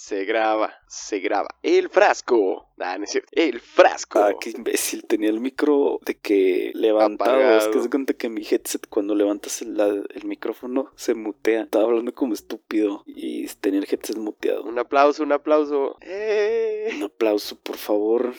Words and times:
se 0.00 0.24
graba, 0.24 0.72
se 0.88 1.18
graba. 1.20 1.48
El 1.62 1.90
frasco. 1.90 2.70
Ah, 2.78 2.96
no 2.96 3.04
es 3.04 3.10
cierto. 3.10 3.28
El 3.32 3.60
frasco. 3.60 4.18
Ah, 4.18 4.32
qué 4.40 4.48
imbécil. 4.48 5.04
Tenía 5.04 5.28
el 5.28 5.40
micro 5.40 6.00
de 6.06 6.16
que 6.16 6.72
levantado. 6.74 7.38
Es 7.38 7.68
que 7.68 7.82
se 7.82 7.90
cuenta 7.90 8.14
que 8.14 8.30
mi 8.30 8.40
headset, 8.40 8.88
cuando 8.88 9.14
levantas 9.14 9.60
el, 9.60 9.78
el, 9.78 10.24
micrófono, 10.24 10.90
se 10.96 11.12
mutea. 11.12 11.64
Estaba 11.64 11.84
hablando 11.84 12.14
como 12.14 12.32
estúpido 12.32 13.02
y 13.06 13.46
tenía 13.60 13.80
el 13.80 13.86
headset 13.90 14.16
muteado. 14.16 14.64
Un 14.64 14.78
aplauso, 14.78 15.22
un 15.22 15.32
aplauso. 15.32 15.98
¡Eh! 16.00 16.92
Un 16.96 17.02
aplauso, 17.02 17.60
por 17.60 17.76
favor. 17.76 18.32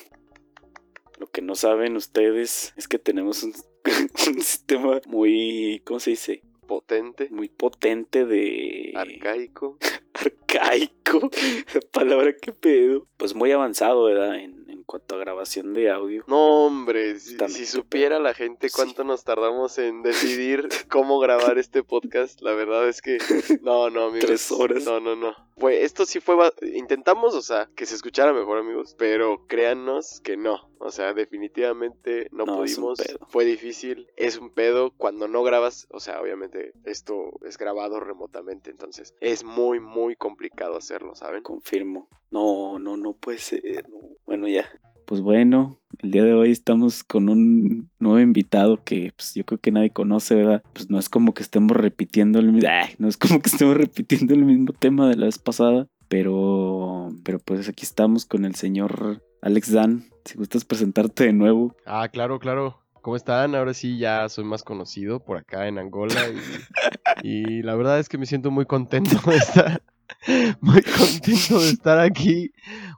Lo 1.19 1.27
que 1.27 1.43
no 1.43 1.53
saben 1.53 1.95
ustedes 1.95 2.73
es 2.75 2.87
que 2.87 2.97
tenemos 2.97 3.43
un, 3.43 3.53
un 4.33 4.41
sistema 4.41 4.99
muy. 5.05 5.83
¿Cómo 5.85 5.99
se 5.99 6.09
dice? 6.09 6.41
Potente. 6.71 7.27
Muy 7.31 7.49
potente 7.49 8.25
de... 8.25 8.93
Arcaico. 8.95 9.77
Arcaico. 10.13 11.29
palabra 11.91 12.33
que 12.41 12.53
pedo. 12.53 13.07
Pues 13.17 13.35
muy 13.35 13.51
avanzado, 13.51 14.05
¿verdad? 14.05 14.35
En, 14.35 14.69
en 14.69 14.83
cuanto 14.83 15.15
a 15.15 15.17
grabación 15.17 15.73
de 15.73 15.91
audio. 15.91 16.23
No, 16.27 16.67
hombre, 16.67 17.19
si, 17.19 17.65
supiera 17.65 18.19
la 18.21 18.33
gente 18.33 18.69
cuánto 18.73 19.03
nos 19.03 19.25
tardamos 19.25 19.77
en 19.79 20.01
decidir 20.01 20.69
cómo 20.89 21.19
grabar 21.19 21.57
este 21.57 21.83
podcast, 21.83 22.41
la 22.41 22.53
verdad 22.53 22.87
es 22.87 23.01
que... 23.01 23.17
No, 23.61 23.89
no, 23.89 24.05
amigos. 24.05 24.27
Tres 24.27 24.49
horas. 24.49 24.85
No, 24.85 25.01
no, 25.01 25.17
no. 25.17 25.35
Pues 25.55 25.83
esto 25.83 26.05
sí 26.05 26.21
fue... 26.21 26.37
Intentamos, 26.73 27.35
o 27.35 27.41
sea, 27.41 27.69
que 27.75 27.85
se 27.85 27.95
escuchara 27.95 28.31
mejor, 28.31 28.59
amigos, 28.59 28.95
pero 28.97 29.45
créannos 29.45 30.21
que 30.21 30.37
no. 30.37 30.70
O 30.83 30.89
sea, 30.89 31.13
definitivamente 31.13 32.27
no, 32.31 32.45
pudimos. 32.45 32.99
Fue 33.27 33.45
difícil. 33.45 34.07
Es 34.17 34.39
un 34.39 34.49
pedo 34.49 34.91
cuando 34.97 35.27
no 35.27 35.43
grabas. 35.43 35.87
O 35.91 35.99
sea, 35.99 36.19
obviamente 36.19 36.73
esto 36.85 37.39
es 37.45 37.59
grabado 37.59 37.99
remotamente. 37.99 38.71
Entonces 38.71 39.13
es 39.21 39.43
muy, 39.43 39.79
muy 39.79 40.15
complicado 40.15 40.75
hacerlo, 40.75 41.13
¿saben? 41.13 41.43
Confirmo. 41.43 42.09
No, 42.31 42.79
no, 42.79 42.97
no 42.97 43.13
puede 43.13 43.37
ser. 43.37 43.85
Bueno, 44.25 44.47
ya. 44.47 44.65
Pues 45.05 45.21
bueno, 45.21 45.79
el 45.99 46.09
día 46.09 46.23
de 46.23 46.33
hoy 46.33 46.51
estamos 46.51 47.03
con 47.03 47.29
un 47.29 47.91
nuevo 47.99 48.19
invitado 48.19 48.83
que 48.83 49.11
pues, 49.15 49.35
yo 49.35 49.45
creo 49.45 49.59
que 49.59 49.71
nadie 49.71 49.91
conoce, 49.91 50.33
¿verdad? 50.33 50.63
Pues 50.73 50.89
no 50.89 50.97
es 50.97 51.09
como 51.09 51.35
que 51.35 51.43
estemos 51.43 51.77
repitiendo 51.77 52.39
el 52.39 52.53
mismo, 52.53 52.69
no 52.97 53.07
es 53.07 53.17
como 53.17 53.39
que 53.41 53.49
estemos 53.49 53.75
repitiendo 53.77 54.33
el 54.33 54.45
mismo 54.45 54.73
tema 54.73 55.09
de 55.09 55.17
la 55.17 55.25
vez 55.25 55.37
pasada, 55.37 55.87
pero 56.07 57.09
pero 57.23 57.39
pues 57.39 57.67
aquí 57.67 57.83
estamos 57.83 58.25
con 58.25 58.45
el 58.45 58.55
señor 58.55 59.21
Alex 59.41 59.73
Dan. 59.73 60.10
Si 60.25 60.37
gustas 60.37 60.65
presentarte 60.65 61.25
de 61.25 61.33
nuevo. 61.33 61.75
Ah, 61.85 62.07
claro, 62.09 62.39
claro. 62.39 62.77
¿Cómo 63.01 63.15
están? 63.15 63.55
Ahora 63.55 63.73
sí 63.73 63.97
ya 63.97 64.29
soy 64.29 64.43
más 64.43 64.63
conocido 64.63 65.19
por 65.19 65.37
acá 65.37 65.67
en 65.67 65.79
Angola 65.79 66.21
y, 67.23 67.27
y 67.27 67.63
la 67.63 67.75
verdad 67.75 67.99
es 67.99 68.07
que 68.07 68.19
me 68.19 68.27
siento 68.27 68.51
muy 68.51 68.65
contento 68.65 69.17
de 69.25 69.37
estar, 69.37 69.81
muy 70.61 70.83
contento 70.83 71.59
de 71.59 71.69
estar 71.69 71.99
aquí 71.99 72.51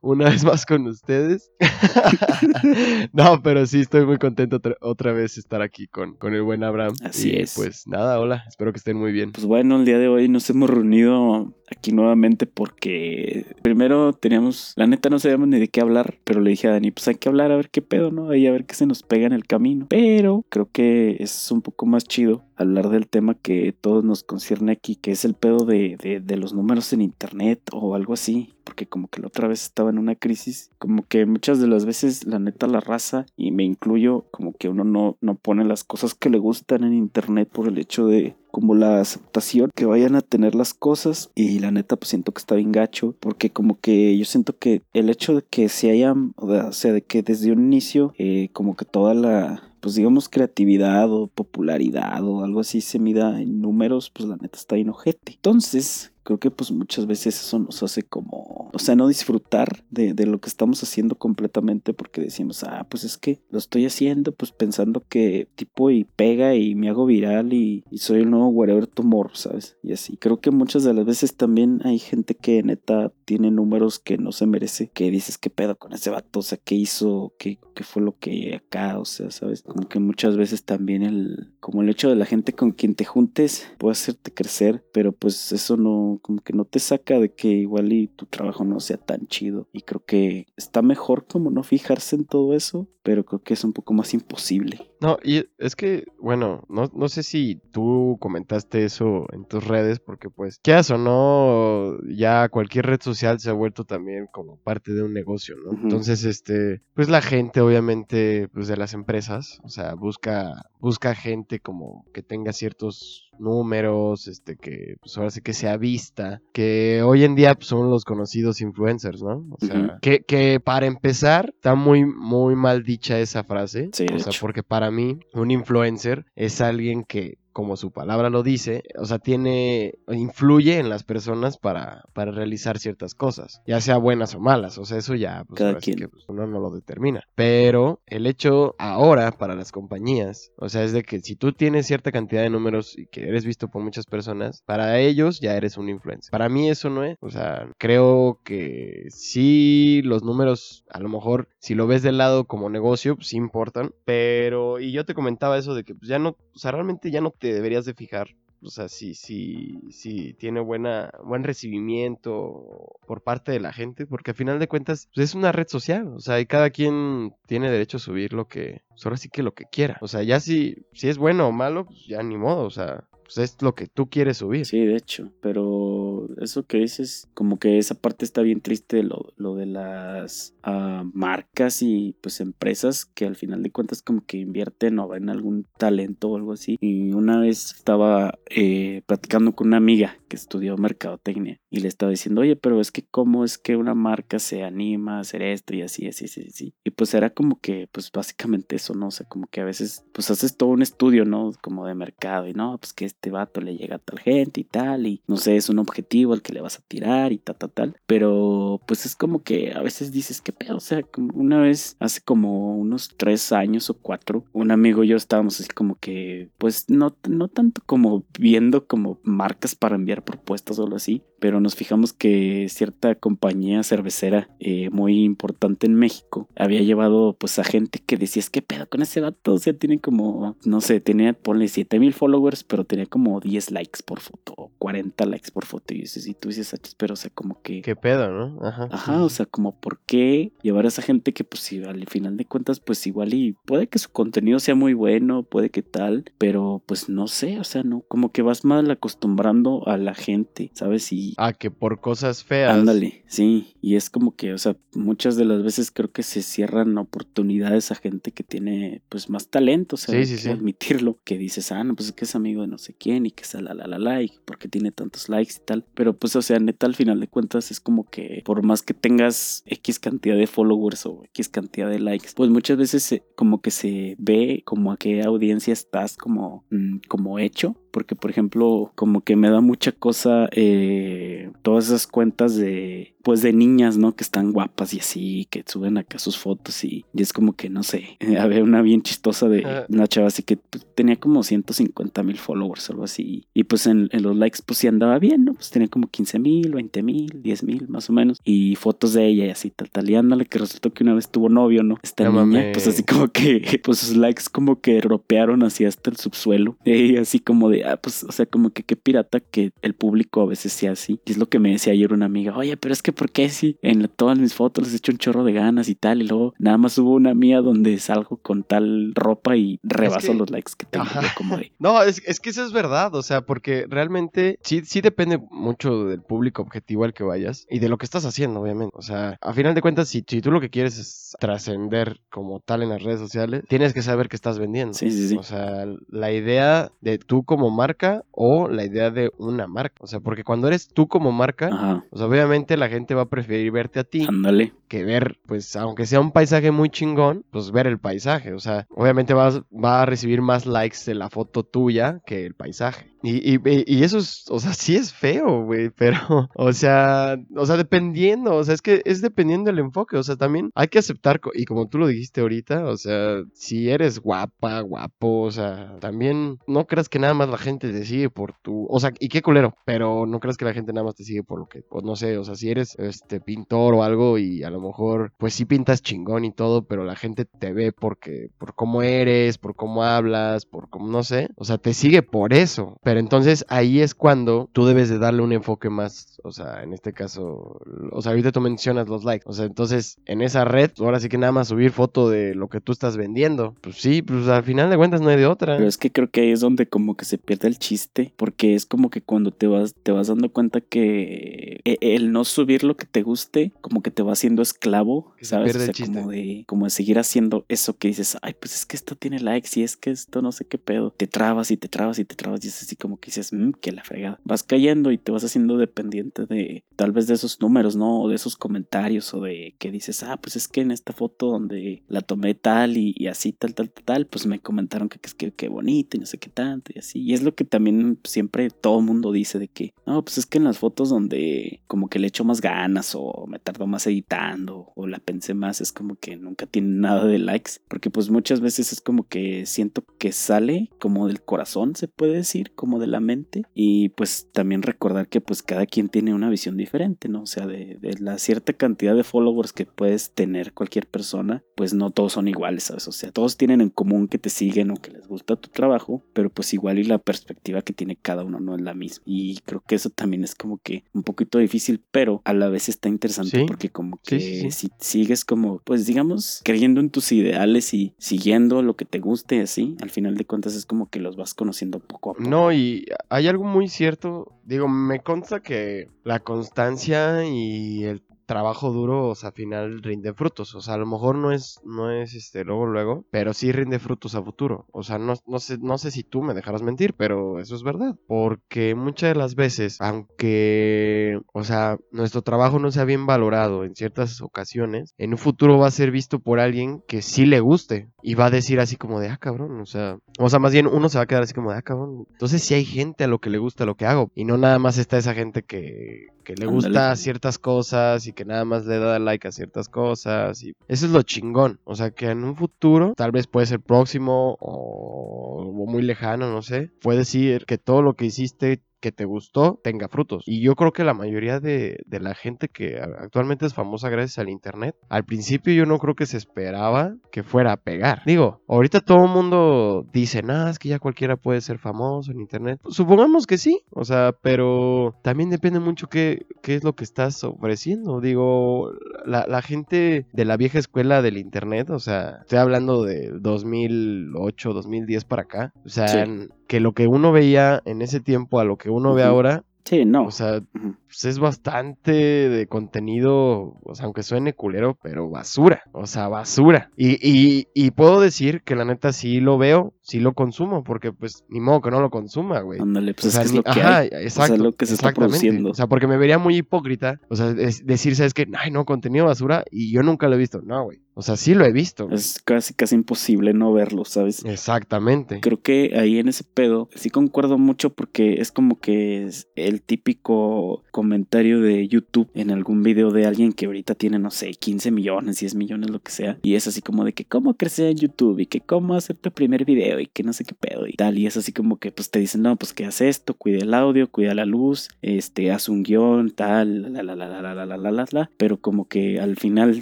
una 0.03 0.29
vez 0.29 0.43
más 0.43 0.65
con 0.65 0.85
ustedes. 0.85 1.49
no, 3.13 3.41
pero 3.41 3.65
sí 3.65 3.79
estoy 3.79 4.05
muy 4.05 4.17
contento 4.17 4.59
otra 4.81 5.13
vez 5.13 5.37
estar 5.37 5.61
aquí 5.61 5.87
con, 5.87 6.15
con 6.15 6.33
el 6.33 6.43
buen 6.43 6.63
Abraham. 6.63 6.93
Así 7.03 7.31
es. 7.31 7.53
Pues 7.55 7.87
nada, 7.87 8.19
hola, 8.19 8.43
espero 8.47 8.73
que 8.73 8.77
estén 8.77 8.97
muy 8.97 9.13
bien. 9.13 9.31
Pues 9.31 9.45
bueno, 9.45 9.77
el 9.77 9.85
día 9.85 9.97
de 9.97 10.09
hoy 10.09 10.27
nos 10.27 10.49
hemos 10.49 10.69
reunido 10.69 11.53
aquí 11.71 11.91
nuevamente 11.93 12.45
porque 12.45 13.45
primero 13.61 14.13
teníamos, 14.13 14.73
la 14.75 14.87
neta 14.87 15.09
no 15.09 15.19
sabíamos 15.19 15.47
ni 15.47 15.59
de 15.59 15.69
qué 15.69 15.81
hablar, 15.81 16.19
pero 16.25 16.41
le 16.41 16.51
dije 16.51 16.67
a 16.67 16.71
Dani, 16.71 16.91
pues 16.91 17.07
hay 17.07 17.15
que 17.15 17.29
hablar 17.29 17.51
a 17.51 17.55
ver 17.55 17.69
qué 17.69 17.81
pedo, 17.81 18.11
¿no? 18.11 18.29
Ahí 18.29 18.45
a 18.45 18.51
ver 18.51 18.65
qué 18.65 18.75
se 18.75 18.85
nos 18.85 19.03
pega 19.03 19.25
en 19.25 19.33
el 19.33 19.45
camino. 19.45 19.87
Pero 19.89 20.45
creo 20.49 20.69
que 20.71 21.17
es 21.19 21.49
un 21.49 21.61
poco 21.61 21.85
más 21.85 22.03
chido 22.03 22.43
hablar 22.55 22.89
del 22.89 23.07
tema 23.07 23.35
que 23.35 23.73
todos 23.79 24.03
nos 24.03 24.23
concierne 24.23 24.71
aquí, 24.71 24.95
que 24.95 25.11
es 25.11 25.25
el 25.25 25.33
pedo 25.33 25.65
de, 25.65 26.21
de, 26.23 26.37
los 26.37 26.53
números 26.53 26.91
en 26.93 27.01
internet 27.01 27.61
o 27.71 27.95
algo 27.95 28.13
así, 28.13 28.53
porque 28.63 28.87
como 28.87 29.07
que 29.07 29.21
la 29.21 29.27
otra 29.27 29.47
vez 29.47 29.63
estaba 29.63 29.91
en 29.93 29.99
una 29.99 30.15
crisis, 30.15 30.71
como 30.77 31.05
que 31.07 31.25
muchas 31.25 31.59
de 31.59 31.67
las 31.67 31.85
veces 31.85 32.25
la 32.25 32.39
neta 32.39 32.67
la 32.67 32.81
raza, 32.81 33.25
y 33.37 33.51
me 33.51 33.63
incluyo, 33.63 34.25
como 34.31 34.53
que 34.53 34.69
uno 34.69 34.83
no, 34.83 35.17
no 35.21 35.35
pone 35.35 35.63
las 35.63 35.83
cosas 35.83 36.13
que 36.13 36.29
le 36.29 36.39
gustan 36.39 36.83
en 36.83 36.93
internet 36.93 37.49
por 37.51 37.67
el 37.67 37.77
hecho 37.77 38.07
de 38.07 38.35
como 38.53 38.75
la 38.75 39.01
aceptación 39.01 39.71
que 39.73 39.87
vayan 39.87 40.15
a 40.15 40.21
tener 40.21 40.53
las 40.53 40.75
cosas 40.75 41.31
y 41.33 41.57
la 41.57 41.71
neta 41.71 41.95
pues 41.95 42.09
siento 42.09 42.33
que 42.33 42.37
está 42.37 42.53
bien 42.53 42.71
gacho 42.71 43.15
porque 43.19 43.49
como 43.49 43.79
que 43.79 44.15
yo 44.15 44.25
siento 44.25 44.55
que 44.59 44.83
el 44.93 45.09
hecho 45.09 45.33
de 45.33 45.41
que 45.41 45.69
se 45.69 45.89
hayan, 45.89 46.33
o 46.35 46.71
sea, 46.71 46.93
de 46.93 47.01
que 47.01 47.23
desde 47.23 47.51
un 47.51 47.65
inicio 47.65 48.13
eh, 48.19 48.49
como 48.53 48.75
que 48.75 48.85
toda 48.85 49.15
la 49.15 49.63
pues 49.81 49.95
digamos 49.95 50.29
creatividad 50.29 51.11
o 51.11 51.27
popularidad 51.27 52.23
o 52.23 52.43
algo 52.43 52.59
así 52.59 52.79
se 52.79 52.99
mida 52.99 53.41
en 53.41 53.59
números, 53.59 54.11
pues 54.11 54.29
la 54.29 54.37
neta 54.37 54.57
está 54.57 54.75
ojete. 54.87 55.33
Entonces, 55.33 56.13
creo 56.23 56.39
que 56.39 56.51
pues 56.51 56.71
muchas 56.71 57.05
veces 57.05 57.39
eso 57.39 57.59
nos 57.59 57.83
hace 57.83 58.03
como, 58.03 58.69
o 58.73 58.79
sea, 58.79 58.95
no 58.95 59.07
disfrutar 59.07 59.83
de, 59.91 60.13
lo 60.25 60.39
que 60.39 60.47
estamos 60.47 60.81
haciendo 60.81 61.15
completamente 61.15 61.93
porque 61.93 62.21
decimos, 62.21 62.63
ah, 62.63 62.87
pues 62.89 63.03
es 63.03 63.17
que 63.17 63.41
lo 63.49 63.59
estoy 63.59 63.85
haciendo 63.85 64.31
pues 64.31 64.51
pensando 64.51 65.03
que 65.07 65.49
tipo 65.55 65.91
y 65.91 66.05
pega 66.05 66.55
y 66.55 66.75
me 66.75 66.89
hago 66.89 67.05
viral 67.05 67.53
y, 67.53 67.83
soy 67.95 68.21
el 68.21 68.31
nuevo 68.31 68.42
whatever 68.47 68.87
tomorrow, 68.87 69.35
¿sabes? 69.35 69.77
Y 69.83 69.93
así. 69.93 70.17
Creo 70.17 70.39
que 70.39 70.51
muchas 70.51 70.83
de 70.83 70.93
las 70.93 71.05
veces 71.05 71.35
también 71.35 71.81
hay 71.83 71.99
gente 71.99 72.35
que 72.35 72.63
neta 72.63 73.11
tiene 73.25 73.51
números 73.51 73.99
que 73.99 74.17
no 74.17 74.31
se 74.31 74.45
merece, 74.45 74.89
que 74.93 75.09
dices, 75.11 75.37
¿qué 75.37 75.49
pedo 75.49 75.77
con 75.77 75.93
ese 75.93 76.09
vato? 76.09 76.39
O 76.39 76.43
sea, 76.43 76.57
¿qué 76.57 76.75
hizo? 76.75 77.33
¿Qué, 77.37 77.59
qué 77.75 77.83
fue 77.83 78.01
lo 78.01 78.17
que 78.17 78.55
acá? 78.55 78.99
O 78.99 79.05
sea, 79.05 79.31
¿sabes? 79.31 79.63
Como 79.63 79.87
que 79.87 79.99
muchas 79.99 80.37
veces 80.37 80.63
también 80.63 81.03
el, 81.03 81.53
como 81.59 81.81
el 81.81 81.89
hecho 81.89 82.09
de 82.09 82.15
la 82.15 82.25
gente 82.25 82.53
con 82.53 82.71
quien 82.71 82.95
te 82.95 83.05
juntes 83.05 83.67
puede 83.77 83.93
hacerte 83.93 84.33
crecer, 84.33 84.83
pero 84.93 85.11
pues 85.11 85.51
eso 85.51 85.77
no 85.77 86.19
como 86.21 86.41
que 86.41 86.53
no 86.53 86.65
te 86.65 86.79
saca 86.79 87.19
de 87.19 87.33
que 87.33 87.47
igual 87.47 87.91
y 87.93 88.07
tu 88.07 88.25
trabajo 88.25 88.63
no 88.63 88.79
sea 88.79 88.97
tan 88.97 89.27
chido. 89.27 89.67
Y 89.73 89.81
creo 89.81 90.03
que 90.05 90.47
está 90.57 90.81
mejor 90.81 91.25
como 91.27 91.49
no 91.51 91.63
fijarse 91.63 92.15
en 92.15 92.25
todo 92.25 92.53
eso, 92.53 92.87
pero 93.03 93.25
creo 93.25 93.43
que 93.43 93.53
es 93.53 93.63
un 93.63 93.73
poco 93.73 93.93
más 93.93 94.13
imposible. 94.13 94.89
No, 95.01 95.17
y 95.21 95.45
es 95.57 95.75
que, 95.75 96.05
bueno, 96.17 96.63
no, 96.69 96.89
no 96.95 97.09
sé 97.09 97.23
si 97.23 97.61
tú 97.71 98.17
comentaste 98.21 98.85
eso 98.85 99.25
en 99.33 99.45
tus 99.45 99.67
redes, 99.67 99.99
porque 99.99 100.29
pues, 100.29 100.59
¿qué 100.63 100.73
o 100.73 100.97
no? 100.97 101.97
Ya 102.07 102.47
cualquier 102.49 102.85
red 102.85 103.01
social 103.01 103.39
se 103.39 103.49
ha 103.49 103.53
vuelto 103.53 103.83
también 103.83 104.27
como 104.31 104.57
parte 104.57 104.93
de 104.93 105.03
un 105.03 105.13
negocio, 105.13 105.55
¿no? 105.63 105.71
Entonces, 105.73 106.23
este, 106.23 106.81
pues 106.93 107.09
la 107.09 107.21
gente, 107.21 107.59
obviamente, 107.59 108.47
pues 108.53 108.67
de 108.67 108.77
las 108.77 108.93
empresas, 108.93 109.59
o 109.63 109.69
sea, 109.69 109.93
busca, 109.95 110.69
busca 110.83 111.15
gente 111.15 111.61
como 111.61 112.03
que 112.13 112.21
tenga 112.21 112.51
ciertos 112.51 113.29
números, 113.39 114.27
este, 114.27 114.57
que 114.57 114.97
pues 114.99 115.17
ahora 115.17 115.31
sí 115.31 115.39
que 115.39 115.53
sea 115.53 115.77
vista, 115.77 116.41
que 116.51 117.01
hoy 117.01 117.23
en 117.23 117.35
día 117.35 117.55
pues, 117.55 117.67
son 117.67 117.89
los 117.89 118.03
conocidos 118.03 118.59
influencers, 118.59 119.23
¿no? 119.23 119.47
O 119.49 119.65
sea, 119.65 119.97
que, 120.01 120.25
que 120.25 120.59
para 120.59 120.85
empezar, 120.85 121.53
está 121.55 121.75
muy, 121.75 122.03
muy 122.03 122.57
mal 122.57 122.83
dicha 122.83 123.17
esa 123.17 123.45
frase. 123.45 123.91
Sí, 123.93 124.05
o 124.13 124.19
sea, 124.19 124.33
porque 124.41 124.61
para 124.61 124.91
mí, 124.91 125.19
un 125.33 125.51
influencer 125.51 126.25
es 126.35 126.59
alguien 126.59 127.05
que 127.05 127.37
como 127.53 127.77
su 127.77 127.91
palabra 127.91 128.29
lo 128.29 128.43
dice, 128.43 128.83
o 128.97 129.05
sea, 129.05 129.19
tiene, 129.19 129.99
influye 130.11 130.79
en 130.79 130.89
las 130.89 131.03
personas 131.03 131.57
para, 131.57 132.03
para 132.13 132.31
realizar 132.31 132.79
ciertas 132.79 133.15
cosas, 133.15 133.61
ya 133.65 133.79
sea 133.79 133.97
buenas 133.97 134.35
o 134.35 134.39
malas, 134.39 134.77
o 134.77 134.85
sea, 134.85 134.97
eso 134.97 135.15
ya, 135.15 135.45
pues, 135.47 135.59
Cada 135.59 135.75
quien. 135.75 135.97
Que, 135.97 136.07
pues, 136.07 136.25
uno 136.27 136.47
no 136.47 136.59
lo 136.59 136.71
determina. 136.71 137.23
Pero 137.35 138.01
el 138.07 138.25
hecho 138.27 138.75
ahora 138.79 139.31
para 139.31 139.55
las 139.55 139.71
compañías, 139.71 140.51
o 140.57 140.67
sea, 140.69 140.83
es 140.83 140.91
de 140.91 141.03
que 141.03 141.19
si 141.19 141.35
tú 141.35 141.53
tienes 141.53 141.87
cierta 141.87 142.11
cantidad 142.11 142.41
de 142.41 142.49
números 142.49 142.97
y 142.97 143.05
que 143.07 143.27
eres 143.27 143.45
visto 143.45 143.69
por 143.69 143.83
muchas 143.83 144.05
personas, 144.05 144.63
para 144.65 144.99
ellos 144.99 145.39
ya 145.39 145.55
eres 145.55 145.77
un 145.77 145.89
influencer. 145.89 146.31
Para 146.31 146.49
mí 146.49 146.69
eso 146.69 146.89
no 146.89 147.03
es, 147.03 147.17
o 147.21 147.29
sea, 147.29 147.69
creo 147.77 148.41
que 148.43 149.05
sí 149.09 150.01
los 150.03 150.23
números, 150.23 150.83
a 150.89 150.99
lo 150.99 151.09
mejor, 151.09 151.49
si 151.59 151.75
lo 151.75 151.85
ves 151.85 152.01
del 152.01 152.17
lado 152.17 152.45
como 152.45 152.69
negocio, 152.69 153.15
pues 153.15 153.27
sí 153.27 153.37
importan, 153.37 153.93
pero, 154.05 154.79
y 154.79 154.91
yo 154.91 155.05
te 155.05 155.13
comentaba 155.13 155.57
eso 155.57 155.75
de 155.75 155.83
que 155.83 155.93
pues 155.93 156.09
ya 156.09 156.17
no, 156.17 156.29
o 156.55 156.57
sea, 156.57 156.71
realmente 156.71 157.11
ya 157.11 157.21
no 157.21 157.31
deberías 157.51 157.85
de 157.85 157.93
fijar. 157.93 158.35
O 158.65 158.69
sea, 158.69 158.87
si, 158.87 159.13
si, 159.13 159.81
si 159.91 160.33
tiene 160.35 160.61
buena, 160.61 161.11
buen 161.25 161.43
recibimiento 161.43 162.95
por 163.05 163.21
parte 163.21 163.51
de 163.51 163.59
la 163.59 163.73
gente, 163.73 164.05
porque 164.05 164.31
al 164.31 164.37
final 164.37 164.59
de 164.59 164.69
cuentas 164.69 165.09
pues 165.13 165.31
es 165.31 165.35
una 165.35 165.51
red 165.51 165.67
social, 165.67 166.07
o 166.15 166.19
sea, 166.19 166.39
y 166.39 166.45
cada 166.45 166.69
quien 166.69 167.35
tiene 167.45 167.69
derecho 167.69 167.97
a 167.97 167.99
subir 167.99 168.31
lo 168.31 168.47
que, 168.47 168.81
pues 168.89 169.05
ahora 169.05 169.17
sí 169.17 169.27
que 169.27 169.43
lo 169.43 169.53
que 169.53 169.65
quiera. 169.65 169.97
O 169.99 170.07
sea, 170.07 170.23
ya 170.23 170.39
si, 170.39 170.77
si 170.93 171.09
es 171.09 171.17
bueno 171.17 171.47
o 171.47 171.51
malo, 171.51 171.85
pues 171.85 172.05
ya 172.07 172.23
ni 172.23 172.37
modo, 172.37 172.63
o 172.63 172.69
sea, 172.69 173.03
pues 173.23 173.37
es 173.37 173.61
lo 173.61 173.75
que 173.75 173.87
tú 173.87 174.09
quieres 174.09 174.37
subir. 174.37 174.65
Sí, 174.65 174.79
de 174.85 174.95
hecho, 174.95 175.31
pero 175.41 176.27
eso 176.41 176.65
que 176.65 176.77
dices, 176.77 177.27
como 177.33 177.57
que 177.57 177.77
esa 177.77 177.95
parte 177.95 178.25
está 178.25 178.41
bien 178.41 178.61
triste, 178.61 179.03
lo, 179.03 179.33
lo 179.37 179.55
de 179.55 179.65
las 179.65 180.53
ah, 180.63 181.03
marcas 181.13 181.81
y 181.81 182.15
pues 182.21 182.39
empresas 182.39 183.05
que 183.05 183.25
al 183.25 183.35
final 183.35 183.63
de 183.63 183.71
cuentas 183.71 184.01
como 184.01 184.25
que 184.25 184.37
invierten 184.37 184.99
o 184.99 185.07
ven 185.07 185.29
algún 185.29 185.65
talento 185.77 186.29
o 186.29 186.37
algo 186.37 186.53
así. 186.53 186.77
Y 186.81 187.11
una 187.13 187.39
vez 187.39 187.73
estaba 187.75 188.37
eh, 188.49 189.01
platicando 189.05 189.53
con 189.53 189.67
una 189.67 189.77
amiga 189.77 190.17
que 190.27 190.35
estudió 190.35 190.77
mercadotecnia 190.77 191.59
y 191.69 191.79
le 191.79 191.87
estaba 191.87 192.09
diciendo, 192.09 192.41
oye, 192.41 192.55
pero 192.55 192.79
es 192.79 192.91
que 192.91 193.03
cómo 193.03 193.43
es 193.43 193.57
que 193.57 193.75
una 193.75 193.95
marca 193.95 194.39
se 194.39 194.63
anima 194.63 195.17
a 195.17 195.21
hacer 195.21 195.41
esto 195.41 195.75
y 195.75 195.81
así, 195.81 196.07
así, 196.07 196.25
así, 196.25 196.45
así. 196.47 196.73
Y 196.83 196.91
pues 196.91 197.13
era 197.13 197.31
como 197.31 197.59
que, 197.59 197.87
pues 197.91 198.11
básicamente 198.11 198.75
eso, 198.75 198.93
¿no? 198.93 199.07
O 199.07 199.11
sea, 199.11 199.27
como 199.27 199.47
que 199.47 199.61
a 199.61 199.65
veces, 199.65 200.05
pues 200.13 200.29
haces 200.31 200.57
todo 200.57 200.69
un 200.69 200.81
estudio, 200.81 201.25
¿no? 201.25 201.51
Como 201.61 201.85
de 201.85 201.95
mercado 201.95 202.47
y 202.47 202.53
no, 202.53 202.77
pues 202.77 202.93
que 202.93 203.12
este 203.13 203.31
vato 203.31 203.61
le 203.61 203.77
llega 203.77 203.95
a 203.95 203.99
tal 203.99 204.19
gente 204.19 204.61
y 204.61 204.63
tal, 204.63 205.07
y 205.07 205.21
no 205.27 205.37
sé, 205.37 205.55
es 205.55 205.69
un 205.69 205.79
objetivo 205.79 206.33
al 206.33 206.41
que 206.41 206.53
le 206.53 206.61
vas 206.61 206.77
a 206.77 206.81
tirar 206.81 207.31
y 207.31 207.37
tal, 207.37 207.55
tal, 207.55 207.71
tal. 207.71 207.97
Pero 208.05 208.81
pues 208.85 209.05
es 209.05 209.15
como 209.15 209.43
que 209.43 209.71
a 209.73 209.81
veces 209.81 210.11
dices, 210.11 210.41
¿qué 210.41 210.51
pedo? 210.51 210.77
O 210.77 210.81
sea, 210.81 211.03
como 211.03 211.33
una 211.33 211.59
vez, 211.59 211.95
hace 211.99 212.21
como 212.21 212.75
unos 212.77 213.15
tres 213.15 213.51
años 213.51 213.89
o 213.89 213.93
cuatro, 213.93 214.45
un 214.51 214.71
amigo 214.71 215.03
y 215.03 215.09
yo 215.09 215.17
estábamos 215.17 215.59
así 215.59 215.69
como 215.69 215.95
que, 215.95 216.49
pues 216.57 216.89
no, 216.89 217.15
no 217.27 217.47
tanto 217.47 217.81
como 217.85 218.25
viendo 218.37 218.85
como 218.87 219.19
marcas 219.23 219.75
para 219.75 219.95
enviar 219.95 220.23
propuestas 220.23 220.79
o 220.79 220.83
algo 220.83 220.95
así, 220.95 221.23
pero 221.43 221.59
nos 221.59 221.75
fijamos 221.75 222.13
que 222.13 222.67
cierta 222.69 223.15
compañía 223.15 223.83
cervecera 223.83 224.47
eh, 224.61 224.89
muy 224.91 225.25
importante 225.25 225.87
en 225.87 225.93
México 225.93 226.47
había 226.55 226.79
llevado 226.81 227.35
pues 227.37 227.59
a 227.59 227.65
gente 227.65 227.99
que 227.99 228.15
decía, 228.15 228.39
es 228.39 228.49
que 228.49 228.61
pedo 228.61 228.87
con 228.87 229.01
ese 229.01 229.19
vato, 229.19 229.53
o 229.53 229.57
sea, 229.57 229.73
tiene 229.73 229.99
como, 229.99 230.55
no 230.63 230.79
sé, 230.79 231.01
tenía, 231.01 231.33
ponle 231.33 231.67
7000 231.67 232.13
followers, 232.13 232.63
pero 232.63 232.85
tenía 232.85 233.07
como 233.07 233.41
10 233.41 233.71
likes 233.71 233.99
por 234.05 234.21
foto, 234.21 234.53
o 234.55 234.71
40 234.79 235.25
likes 235.25 235.51
por 235.51 235.65
foto, 235.65 235.93
y 235.93 235.99
dices, 236.01 236.27
y 236.27 236.33
tú 236.33 236.47
dices, 236.47 236.73
ah, 236.73 236.77
pero 236.97 237.13
o 237.13 237.17
sea, 237.17 237.29
como 237.33 237.61
que... 237.61 237.81
¿Qué 237.81 237.97
pedo, 237.97 238.29
no? 238.29 238.65
Ajá. 238.65 238.87
Ajá, 238.89 239.23
o 239.23 239.29
sea, 239.29 239.45
como 239.45 239.75
por 239.75 239.99
qué 240.05 240.53
llevar 240.61 240.85
a 240.85 240.87
esa 240.87 241.01
gente 241.01 241.33
que 241.33 241.43
pues 241.43 241.61
si 241.61 241.83
al 241.83 242.07
final 242.07 242.37
de 242.37 242.45
cuentas 242.45 242.79
pues 242.79 243.05
igual 243.05 243.33
y 243.33 243.57
puede 243.65 243.87
que 243.87 243.99
su 243.99 244.09
contenido 244.09 244.59
sea 244.59 244.75
muy 244.75 244.93
bueno, 244.93 245.43
puede 245.43 245.69
que 245.69 245.81
tal, 245.81 246.23
pero 246.37 246.81
pues 246.85 247.09
no 247.09 247.27
sé, 247.27 247.59
o 247.59 247.65
sea, 247.65 247.83
no, 247.83 248.01
como 248.07 248.31
que 248.31 248.41
vas 248.41 248.63
mal 248.63 248.89
acostumbrando 248.89 249.85
a 249.87 249.97
la 249.97 250.13
gente, 250.13 250.71
¿sabes? 250.73 251.11
Y 251.11 251.32
Ah, 251.37 251.53
que 251.53 251.71
por 251.71 251.99
cosas 252.01 252.43
feas. 252.43 252.73
Ándale, 252.73 253.23
sí. 253.27 253.73
Y 253.81 253.95
es 253.95 254.09
como 254.09 254.35
que, 254.35 254.53
o 254.53 254.57
sea, 254.57 254.75
muchas 254.93 255.35
de 255.35 255.45
las 255.45 255.63
veces 255.63 255.91
creo 255.91 256.11
que 256.11 256.23
se 256.23 256.41
cierran 256.41 256.97
oportunidades 256.97 257.91
a 257.91 257.95
gente 257.95 258.31
que 258.31 258.43
tiene, 258.43 259.01
pues, 259.09 259.29
más 259.29 259.49
talento, 259.49 259.95
o 259.95 259.97
sea, 259.97 260.15
sí, 260.15 260.25
sí, 260.25 260.37
sí. 260.37 260.49
admitirlo. 260.49 261.19
Que 261.23 261.37
dices, 261.37 261.71
ah, 261.71 261.83
no, 261.83 261.95
pues 261.95 262.09
es 262.09 262.13
que 262.13 262.25
es 262.25 262.35
amigo 262.35 262.61
de 262.61 262.67
no 262.67 262.77
sé 262.77 262.93
quién 262.93 263.25
y 263.25 263.31
que 263.31 263.43
es 263.43 263.53
la 263.53 263.73
la 263.73 263.87
la 263.87 263.99
la 263.99 264.21
y 264.21 264.31
porque 264.45 264.67
tiene 264.67 264.91
tantos 264.91 265.29
likes 265.29 265.53
y 265.57 265.65
tal. 265.65 265.85
Pero, 265.93 266.17
pues, 266.17 266.35
o 266.35 266.41
sea, 266.41 266.59
neta, 266.59 266.85
al 266.85 266.95
final 266.95 267.19
de 267.19 267.27
cuentas 267.27 267.71
es 267.71 267.79
como 267.79 268.09
que 268.09 268.41
por 268.45 268.63
más 268.63 268.81
que 268.81 268.93
tengas 268.93 269.63
X 269.65 269.99
cantidad 269.99 270.35
de 270.35 270.47
followers 270.47 271.05
o 271.05 271.23
X 271.25 271.49
cantidad 271.49 271.89
de 271.89 271.99
likes, 271.99 272.29
pues 272.35 272.49
muchas 272.49 272.77
veces 272.77 273.21
como 273.35 273.61
que 273.61 273.71
se 273.71 274.15
ve 274.19 274.61
como 274.65 274.91
a 274.91 274.97
qué 274.97 275.21
audiencia 275.23 275.73
estás 275.73 276.17
como, 276.17 276.65
mm, 276.69 276.99
como 277.07 277.39
hecho 277.39 277.75
porque 277.93 278.15
por 278.15 278.31
ejemplo 278.31 278.91
como 278.95 279.21
que 279.21 279.35
me 279.35 279.51
da 279.51 279.61
mucha 279.61 279.91
cosa 279.91 280.49
eh, 280.51 281.51
todas 281.61 281.85
esas 281.85 282.07
cuentas 282.07 282.55
de 282.55 283.13
pues 283.23 283.41
de 283.41 283.53
niñas, 283.53 283.97
¿no? 283.97 284.15
Que 284.15 284.23
están 284.23 284.51
guapas 284.51 284.93
y 284.93 284.99
así, 284.99 285.47
que 285.49 285.63
suben 285.65 285.97
acá 285.97 286.19
sus 286.19 286.37
fotos 286.37 286.83
y, 286.83 287.05
es 287.15 287.31
como 287.31 287.53
que, 287.53 287.69
no 287.69 287.81
sé, 287.81 288.17
había 288.37 288.61
una 288.61 288.81
bien 288.81 289.01
chistosa 289.01 289.47
de 289.47 289.85
una 289.87 290.07
chava 290.07 290.27
así 290.27 290.43
que 290.43 290.57
pues, 290.57 290.85
tenía 290.93 291.15
como 291.15 291.41
150 291.41 292.21
mil 292.21 292.37
followers 292.37 292.89
o 292.89 292.93
algo 292.93 293.05
así. 293.05 293.45
Y 293.53 293.63
pues 293.63 293.87
en, 293.87 294.09
los 294.11 294.35
likes 294.35 294.59
pues 294.65 294.79
sí 294.79 294.87
andaba 294.87 295.19
bien, 295.19 295.45
¿no? 295.45 295.53
Pues 295.53 295.69
tenía 295.69 295.87
como 295.87 296.07
15 296.07 296.37
mil, 296.39 296.73
20 296.73 297.01
mil, 297.01 297.41
10 297.41 297.63
mil 297.63 297.87
más 297.87 298.09
o 298.09 298.13
menos. 298.13 298.41
Y 298.43 298.75
fotos 298.75 299.13
de 299.13 299.25
ella 299.25 299.45
y 299.45 299.49
así, 299.49 299.69
tal, 299.69 299.89
tal. 299.89 300.09
Y 300.09 300.15
ándale 300.15 300.45
que 300.45 300.59
resultó 300.59 300.93
que 300.93 301.03
una 301.03 301.13
vez 301.13 301.29
tuvo 301.29 301.47
novio, 301.47 301.81
¿no? 301.83 301.97
Esta 302.03 302.29
niña, 302.29 302.71
pues 302.73 302.87
así 302.87 303.03
como 303.03 303.29
que, 303.29 303.79
pues 303.83 303.99
sus 303.99 304.17
likes 304.17 304.43
como 304.51 304.81
que 304.81 304.99
ropearon 304.99 305.63
hacia 305.63 305.87
hasta 305.87 306.09
el 306.09 306.17
subsuelo. 306.17 306.75
Y 306.85 307.17
así 307.17 307.39
como 307.39 307.69
de, 307.69 307.82
ah, 307.85 307.97
pues, 307.97 308.23
o 308.23 308.31
sea, 308.31 308.45
como 308.45 308.71
que 308.71 308.83
qué 308.83 308.95
pirata 308.95 309.39
que 309.39 309.71
el 309.81 309.93
público 309.93 310.41
a 310.41 310.45
veces 310.45 310.73
sea 310.73 310.91
así. 310.91 311.19
Y 311.25 311.31
es 311.31 311.37
lo 311.37 311.47
que 311.47 311.59
me 311.59 311.71
decía 311.71 311.93
ayer 311.93 312.13
una 312.13 312.25
amiga, 312.25 312.55
oye, 312.57 312.77
pero 312.77 312.93
es 312.93 313.01
que 313.01 313.11
¿por 313.11 313.31
qué 313.31 313.49
si 313.49 313.77
en 313.81 314.07
todas 314.15 314.37
mis 314.37 314.53
fotos 314.53 314.85
les 314.85 314.93
he 314.93 314.97
hecho 314.97 315.11
un 315.11 315.17
chorro 315.17 315.43
de 315.43 315.53
ganas 315.53 315.89
y 315.89 315.95
tal? 315.95 316.21
Y 316.21 316.27
luego 316.27 316.53
nada 316.57 316.77
más 316.77 316.97
hubo 316.97 317.13
una 317.13 317.33
mía 317.33 317.61
donde 317.61 317.97
salgo 317.99 318.37
con 318.37 318.63
tal 318.63 319.13
ropa 319.15 319.55
y 319.55 319.79
rebaso 319.83 320.33
los 320.33 320.49
likes 320.49 320.73
que 320.77 320.85
tengo. 320.85 321.05
Como 321.37 321.57
No, 321.79 322.01
es, 322.01 322.21
es, 322.25 322.39
que 322.39 322.49
eso 322.49 322.65
es 322.65 322.71
verdad, 322.71 323.13
o 323.15 323.21
sea, 323.21 323.41
porque 323.41 323.85
realmente 323.89 324.59
sí, 324.63 324.81
sí 324.85 325.01
depende 325.01 325.39
mucho 325.51 326.05
del 326.05 326.21
público 326.21 326.61
objetivo 326.61 327.03
al 327.03 327.13
que 327.13 327.23
vayas 327.23 327.65
y 327.69 327.79
de 327.79 327.89
lo 327.89 327.97
que 327.97 328.05
estás 328.05 328.25
haciendo, 328.25 328.61
obviamente. 328.61 328.95
O 328.97 329.01
sea, 329.01 329.37
a 329.41 329.53
final 329.53 329.73
de 329.75 329.81
cuentas, 329.81 330.07
si, 330.07 330.23
si 330.27 330.41
tú 330.41 330.51
lo 330.51 330.61
que 330.61 330.69
quieres 330.69 330.97
es 330.97 331.35
trascender 331.39 332.19
como 332.29 332.59
tal 332.59 332.83
en 332.83 332.89
las 332.89 333.03
redes 333.03 333.19
sociales, 333.19 333.63
tienes 333.67 333.93
que 333.93 334.01
saber 334.01 334.29
que 334.29 334.35
estás 334.35 334.59
vendiendo. 334.59 334.93
Sí, 334.93 335.11
sí, 335.11 335.29
sí. 335.29 335.37
O 335.37 335.43
sea, 335.43 335.85
la 336.07 336.31
idea 336.31 336.91
de 337.01 337.17
tú 337.17 337.43
como 337.43 337.69
marca 337.73 338.23
o 338.31 338.67
la 338.69 338.85
idea 338.85 339.11
de 339.11 339.31
una 339.37 339.67
marca. 339.67 339.95
O 339.99 340.07
sea, 340.07 340.19
porque 340.19 340.43
cuando 340.43 340.67
eres 340.67 340.87
tú 340.87 341.07
como 341.07 341.31
marca, 341.31 342.03
sea, 342.13 342.25
obviamente 342.25 342.77
la 342.77 342.89
gente 342.89 343.15
va 343.15 343.23
a 343.23 343.29
preferir 343.29 343.71
verte 343.71 343.99
a 343.99 344.03
ti. 344.03 344.25
Ándale. 344.27 344.73
Que 344.87 345.03
ver, 345.03 345.39
pues, 345.45 345.75
aunque 345.75 346.05
sea 346.05 346.19
un 346.19 346.31
paisaje 346.31 346.71
muy 346.71 346.89
chingón, 346.89 347.43
pues 347.51 347.71
ver 347.71 347.87
el 347.87 347.99
paisaje. 347.99 348.53
O 348.53 348.59
sea, 348.59 348.87
obviamente 348.91 349.33
vas, 349.33 349.61
va 349.71 350.01
a 350.01 350.05
recibir 350.05 350.41
más 350.41 350.65
likes 350.65 350.99
de 351.05 351.15
la 351.15 351.29
foto 351.29 351.63
tuya 351.63 352.21
que 352.25 352.45
el 352.45 352.53
paisaje. 352.53 353.13
Y, 353.25 353.55
y, 353.55 353.59
y, 353.87 354.03
eso 354.03 354.17
es, 354.17 354.43
o 354.49 354.59
sea, 354.59 354.73
sí 354.73 354.97
es 354.97 355.13
feo, 355.13 355.63
güey, 355.63 355.89
pero, 355.97 356.49
o 356.55 356.73
sea, 356.73 357.37
o 357.55 357.65
sea, 357.65 357.77
dependiendo, 357.77 358.53
o 358.53 358.63
sea, 358.65 358.73
es 358.73 358.81
que 358.81 359.01
es 359.05 359.21
dependiendo 359.21 359.71
del 359.71 359.79
enfoque, 359.79 360.17
o 360.17 360.23
sea, 360.23 360.35
también 360.35 360.71
hay 360.75 360.89
que 360.89 360.99
aceptar, 360.99 361.39
y 361.53 361.63
como 361.63 361.87
tú 361.87 361.99
lo 361.99 362.07
dijiste 362.07 362.41
ahorita, 362.41 362.85
o 362.85 362.97
sea, 362.97 363.41
si 363.53 363.89
eres 363.89 364.19
guapa, 364.19 364.81
guapo, 364.81 365.43
o 365.43 365.51
sea, 365.51 365.95
también 366.01 366.59
no 366.67 366.85
creas 366.85 367.07
que 367.07 367.17
nada 367.17 367.33
más 367.33 367.47
la 367.47 367.57
gente 367.63 367.91
te 367.91 368.05
sigue 368.05 368.29
por 368.29 368.53
tu, 368.61 368.85
o 368.89 368.99
sea, 368.99 369.11
y 369.19 369.29
qué 369.29 369.41
culero, 369.41 369.75
pero 369.85 370.27
no 370.27 370.39
creas 370.39 370.57
que 370.57 370.65
la 370.65 370.73
gente 370.73 370.93
nada 370.93 371.05
más 371.05 371.15
te 371.15 371.23
sigue 371.23 371.43
por 371.43 371.59
lo 371.59 371.67
que, 371.67 371.81
pues 371.81 372.03
no 372.03 372.15
sé, 372.15 372.37
o 372.37 372.43
sea, 372.43 372.55
si 372.55 372.69
eres, 372.69 372.95
este, 372.99 373.39
pintor 373.39 373.95
o 373.95 374.03
algo 374.03 374.37
y 374.37 374.63
a 374.63 374.69
lo 374.69 374.79
mejor, 374.79 375.33
pues 375.37 375.55
sí 375.55 375.65
pintas 375.65 376.01
chingón 376.01 376.45
y 376.45 376.51
todo, 376.51 376.85
pero 376.85 377.03
la 377.03 377.15
gente 377.15 377.45
te 377.45 377.73
ve 377.73 377.91
porque, 377.91 378.49
por 378.59 378.75
cómo 378.75 379.01
eres, 379.01 379.57
por 379.57 379.75
cómo 379.75 380.03
hablas, 380.03 380.65
por 380.65 380.89
cómo, 380.89 381.07
no 381.07 381.23
sé, 381.23 381.49
o 381.55 381.65
sea, 381.65 381.77
te 381.77 381.93
sigue 381.93 382.21
por 382.21 382.53
eso, 382.53 382.97
pero 383.03 383.19
entonces 383.19 383.65
ahí 383.69 384.01
es 384.01 384.13
cuando 384.13 384.69
tú 384.73 384.85
debes 384.85 385.09
de 385.09 385.17
darle 385.17 385.41
un 385.41 385.53
enfoque 385.53 385.89
más, 385.89 386.39
o 386.43 386.51
sea, 386.51 386.83
en 386.83 386.93
este 386.93 387.13
caso, 387.13 387.79
o 388.11 388.21
sea, 388.21 388.31
ahorita 388.31 388.51
tú 388.51 388.61
mencionas 388.61 389.07
los 389.07 389.23
likes, 389.23 389.45
o 389.47 389.53
sea, 389.53 389.65
entonces 389.65 390.17
en 390.25 390.41
esa 390.41 390.65
red, 390.65 390.91
ahora 390.99 391.19
sí 391.19 391.29
que 391.29 391.37
nada 391.37 391.51
más 391.51 391.69
subir 391.69 391.91
foto 391.91 392.29
de 392.29 392.55
lo 392.55 392.67
que 392.67 392.81
tú 392.81 392.91
estás 392.91 393.17
vendiendo, 393.17 393.75
pues 393.81 393.97
sí, 393.97 394.21
pues 394.21 394.47
al 394.47 394.63
final 394.63 394.89
de 394.89 394.97
cuentas 394.97 395.21
no 395.21 395.29
hay 395.29 395.37
de 395.37 395.45
otra. 395.45 395.77
Pero 395.77 395.87
es 395.87 395.97
que 395.97 396.11
creo 396.11 396.29
que 396.29 396.41
ahí 396.41 396.51
es 396.51 396.59
donde 396.59 396.87
como 396.87 397.15
que 397.15 397.25
se 397.25 397.37
pierde 397.45 397.67
el 397.67 397.77
chiste, 397.77 398.33
porque 398.37 398.75
es 398.75 398.85
como 398.85 399.09
que 399.09 399.21
cuando 399.21 399.51
te 399.51 399.67
vas, 399.67 399.93
te 400.01 400.11
vas 400.11 400.27
dando 400.27 400.51
cuenta 400.51 400.81
que 400.81 401.81
e, 401.83 401.97
el 402.01 402.31
no 402.31 402.45
subir 402.45 402.83
lo 402.83 402.95
que 402.95 403.05
te 403.05 403.21
guste, 403.21 403.71
como 403.81 404.01
que 404.01 404.11
te 404.11 404.23
va 404.23 404.33
haciendo 404.33 404.61
esclavo, 404.61 405.33
¿sabes? 405.41 405.75
O 405.75 405.79
sea, 405.79 405.93
como 406.05 406.31
de, 406.31 406.63
como 406.67 406.85
de 406.85 406.91
seguir 406.91 407.19
haciendo 407.19 407.65
eso 407.69 407.97
que 407.97 408.07
dices, 408.07 408.37
ay, 408.41 408.55
pues 408.59 408.75
es 408.75 408.85
que 408.85 408.95
esto 408.95 409.15
tiene 409.15 409.39
likes 409.39 409.79
y 409.79 409.83
es 409.83 409.97
que 409.97 410.11
esto 410.11 410.41
no 410.41 410.51
sé 410.51 410.65
qué 410.65 410.77
pedo, 410.77 411.11
te 411.11 411.27
trabas 411.27 411.71
y 411.71 411.77
te 411.77 411.87
trabas 411.87 412.19
y 412.19 412.25
te 412.25 412.35
trabas 412.35 412.63
y 412.63 412.69
es 412.69 412.81
así 412.81 412.95
como 412.95 413.17
que 413.17 413.27
dices, 413.27 413.53
mmm, 413.53 413.71
que 413.71 413.91
la 413.91 414.03
fregada. 414.03 414.39
Vas 414.43 414.63
cayendo 414.63 415.11
y 415.11 415.17
te 415.17 415.31
vas 415.31 415.43
haciendo 415.43 415.77
dependiente 415.77 416.45
de 416.45 416.83
tal 416.95 417.11
vez 417.11 417.27
de 417.27 417.33
esos 417.33 417.59
números, 417.59 417.95
¿no? 417.95 418.21
O 418.21 418.29
de 418.29 418.35
esos 418.35 418.55
comentarios 418.55 419.33
o 419.33 419.41
de 419.41 419.75
que 419.79 419.91
dices, 419.91 420.23
ah, 420.23 420.37
pues 420.37 420.55
es 420.55 420.67
que 420.67 420.81
en 420.81 420.91
esta 420.91 421.13
foto 421.13 421.47
donde 421.47 422.03
la 422.07 422.21
tomé 422.21 422.55
tal 422.55 422.97
y, 422.97 423.27
así, 423.27 423.51
tal, 423.51 423.73
tal, 423.73 423.91
tal, 423.91 424.27
pues 424.27 424.45
me 424.45 424.59
comentaron 424.59 425.09
que 425.09 425.19
es 425.23 425.33
que, 425.33 425.51
que 425.51 425.69
bonito 425.69 426.17
y 426.17 426.19
no 426.19 426.25
sé 426.25 426.37
qué 426.37 426.49
tanto 426.49 426.91
y 426.93 426.99
así. 426.99 427.21
Y 427.21 427.32
es 427.33 427.43
lo 427.43 427.55
que 427.55 427.63
también 427.63 428.19
siempre 428.23 428.69
todo 428.69 429.01
mundo 429.01 429.31
dice 429.31 429.59
de 429.59 429.67
que, 429.67 429.93
no, 430.05 430.23
pues 430.23 430.37
es 430.37 430.45
que 430.45 430.57
en 430.57 430.63
las 430.63 430.79
fotos 430.79 431.09
donde 431.09 431.81
como 431.87 432.09
que 432.09 432.19
le 432.19 432.27
echo 432.27 432.43
más 432.43 432.61
ganas 432.61 433.13
o 433.15 433.45
me 433.47 433.59
tardo 433.59 433.87
más 433.87 434.07
editando 434.07 434.91
o 434.95 435.07
la 435.07 435.19
pensé 435.19 435.53
más, 435.53 435.81
es 435.81 435.91
como 435.91 436.15
que 436.15 436.35
nunca 436.35 436.65
tiene 436.65 436.89
nada 436.89 437.25
de 437.25 437.39
likes. 437.39 437.73
Porque 437.87 438.09
pues 438.09 438.29
muchas 438.29 438.61
veces 438.61 438.91
es 438.93 439.01
como 439.01 439.27
que 439.27 439.65
siento 439.65 440.03
que 440.17 440.31
sale 440.31 440.89
como 440.99 441.27
del 441.27 441.41
corazón, 441.41 441.95
se 441.95 442.07
puede 442.07 442.33
decir, 442.33 442.73
como 442.75 442.99
de 442.99 443.07
la 443.07 443.19
mente 443.19 443.63
y 443.73 444.09
pues 444.09 444.49
también 444.51 444.81
recordar 444.81 445.27
que 445.27 445.41
pues 445.41 445.63
cada 445.63 445.85
quien 445.85 446.09
tiene 446.09 446.33
una 446.33 446.49
visión 446.49 446.77
diferente, 446.77 447.29
¿no? 447.29 447.43
O 447.43 447.45
sea, 447.45 447.67
de, 447.67 447.97
la 448.19 448.37
cierta 448.37 448.73
cantidad 448.73 449.15
de 449.15 449.23
followers 449.23 449.73
que 449.73 449.85
puedes 449.85 450.31
tener 450.31 450.73
cualquier 450.73 451.07
persona, 451.07 451.63
pues 451.75 451.93
no 451.93 452.11
todos 452.11 452.33
son 452.33 452.47
iguales, 452.47 452.85
¿sabes? 452.85 453.07
O 453.07 453.11
sea, 453.11 453.31
todos 453.31 453.57
tienen 453.57 453.81
en 453.81 453.89
común 453.89 454.27
que 454.27 454.37
te 454.37 454.49
siguen 454.49 454.91
o 454.91 454.95
que 454.95 455.11
les 455.11 455.27
gusta 455.27 455.55
tu 455.55 455.69
trabajo, 455.69 456.23
pero 456.33 456.49
pues 456.49 456.73
igual 456.73 456.99
y 456.99 457.03
la 457.03 457.17
perspectiva 457.23 457.81
que 457.81 457.93
tiene 457.93 458.15
cada 458.15 458.43
uno 458.43 458.59
no 458.59 458.75
es 458.75 458.81
la 458.81 458.93
misma. 458.93 459.23
Y 459.25 459.59
creo 459.65 459.83
que 459.85 459.95
eso 459.95 460.09
también 460.09 460.43
es 460.43 460.55
como 460.55 460.77
que 460.77 461.03
un 461.13 461.23
poquito 461.23 461.59
difícil, 461.59 462.01
pero 462.11 462.41
a 462.45 462.53
la 462.53 462.69
vez 462.69 462.89
está 462.89 463.09
interesante 463.09 463.65
porque 463.67 463.89
como 463.89 464.19
que 464.23 464.69
si 464.71 464.91
sigues 464.99 465.45
como, 465.45 465.79
pues 465.79 466.05
digamos, 466.05 466.61
creyendo 466.63 466.99
en 466.99 467.09
tus 467.09 467.31
ideales 467.31 467.93
y 467.93 468.13
siguiendo 468.17 468.81
lo 468.81 468.95
que 468.95 469.05
te 469.05 469.19
guste 469.19 469.61
así, 469.61 469.95
al 470.01 470.09
final 470.09 470.35
de 470.35 470.45
cuentas 470.45 470.75
es 470.75 470.85
como 470.85 471.09
que 471.09 471.19
los 471.19 471.35
vas 471.35 471.53
conociendo 471.53 471.99
poco 471.99 472.31
a 472.31 472.33
poco. 472.33 472.49
No, 472.49 472.71
y 472.71 473.05
hay 473.29 473.47
algo 473.47 473.63
muy 473.63 473.87
cierto, 473.87 474.51
digo, 474.63 474.87
me 474.87 475.19
consta 475.19 475.61
que 475.61 476.09
la 476.23 476.39
constancia 476.39 477.45
y 477.45 478.03
el 478.03 478.21
trabajo 478.53 478.91
duro, 478.91 479.29
o 479.29 479.35
sea, 479.35 479.49
al 479.49 479.55
final 479.55 480.03
rinde 480.03 480.31
frutos. 480.31 480.75
O 480.75 480.81
sea, 480.81 480.93
a 480.93 480.97
lo 480.99 481.07
mejor 481.07 481.35
no 481.35 481.51
es, 481.51 481.79
no 481.83 482.11
es 482.11 482.35
este 482.35 482.63
luego, 482.63 482.85
luego, 482.85 483.25
pero 483.31 483.51
sí 483.51 483.71
rinde 483.71 483.97
frutos 483.97 484.35
a 484.35 484.43
futuro. 484.43 484.85
O 484.91 485.01
sea, 485.01 485.17
no, 485.17 485.33
no, 485.47 485.59
sé, 485.59 485.79
no 485.81 485.97
sé 485.97 486.11
si 486.11 486.23
tú 486.23 486.43
me 486.43 486.53
dejarás 486.53 486.83
mentir, 486.83 487.15
pero 487.15 487.59
eso 487.59 487.75
es 487.75 487.81
verdad. 487.81 488.15
Porque 488.27 488.93
muchas 488.93 489.33
de 489.33 489.39
las 489.39 489.55
veces, 489.55 489.99
aunque, 490.01 491.39
o 491.51 491.63
sea, 491.63 491.97
nuestro 492.11 492.43
trabajo 492.43 492.77
no 492.77 492.91
sea 492.91 493.05
bien 493.05 493.25
valorado 493.25 493.85
en 493.85 493.95
ciertas 493.95 494.39
ocasiones, 494.39 495.15
en 495.17 495.31
un 495.31 495.39
futuro 495.39 495.79
va 495.79 495.87
a 495.87 495.91
ser 495.91 496.11
visto 496.11 496.39
por 496.39 496.59
alguien 496.59 497.01
que 497.07 497.23
sí 497.23 497.47
le 497.47 497.59
guste 497.59 498.11
y 498.21 498.35
va 498.35 498.45
a 498.45 498.51
decir 498.51 498.79
así 498.79 498.97
como 498.97 499.19
de, 499.19 499.29
ah, 499.29 499.37
cabrón, 499.37 499.81
o 499.81 499.87
sea, 499.87 500.19
o 500.37 500.47
sea, 500.47 500.59
más 500.59 500.73
bien 500.73 500.85
uno 500.85 501.09
se 501.09 501.17
va 501.17 501.23
a 501.23 501.27
quedar 501.27 501.41
así 501.41 501.55
como 501.55 501.71
de, 501.71 501.77
ah, 501.77 501.81
cabrón. 501.81 502.27
Entonces 502.33 502.61
sí 502.61 502.75
hay 502.75 502.85
gente 502.85 503.23
a 503.23 503.27
lo 503.27 503.39
que 503.39 503.49
le 503.49 503.57
gusta 503.57 503.85
lo 503.85 503.95
que 503.95 504.05
hago 504.05 504.31
y 504.35 504.45
no 504.45 504.57
nada 504.59 504.77
más 504.77 504.99
está 504.99 505.17
esa 505.17 505.33
gente 505.33 505.63
que, 505.63 506.27
que 506.43 506.55
le 506.55 506.65
gusta 506.65 507.15
ciertas 507.15 507.57
cosas 507.57 508.27
y 508.27 508.33
que 508.33 508.45
nada 508.45 508.65
más 508.65 508.85
le 508.85 508.99
da 508.99 509.19
like 509.19 509.47
a 509.47 509.51
ciertas 509.51 509.89
cosas 509.89 510.61
y 510.63 510.73
eso 510.87 511.05
es 511.05 511.11
lo 511.11 511.21
chingón, 511.23 511.79
o 511.83 511.95
sea, 511.95 512.11
que 512.11 512.29
en 512.29 512.43
un 512.43 512.55
futuro, 512.55 513.13
tal 513.15 513.31
vez 513.31 513.47
puede 513.47 513.65
ser 513.65 513.79
próximo 513.79 514.57
o, 514.59 515.63
o 515.65 515.85
muy 515.85 516.01
lejano, 516.03 516.51
no 516.51 516.61
sé, 516.61 516.91
puede 517.01 517.19
decir 517.19 517.65
que 517.65 517.77
todo 517.77 518.01
lo 518.01 518.15
que 518.15 518.25
hiciste 518.25 518.81
que 519.03 519.11
te 519.11 519.25
gustó 519.25 519.81
tenga 519.83 520.07
frutos. 520.07 520.45
Y 520.47 520.61
yo 520.61 520.75
creo 520.75 520.93
que 520.93 521.03
la 521.03 521.13
mayoría 521.13 521.59
de, 521.59 522.01
de 522.05 522.19
la 522.21 522.33
gente 522.33 522.69
que 522.69 523.01
actualmente 523.01 523.65
es 523.65 523.73
famosa 523.73 524.07
gracias 524.07 524.39
al 524.39 524.47
internet, 524.47 524.95
al 525.09 525.25
principio 525.25 525.73
yo 525.73 525.85
no 525.85 525.99
creo 525.99 526.15
que 526.15 526.25
se 526.25 526.37
esperaba 526.37 527.13
que 527.29 527.43
fuera 527.43 527.73
a 527.73 527.77
pegar. 527.77 528.21
Digo, 528.25 528.61
ahorita 528.65 529.01
todo 529.01 529.25
el 529.25 529.31
mundo 529.31 530.07
dice, 530.13 530.41
nada, 530.41 530.71
es 530.71 530.79
que 530.79 530.87
ya 530.87 530.99
cualquiera 530.99 531.35
puede 531.35 531.59
ser 531.59 531.79
famoso 531.79 532.31
en 532.31 532.39
internet. 532.39 532.79
Supongamos 532.87 533.45
que 533.45 533.57
sí, 533.57 533.81
o 533.89 534.05
sea, 534.05 534.33
pero 534.41 535.19
también 535.21 535.49
depende 535.49 535.81
mucho 535.81 536.07
qué, 536.07 536.45
qué 536.61 536.75
es 536.75 536.85
lo 536.85 536.93
que 536.93 537.03
estás 537.03 537.43
ofreciendo. 537.43 538.21
Digo, 538.21 538.93
la, 539.25 539.45
la 539.49 539.61
gente 539.61 540.27
de 540.31 540.45
la 540.45 540.55
vieja 540.55 540.79
escuela 540.79 541.21
del 541.21 541.37
internet, 541.37 541.89
o 541.89 541.99
sea, 541.99 542.37
estoy 542.43 542.59
hablando 542.59 543.03
de 543.03 543.31
2008, 543.37 544.71
2010 544.71 545.25
para 545.25 545.41
acá, 545.41 545.73
o 545.83 545.89
sea, 545.89 546.07
Sí. 546.07 546.47
Que 546.73 546.79
lo 546.79 546.93
que 546.93 547.05
uno 547.05 547.31
veía 547.31 547.83
en 547.85 548.01
ese 548.01 548.19
tiempo 548.19 548.59
a 548.59 548.63
lo 548.63 548.77
que 548.77 548.89
uno 548.89 549.13
ve 549.13 549.21
ahora, 549.21 549.63
Sí, 549.85 550.05
no. 550.05 550.23
o 550.25 550.31
sea, 550.31 550.61
pues 551.05 551.25
es 551.25 551.37
bastante 551.37 552.11
de 552.13 552.67
contenido, 552.67 553.75
o 553.83 553.93
sea, 553.93 554.05
aunque 554.05 554.23
suene 554.23 554.53
culero, 554.53 554.97
pero 555.03 555.29
basura, 555.29 555.83
o 555.91 556.07
sea, 556.07 556.29
basura. 556.29 556.89
Y, 556.95 557.11
y, 557.21 557.67
y 557.75 557.91
puedo 557.91 558.19
decir 558.21 558.61
que 558.63 558.75
la 558.75 558.85
neta 558.85 559.11
sí 559.13 559.39
lo 559.39 559.57
veo, 559.59 559.93
sí 560.01 560.19
lo 560.19 560.33
consumo, 560.33 560.83
porque 560.83 561.11
pues 561.11 561.43
ni 561.49 561.59
modo 561.59 561.81
que 561.81 561.91
no 561.91 561.99
lo 562.01 562.09
consuma, 562.09 562.61
güey. 562.61 562.79
Ándale, 562.79 563.13
pues 563.13 563.25
O 563.25 563.27
es 563.27 563.33
sea, 563.33 563.41
que 563.41 563.45
es 563.47 563.51
ni- 563.51 563.57
lo 563.57 563.63
que 563.65 563.81
ajá, 563.81 563.97
hay. 563.97 564.07
exacto. 564.13 564.57
lo 564.57 564.71
que 564.71 564.85
se 564.87 564.93
está 564.95 565.11
produciendo. 565.11 565.69
O 565.69 565.73
sea, 565.75 565.85
porque 565.85 566.07
me 566.07 566.17
vería 566.17 566.39
muy 566.39 566.55
hipócrita, 566.57 567.19
o 567.29 567.35
sea, 567.35 567.49
es- 567.51 567.85
decir, 567.85 568.15
¿sabes 568.15 568.33
qué? 568.33 568.47
Ay, 568.57 568.71
no, 568.71 568.85
contenido 568.85 569.25
basura 569.25 569.63
y 569.69 569.91
yo 569.91 570.01
nunca 570.01 570.27
lo 570.27 570.35
he 570.35 570.39
visto. 570.39 570.61
No, 570.63 570.85
güey. 570.85 570.99
O 571.15 571.21
sea, 571.21 571.37
sí 571.37 571.53
lo 571.53 571.65
he 571.65 571.71
visto. 571.71 572.05
güey. 572.05 572.15
Es 572.17 572.41
casi, 572.43 572.73
casi 572.73 572.95
imposible 572.95 573.53
no 573.53 573.71
verlo, 573.73 574.05
¿sabes? 574.05 574.43
Exactamente. 574.45 575.39
Creo 575.41 575.61
que 575.61 575.93
ahí 575.95 576.17
en 576.19 576.27
ese 576.27 576.43
pedo 576.43 576.89
sí 576.95 577.09
concuerdo 577.09 577.57
mucho 577.57 577.91
porque 577.91 578.41
es 578.41 578.51
como 578.51 578.79
que 578.79 579.25
es 579.25 579.47
el 579.55 579.81
típico 579.81 580.83
comentario 580.91 581.61
de 581.61 581.87
YouTube 581.87 582.29
en 582.33 582.51
algún 582.51 582.83
video 582.83 583.11
de 583.11 583.25
alguien 583.25 583.53
que 583.53 583.65
ahorita 583.67 583.95
tiene, 583.95 584.19
no 584.19 584.31
sé, 584.31 584.51
15 584.51 584.91
millones, 584.91 585.39
10 585.39 585.55
millones, 585.55 585.89
lo 585.89 585.99
que 585.99 586.11
sea. 586.11 586.37
Y 586.43 586.55
es 586.55 586.67
así 586.67 586.81
como 586.81 587.03
de 587.05 587.13
que 587.13 587.25
cómo 587.25 587.55
crecer 587.55 587.91
en 587.91 587.97
YouTube 587.97 588.39
y 588.39 588.45
que 588.45 588.61
cómo 588.61 588.95
hacer 588.95 589.15
tu 589.17 589.31
primer 589.31 589.65
video 589.65 589.99
y 589.99 590.07
que 590.07 590.23
no 590.23 590.33
sé 590.33 590.43
qué 590.45 590.55
pedo 590.55 590.87
y 590.87 590.93
tal. 590.93 591.17
Y 591.17 591.27
es 591.27 591.37
así 591.37 591.51
como 591.51 591.77
que 591.77 591.91
pues 591.91 592.09
te 592.09 592.19
dicen, 592.19 592.41
no, 592.41 592.55
pues 592.55 592.73
que 592.73 592.85
haz 592.85 593.01
esto, 593.01 593.33
cuida 593.35 593.59
el 593.59 593.73
audio, 593.73 594.09
cuida 594.09 594.33
la 594.33 594.45
luz, 594.45 594.89
este, 595.01 595.51
haz 595.51 595.69
un 595.69 595.83
guion, 595.83 596.31
tal, 596.31 596.93
la, 596.93 597.03
la, 597.03 597.15
la, 597.15 597.27
la, 597.27 597.41
la, 597.41 597.53
la, 597.53 597.65
la, 597.65 597.77
la, 597.77 597.91
la, 597.91 598.05
la. 598.09 598.31
Pero 598.37 598.57
como 598.57 598.87
que 598.87 599.19
al 599.19 599.35
final 599.37 599.81